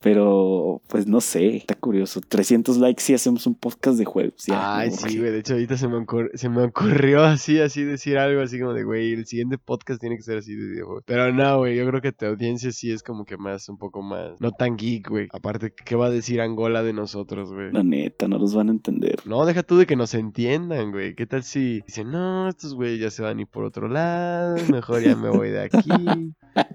pero, 0.00 0.82
pues 0.88 1.06
no 1.06 1.20
sé, 1.20 1.56
está 1.56 1.74
curioso. 1.74 2.20
300 2.20 2.76
likes 2.78 3.02
si 3.02 3.14
hacemos 3.14 3.46
un 3.46 3.54
podcast 3.54 3.98
de 3.98 4.04
juegos. 4.04 4.44
ya, 4.46 4.78
Ay, 4.78 4.90
sí, 4.90 5.18
güey. 5.18 5.30
De 5.30 5.38
hecho, 5.38 5.54
ahorita 5.54 5.76
se 5.76 5.88
me, 5.88 6.04
se 6.34 6.48
me 6.48 6.64
ocurrió 6.64 7.22
así, 7.24 7.60
así 7.60 7.82
decir 7.82 8.18
algo 8.18 8.42
así 8.42 8.58
como 8.58 8.72
de, 8.72 8.84
güey, 8.84 9.12
el 9.12 9.26
siguiente 9.26 9.58
podcast 9.58 10.00
tiene 10.00 10.16
que 10.16 10.22
ser 10.22 10.42
así 10.44 10.54
de 10.54 10.66
videojuegos. 10.68 11.04
Pero 11.06 11.32
no, 11.32 11.58
güey, 11.58 11.76
yo 11.76 11.86
creo 11.86 12.00
que 12.00 12.12
tu 12.12 12.26
audiencia 12.26 12.70
sí 12.72 12.90
es 12.90 13.02
como 13.02 13.24
que 13.24 13.36
más, 13.36 13.68
un 13.68 13.78
poco 13.78 14.02
más, 14.02 14.40
no 14.40 14.52
tan 14.52 14.76
geek, 14.76 15.08
güey. 15.08 15.28
Aparte, 15.32 15.72
¿qué 15.72 15.96
va 15.96 16.06
a 16.06 16.10
decir 16.10 16.40
Angola 16.40 16.82
de 16.82 16.92
nosotros, 16.92 17.52
güey? 17.52 17.72
La 17.72 17.82
neta, 17.82 18.28
no 18.28 18.38
los 18.38 18.54
van 18.54 18.68
a 18.68 18.72
entender. 18.72 19.20
No, 19.24 19.44
deja 19.46 19.62
tú 19.62 19.76
de 19.78 19.86
que 19.86 19.96
nos 19.96 20.14
entiendan, 20.14 20.92
güey. 20.92 21.14
¿Qué 21.14 21.26
tal 21.26 21.42
si 21.42 21.80
dicen, 21.86 22.10
no, 22.10 22.48
estos 22.48 22.74
güeyes 22.74 23.00
ya 23.00 23.10
se 23.10 23.22
van 23.22 23.38
a 23.38 23.40
ir 23.40 23.46
por 23.46 23.64
otro 23.64 23.88
lado, 23.88 24.56
mejor 24.70 25.02
ya 25.02 25.16
me 25.16 25.30
voy 25.30 25.50
de 25.50 25.62
aquí, 25.62 25.80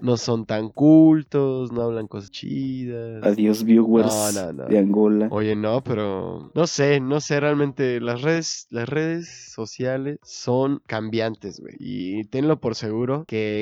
no 0.02 0.16
son 0.16 0.46
tan 0.46 0.68
cultos, 0.70 1.72
no 1.72 1.82
hablan 1.82 2.08
cosas 2.08 2.30
chidas. 2.30 3.22
Adiós, 3.24 3.64
viewers 3.64 4.34
No, 4.34 4.52
no, 4.52 4.52
no. 4.52 4.68
de 4.68 4.78
Angola. 4.78 5.28
Oye, 5.30 5.56
no, 5.56 5.82
pero 5.82 6.50
no 6.54 6.66
sé, 6.66 7.00
no 7.00 7.20
sé, 7.20 7.40
realmente 7.40 8.00
las 8.00 8.22
redes, 8.22 8.66
las 8.70 8.88
redes 8.88 9.52
sociales 9.52 10.18
son 10.22 10.82
cambiantes, 10.86 11.60
güey. 11.60 11.74
Y 11.78 12.24
tenlo 12.24 12.60
por 12.60 12.74
seguro 12.74 13.24
que, 13.26 13.59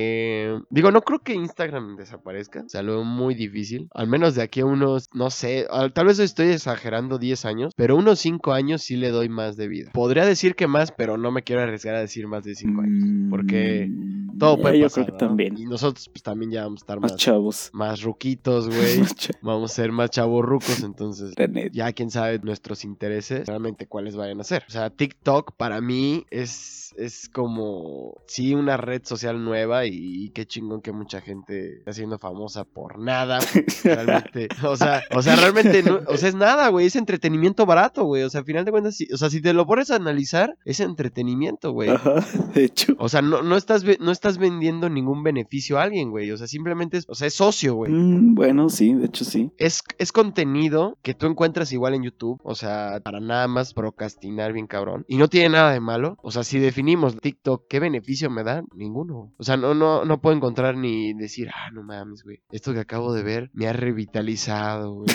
digo, 0.70 0.90
no 0.90 1.02
creo 1.02 1.20
que 1.20 1.34
Instagram 1.34 1.96
desaparezca, 1.96 2.62
o 2.66 2.68
sea, 2.68 2.82
lo 2.82 2.94
veo 2.96 3.04
muy 3.04 3.34
difícil. 3.34 3.88
Al 3.94 4.06
menos 4.08 4.34
de 4.34 4.42
aquí 4.42 4.60
a 4.60 4.66
unos, 4.66 5.08
no 5.14 5.30
sé, 5.30 5.66
al- 5.70 5.92
tal 5.92 6.06
vez 6.06 6.18
estoy 6.18 6.48
exagerando 6.48 7.18
10 7.18 7.44
años, 7.44 7.72
pero 7.76 7.96
unos 7.96 8.18
5 8.20 8.52
años 8.52 8.82
sí 8.82 8.96
le 8.96 9.10
doy 9.10 9.28
más 9.28 9.56
de 9.56 9.68
vida. 9.68 9.90
Podría 9.92 10.24
decir 10.24 10.54
que 10.54 10.66
más, 10.66 10.92
pero 10.92 11.16
no 11.18 11.30
me 11.30 11.42
quiero 11.42 11.62
arriesgar 11.62 11.94
a 11.94 12.00
decir 12.00 12.26
más 12.26 12.44
de 12.44 12.54
5 12.54 12.80
años, 12.82 13.04
porque 13.30 13.86
Mm, 13.88 14.38
todo 14.38 14.56
ya, 14.56 14.62
puede 14.62 14.78
Yo 14.78 14.86
pasar. 14.86 15.04
creo 15.04 15.06
que 15.06 15.12
¿no? 15.12 15.28
también. 15.28 15.58
Y 15.58 15.64
nosotros 15.64 16.08
pues 16.12 16.22
también 16.22 16.50
ya 16.50 16.64
vamos 16.64 16.80
a 16.80 16.84
estar 16.84 17.00
Más 17.00 17.12
más, 17.12 17.20
chavos. 17.20 17.70
más 17.72 18.02
ruquitos, 18.02 18.68
güey. 18.68 18.96
Chavos. 19.14 19.38
Vamos 19.42 19.70
a 19.72 19.74
ser 19.74 19.92
más 19.92 20.10
chavorrucos, 20.10 20.82
entonces 20.82 21.32
La 21.36 21.46
neta. 21.46 21.70
ya 21.72 21.92
quién 21.92 22.10
sabe 22.10 22.38
nuestros 22.40 22.84
intereses, 22.84 23.46
realmente 23.46 23.86
cuáles 23.86 24.16
vayan 24.16 24.40
a 24.40 24.44
ser. 24.44 24.64
O 24.68 24.70
sea, 24.70 24.90
TikTok 24.90 25.52
para 25.56 25.80
mí 25.80 26.24
es, 26.30 26.94
es 26.96 27.28
como, 27.28 28.14
sí, 28.26 28.54
una 28.54 28.76
red 28.76 29.02
social 29.04 29.42
nueva 29.44 29.84
y, 29.88 30.30
qué 30.30 30.46
chingón 30.46 30.80
que 30.80 30.92
mucha 30.92 31.20
gente 31.20 31.78
está 31.78 31.92
siendo 31.92 32.18
famosa 32.18 32.64
por 32.64 32.98
nada. 32.98 33.38
Realmente, 33.84 34.48
o 34.62 34.76
sea, 34.76 35.02
o 35.14 35.22
sea, 35.22 35.36
realmente, 35.36 35.82
no- 35.82 36.00
o 36.06 36.16
sea, 36.16 36.28
es 36.28 36.34
nada, 36.34 36.68
güey, 36.68 36.86
es 36.86 36.96
entretenimiento 36.96 37.66
barato, 37.66 38.04
güey. 38.04 38.22
O 38.22 38.30
sea, 38.30 38.40
al 38.40 38.46
final 38.46 38.64
de 38.64 38.70
cuentas, 38.70 38.96
sí- 38.96 39.08
o 39.12 39.16
sea, 39.16 39.30
si 39.30 39.40
te 39.40 39.52
lo 39.52 39.66
pones 39.66 39.90
a 39.90 39.96
analizar, 39.96 40.56
es 40.64 40.80
entretenimiento, 40.80 41.72
güey. 41.72 41.90
Ajá, 41.90 42.24
de 42.54 42.64
hecho. 42.64 42.94
O 42.98 43.08
sea, 43.08 43.22
no, 43.22 43.42
no, 43.42 43.56
estás, 43.56 43.84
no 44.00 44.12
estás 44.12 44.28
estás 44.28 44.38
vendiendo 44.38 44.90
ningún 44.90 45.22
beneficio 45.22 45.78
a 45.78 45.82
alguien, 45.84 46.10
güey. 46.10 46.30
O 46.30 46.36
sea, 46.36 46.46
simplemente 46.46 46.98
es, 46.98 47.06
o 47.08 47.14
sea, 47.14 47.28
es 47.28 47.34
socio, 47.34 47.74
güey. 47.74 47.90
Mm, 47.90 48.34
bueno, 48.34 48.68
sí, 48.68 48.92
de 48.92 49.06
hecho 49.06 49.24
sí. 49.24 49.50
Es, 49.56 49.82
es 49.96 50.12
contenido 50.12 50.98
que 51.02 51.14
tú 51.14 51.26
encuentras 51.26 51.72
igual 51.72 51.94
en 51.94 52.02
YouTube, 52.02 52.38
o 52.44 52.54
sea, 52.54 53.00
para 53.02 53.20
nada 53.20 53.48
más 53.48 53.72
procrastinar 53.72 54.52
bien 54.52 54.66
cabrón. 54.66 55.06
Y 55.08 55.16
no 55.16 55.28
tiene 55.28 55.48
nada 55.50 55.72
de 55.72 55.80
malo. 55.80 56.18
O 56.22 56.30
sea, 56.30 56.44
si 56.44 56.58
definimos 56.58 57.16
TikTok, 57.18 57.64
¿qué 57.68 57.80
beneficio 57.80 58.28
me 58.28 58.44
da? 58.44 58.62
Ninguno. 58.74 59.32
O 59.38 59.44
sea, 59.44 59.56
no, 59.56 59.74
no, 59.78 60.04
no 60.04 60.20
puedo 60.20 60.36
encontrar 60.36 60.76
ni 60.76 61.14
decir, 61.14 61.48
ah, 61.54 61.70
no 61.72 61.82
mames, 61.82 62.22
güey. 62.24 62.40
Esto 62.50 62.72
que 62.74 62.80
acabo 62.80 63.12
de 63.14 63.22
ver 63.22 63.50
me 63.54 63.66
ha 63.68 63.72
revitalizado, 63.72 64.94
güey. 64.94 65.08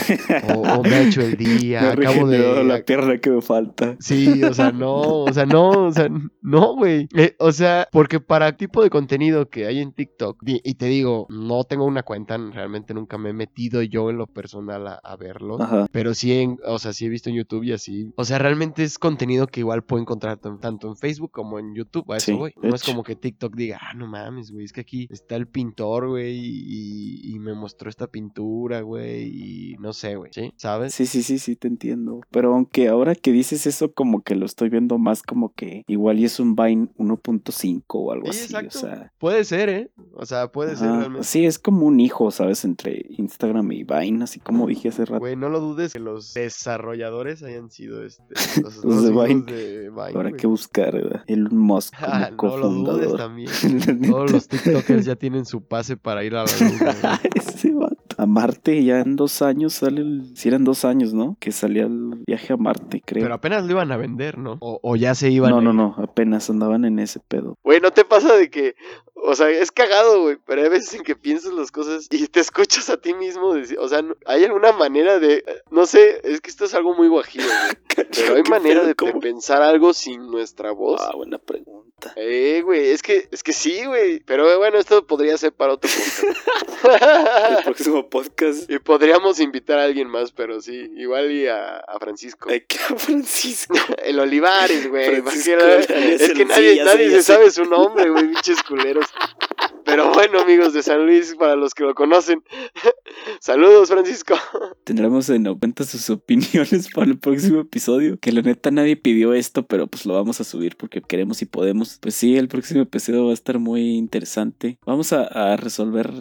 O, 0.55 0.61
o 0.61 0.84
me 0.84 0.89
ha 0.95 1.01
hecho 1.07 1.22
el 1.22 1.36
día. 1.38 1.82
Me 1.97 2.07
acabo 2.07 2.28
de. 2.28 2.64
la 2.64 2.84
pierna 2.84 3.18
que 3.18 3.30
me 3.30 3.41
falta. 3.41 3.95
Sí, 3.99 4.43
o 4.43 4.53
sea, 4.53 4.72
no, 4.72 4.95
o 5.24 5.34
sea, 5.34 5.45
no, 5.45 5.70
o 5.88 5.91
sea, 5.91 6.09
no, 6.41 6.76
güey. 6.76 7.07
Eh, 7.16 7.36
o 7.39 7.51
sea, 7.51 7.88
porque 7.91 8.20
para 8.20 8.47
el 8.49 8.55
tipo 8.57 8.82
de 8.84 8.89
contenido 8.89 9.49
que 9.49 9.66
hay 9.66 9.80
en 9.80 9.91
TikTok, 9.93 10.38
y, 10.45 10.74
te 10.76 10.86
digo, 10.88 11.28
no 11.30 11.64
tengo 11.66 11.86
una 11.86 12.03
cuenta, 12.03 12.38
realmente 12.38 12.93
nunca 12.93 13.18
me 13.18 13.30
he 13.30 13.34
metido 13.34 13.82
yo 13.82 14.09
en 14.09 14.18
lo 14.18 14.28
personal 14.28 14.88
a, 14.88 14.95
a 14.95 15.16
verlo. 15.18 15.61
Ajá. 15.61 15.88
Pero 15.91 16.14
sí, 16.14 16.34
en, 16.34 16.57
o 16.66 16.80
sea, 16.80 16.93
sí 16.93 17.05
he 17.05 17.09
visto 17.09 17.30
en 17.30 17.36
YouTube 17.36 17.64
y 17.64 17.74
así. 17.74 18.11
O 18.16 18.24
sea, 18.26 18.39
realmente 18.39 18.84
es 18.84 18.97
contenido 18.97 19.47
que 19.47 19.59
igual 19.59 19.84
puedo 19.84 20.01
encontrar 20.01 20.38
tan- 20.38 20.59
tanto 20.59 20.88
en 20.88 20.95
Facebook 20.95 21.32
como 21.32 21.59
en 21.59 21.76
YouTube. 21.76 22.11
A 22.11 22.18
eso 22.18 22.26
Sí, 22.26 22.53
de 22.61 22.68
No 22.70 22.76
es 22.76 22.84
como 22.84 23.03
que 23.03 23.16
TikTok 23.16 23.55
diga, 23.55 23.80
ah, 23.82 23.93
no 23.93 24.07
mames, 24.07 24.51
güey, 24.54 24.66
es 24.66 24.72
que 24.74 24.82
aquí 24.82 25.08
está 25.10 25.36
el 25.36 25.47
pintor, 25.47 26.08
güey, 26.10 26.36
y, 26.38 27.34
y 27.36 27.39
me 27.39 27.54
mostró 27.54 27.89
esta 27.89 28.08
pintura, 28.08 28.82
güey, 28.82 29.24
y 29.28 29.76
no 29.80 29.91
sé, 29.93 30.16
güey, 30.16 30.32
¿sí? 30.34 30.54
¿Sabes? 30.56 30.93
Sí, 30.93 31.06
sí, 31.06 31.24
sí, 31.24 31.39
sí, 31.39 31.56
te 31.56 31.68
entiendo. 31.68 32.22
Pero 32.32 32.54
aunque 32.54 32.88
ahora 32.88 33.16
que 33.16 33.32
dices 33.32 33.66
eso, 33.68 33.93
como 33.93 34.22
que 34.24 34.36
lo 34.36 34.45
estoy 34.45 34.70
viendo 34.70 34.97
más 34.97 35.22
como 35.24 35.54
que 35.54 35.84
igual 35.88 36.20
y 36.20 36.26
es 36.26 36.39
un 36.39 36.56
Vine 36.56 36.89
1.5 36.97 37.84
o 37.89 38.12
algo 38.12 38.32
Sí, 38.32 38.39
así. 38.39 38.43
exacto. 38.45 38.78
O 38.78 38.82
sea, 38.82 39.12
Puede 39.20 39.43
ser, 39.45 39.70
¿eh? 39.70 39.91
O 40.14 40.26
sea, 40.26 40.51
puede 40.51 40.76
ser 40.76 40.89
realmente. 40.89 41.24
sí, 41.28 41.45
es 41.45 41.60
como 41.60 41.86
un 41.86 41.99
hijo, 41.99 42.32
¿sabes? 42.32 42.64
Entre 42.66 43.06
Instagram 43.10 43.72
y 43.72 43.84
Vine, 43.84 44.24
así 44.24 44.39
como 44.39 44.68
dije 44.68 44.89
hace 44.89 45.06
rato. 45.06 45.20
Güey, 45.20 45.36
no 45.36 45.49
lo 45.49 45.60
dudes 45.60 45.93
que 45.93 45.99
los 45.99 46.34
desarrolladores 46.34 47.43
hayan 47.43 47.70
sido 47.72 48.04
este, 48.06 48.24
los, 48.62 48.84
Los 48.84 49.04
de 49.04 49.12
hijos 49.12 49.28
Vine. 49.28 49.51
de 49.51 49.82
Vine, 49.94 50.10
Habrá 50.18 50.30
güey. 50.30 50.41
que 50.41 50.48
buscar, 50.48 50.94
¿verdad? 50.94 51.24
Elon 51.28 51.58
Musk 51.58 51.94
como 52.36 52.54
Ah, 52.56 52.58
no 52.58 52.58
lo 52.58 52.70
dudes 52.70 53.16
también. 53.16 53.50
Todos 54.10 54.32
los 54.32 54.48
TikTokers 54.48 55.06
ya 55.06 55.16
tienen 55.16 55.46
su 55.46 55.62
pase 55.62 55.98
para 55.98 56.24
ir 56.24 56.36
a 56.36 56.44
la 56.44 56.52
luna. 56.60 57.22
Ese 57.36 57.72
vato. 57.74 58.03
A 58.24 58.26
Marte 58.26 58.84
ya 58.84 58.99
en 58.99 59.15
dos 59.15 59.41
años 59.41 59.74
sale 59.74 60.01
el... 60.01 60.36
Si 60.36 60.47
eran 60.47 60.63
dos 60.63 60.86
años, 60.86 61.13
¿no? 61.13 61.36
Que 61.39 61.51
salía 61.51 61.84
el 61.84 62.24
viaje 62.26 62.53
a 62.53 62.57
Marte, 62.57 63.01
creo. 63.05 63.24
Pero 63.24 63.34
apenas 63.36 63.65
lo 63.65 63.71
iban 63.71 63.91
a 63.91 63.97
vender, 63.97 64.38
¿no? 64.38 64.57
O, 64.61 64.80
o 64.82 64.95
ya 64.95 65.13
se 65.13 65.30
iban 65.30 65.51
no, 65.51 65.57
a 65.57 65.61
no, 65.61 65.74
no. 65.74 65.95
Apenas 65.97 66.49
andaban 66.49 66.86
en 66.86 66.99
ese 66.99 67.19
pedo. 67.19 67.57
Güey, 67.63 67.80
¿no 67.82 67.91
te 67.91 68.05
pasa 68.05 68.36
de 68.36 68.49
que, 68.49 68.76
o 69.15 69.36
sea, 69.36 69.49
es 69.49 69.71
cagado, 69.71 70.21
güey, 70.24 70.38
pero 70.45 70.61
hay 70.63 70.69
veces 70.69 70.93
en 70.95 71.03
que 71.03 71.15
piensas 71.15 71.53
las 71.53 71.71
cosas 71.71 72.07
y 72.11 72.28
te 72.28 72.39
escuchas 72.39 72.89
a 72.89 72.97
ti 72.97 73.13
mismo 73.13 73.53
decir, 73.53 73.78
o 73.80 73.88
sea, 73.88 74.01
hay 74.26 74.43
alguna 74.43 74.71
manera 74.74 75.19
de, 75.19 75.43
no 75.71 75.86
sé, 75.86 76.21
es 76.24 76.41
que 76.41 76.49
esto 76.49 76.65
es 76.65 76.74
algo 76.74 76.93
muy 76.95 77.07
guajillo, 77.07 77.45
güey, 77.45 78.07
pero 78.15 78.36
hay 78.36 78.43
¿Qué 78.43 78.49
manera 78.49 78.82
pedo? 78.95 79.13
de, 79.13 79.19
pensar 79.19 79.61
algo 79.61 79.93
sin 79.93 80.28
nuestra 80.32 80.71
voz. 80.71 81.01
Ah, 81.03 81.15
buena 81.15 81.38
pregunta. 81.38 82.13
Eh, 82.17 82.61
güey, 82.65 82.89
es 82.89 83.01
que, 83.01 83.28
es 83.32 83.43
que 83.43 83.53
sí, 83.53 83.86
güey, 83.86 84.19
pero 84.26 84.57
bueno, 84.57 84.78
esto 84.78 85.05
podría 85.07 85.38
ser 85.38 85.53
para 85.53 85.74
otro 85.74 85.89
El 86.84 86.89
podcast. 86.91 87.63
próximo 87.63 88.09
podcast. 88.14 88.70
y 88.70 88.78
podríamos 88.78 89.39
invitar 89.39 89.80
a 89.80 89.86
alguien 89.86 90.07
más, 90.07 90.32
pero 90.32 90.61
sí, 90.61 90.91
igual 90.95 91.32
y 91.32 91.47
a, 91.47 91.78
a 91.78 91.99
Francisco. 91.99 92.47
A 92.49 92.95
Francisco. 92.95 93.76
El 94.03 94.20
Olivares, 94.20 94.88
güey. 94.88 95.22
Francisco 95.22 95.57
¿para 95.57 95.82
qué? 95.82 96.14
Es 96.14 96.34
que 96.34 96.45
nadie, 96.45 96.72
sí, 96.72 96.78
sé, 96.78 96.84
nadie 96.84 97.09
se 97.09 97.24
sabe 97.24 97.49
su 97.49 97.66
nombre, 97.66 98.09
güey, 98.09 98.28
pinches 98.28 98.61
culeros. 98.64 99.05
Pero 99.86 100.11
bueno, 100.13 100.39
amigos 100.39 100.73
de 100.73 100.81
San 100.84 101.05
Luis, 101.05 101.36
para 101.36 101.55
los 101.55 101.73
que 101.73 101.84
lo 101.84 101.93
conocen, 101.93 102.43
saludos, 103.39 103.89
Francisco. 103.89 104.36
Tendremos 104.84 105.29
en 105.29 105.43
cuenta 105.55 105.84
sus 105.84 106.09
opiniones 106.09 106.89
para 106.93 107.07
el 107.07 107.19
próximo 107.19 107.61
episodio. 107.61 108.17
Que 108.19 108.31
la 108.31 108.41
neta 108.41 108.71
nadie 108.71 108.95
pidió 108.95 109.34
esto, 109.34 109.65
pero 109.65 109.88
pues 109.88 110.05
lo 110.05 110.13
vamos 110.13 110.39
a 110.39 110.43
subir 110.43 110.77
porque 110.77 111.01
queremos 111.01 111.41
y 111.41 111.45
podemos. 111.45 111.99
Pues 112.01 112.15
sí, 112.15 112.38
el 112.38 112.47
próximo 112.47 112.81
episodio 112.81 113.25
va 113.25 113.31
a 113.31 113.36
estar 113.36 113.59
muy 113.59 113.95
interesante. 113.95 114.77
Vamos 114.86 115.13
a, 115.13 115.23
a 115.23 115.57
resolver 115.57 116.11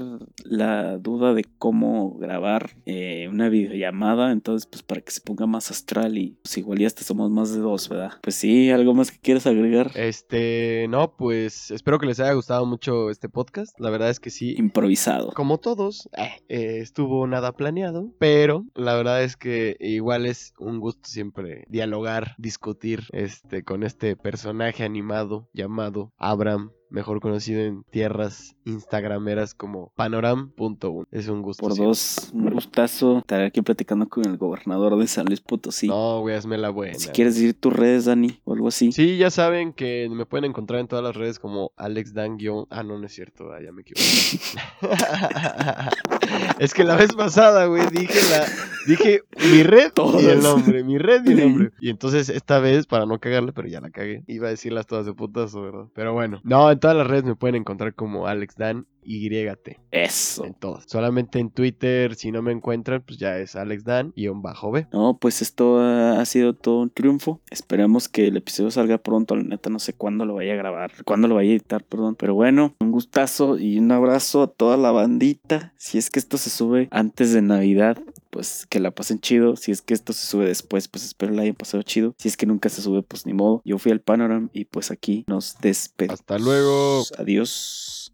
la 0.44 0.98
duda 0.98 1.34
de 1.34 1.44
cómo 1.58 2.16
grabar 2.18 2.70
eh, 2.86 3.28
una 3.30 3.48
videollamada. 3.48 4.32
Entonces, 4.32 4.66
pues 4.66 4.82
para 4.82 5.00
que 5.00 5.12
se 5.12 5.20
ponga 5.20 5.46
más 5.46 5.70
astral 5.70 6.18
y 6.18 6.36
pues 6.42 6.58
igual 6.58 6.78
ya 6.78 6.86
hasta 6.86 7.04
somos 7.04 7.30
más 7.30 7.52
de 7.52 7.60
dos, 7.60 7.88
¿verdad? 7.88 8.12
Pues 8.22 8.36
sí, 8.36 8.70
algo 8.70 8.94
más 8.94 9.10
que 9.10 9.18
quieras 9.18 9.46
agregar. 9.46 9.92
Este, 9.94 10.86
no, 10.88 11.16
pues 11.16 11.70
espero 11.70 11.98
que 11.98 12.06
les 12.06 12.20
haya 12.20 12.32
gustado 12.32 12.66
mucho 12.66 13.10
este 13.10 13.28
podcast. 13.28 13.51
La 13.78 13.90
verdad 13.90 14.10
es 14.10 14.20
que 14.20 14.30
sí. 14.30 14.54
Improvisado. 14.56 15.30
Como 15.32 15.58
todos, 15.58 16.08
eh, 16.16 16.42
eh, 16.48 16.78
estuvo 16.80 17.26
nada 17.26 17.52
planeado, 17.52 18.12
pero 18.18 18.64
la 18.74 18.94
verdad 18.94 19.22
es 19.22 19.36
que 19.36 19.76
igual 19.80 20.26
es 20.26 20.54
un 20.58 20.80
gusto 20.80 21.08
siempre 21.08 21.64
dialogar, 21.68 22.34
discutir 22.38 23.04
este 23.12 23.62
con 23.62 23.82
este 23.82 24.16
personaje 24.16 24.84
animado 24.84 25.48
llamado 25.52 26.12
Abraham, 26.16 26.72
mejor 26.92 27.20
conocido 27.20 27.60
en 27.62 27.82
tierras 27.90 28.54
instagrameras 28.64 29.54
como 29.54 29.92
Panoram.1. 29.96 31.06
Es 31.10 31.28
un 31.28 31.42
gusto. 31.42 31.66
Por 31.66 31.76
dos, 31.76 32.30
un 32.32 32.50
gustazo 32.50 33.18
estar 33.18 33.42
aquí 33.42 33.62
platicando 33.62 34.08
con 34.08 34.24
el 34.26 34.36
gobernador 34.36 34.96
de 34.98 35.06
San 35.06 35.26
Luis 35.26 35.40
Potosí. 35.40 35.88
No, 35.88 36.20
güey, 36.20 36.36
hazme 36.36 36.58
la 36.58 36.70
buena. 36.70 36.94
Si 36.98 37.08
quieres 37.08 37.34
decir 37.34 37.54
tus 37.58 37.72
redes, 37.72 38.04
Dani, 38.04 38.40
o 38.44 38.54
algo 38.54 38.68
así. 38.68 38.92
Sí, 38.92 39.16
ya 39.16 39.30
saben 39.30 39.72
que 39.72 40.08
me 40.10 40.26
pueden 40.26 40.44
encontrar 40.44 40.80
en 40.80 40.88
todas 40.88 41.04
las 41.04 41.16
redes 41.16 41.38
como 41.38 41.72
AlexDan- 41.76 42.32
Ah, 42.70 42.82
no, 42.82 42.98
no 42.98 43.06
es 43.06 43.12
cierto, 43.12 43.52
ah, 43.52 43.60
ya 43.62 43.72
me 43.72 43.82
equivoqué. 43.82 44.02
es 46.58 46.74
que 46.74 46.84
la 46.84 46.96
vez 46.96 47.14
pasada, 47.14 47.66
güey, 47.66 47.82
dije 47.90 48.18
la 48.30 48.46
dije 48.86 49.22
mi 49.52 49.62
red 49.62 49.92
y 50.20 50.26
el 50.26 50.42
nombre, 50.42 50.84
mi 50.84 50.98
red 50.98 51.22
y 51.26 51.32
el 51.32 51.40
nombre. 51.40 51.70
Y 51.80 51.90
entonces 51.90 52.28
esta 52.28 52.58
vez 52.58 52.86
para 52.86 53.06
no 53.06 53.18
cagarle, 53.18 53.52
pero 53.52 53.68
ya 53.68 53.80
la 53.80 53.90
cagué, 53.90 54.24
iba 54.26 54.48
a 54.48 54.50
decirlas 54.50 54.86
todas 54.86 55.06
de 55.06 55.14
putazo, 55.14 55.62
¿verdad? 55.62 55.86
Pero 55.94 56.12
bueno, 56.12 56.40
no, 56.44 56.70
en 56.70 56.78
todas 56.82 56.96
las 56.96 57.06
redes 57.06 57.22
me 57.22 57.36
pueden 57.36 57.54
encontrar 57.54 57.94
como 57.94 58.26
AlexDan 58.26 58.88
YT. 59.04 59.78
Eso. 59.92 60.44
En 60.44 60.54
todas. 60.54 60.84
Solamente 60.88 61.38
en 61.38 61.50
Twitter, 61.50 62.16
si 62.16 62.32
no 62.32 62.42
me 62.42 62.50
encuentran, 62.50 63.02
pues 63.06 63.20
ya 63.20 63.38
es 63.38 63.54
AlexDan 63.54 64.12
y 64.16 64.26
un 64.26 64.42
bajo 64.42 64.72
B. 64.72 64.88
No, 64.92 65.16
pues 65.16 65.42
esto 65.42 65.78
ha, 65.78 66.20
ha 66.20 66.24
sido 66.24 66.54
todo 66.54 66.80
un 66.80 66.90
triunfo. 66.90 67.40
Esperemos 67.50 68.08
que 68.08 68.26
el 68.26 68.36
episodio 68.36 68.72
salga 68.72 68.98
pronto. 68.98 69.36
La 69.36 69.44
neta, 69.44 69.70
no 69.70 69.78
sé 69.78 69.92
cuándo 69.92 70.24
lo 70.24 70.34
vaya 70.34 70.54
a 70.54 70.56
grabar, 70.56 70.90
cuándo 71.04 71.28
lo 71.28 71.36
vaya 71.36 71.50
a 71.50 71.52
editar, 71.52 71.84
perdón. 71.84 72.16
Pero 72.16 72.34
bueno, 72.34 72.74
un 72.80 72.90
gustazo 72.90 73.58
y 73.58 73.78
un 73.78 73.92
abrazo 73.92 74.42
a 74.42 74.48
toda 74.48 74.76
la 74.76 74.90
bandita. 74.90 75.74
Si 75.76 75.98
es 75.98 76.10
que 76.10 76.18
esto 76.18 76.36
se 76.36 76.50
sube 76.50 76.88
antes 76.90 77.32
de 77.32 77.42
Navidad, 77.42 77.96
pues 78.32 78.66
que 78.66 78.80
la 78.80 78.90
pasen 78.90 79.20
chido. 79.20 79.56
Si 79.56 79.70
es 79.70 79.82
que 79.82 79.92
esto 79.92 80.14
se 80.14 80.26
sube 80.26 80.46
después, 80.46 80.88
pues 80.88 81.04
espero 81.04 81.32
la 81.32 81.42
hayan 81.42 81.54
pasado 81.54 81.82
chido. 81.82 82.14
Si 82.18 82.28
es 82.28 82.36
que 82.38 82.46
nunca 82.46 82.70
se 82.70 82.80
sube, 82.80 83.02
pues 83.02 83.26
ni 83.26 83.34
modo. 83.34 83.60
Yo 83.64 83.78
fui 83.78 83.92
al 83.92 84.00
Panoram 84.00 84.48
y 84.54 84.64
pues 84.64 84.90
aquí 84.90 85.24
nos 85.28 85.58
despedimos. 85.60 86.18
Hasta 86.18 86.38
luego. 86.38 87.04
Adiós. 87.18 88.11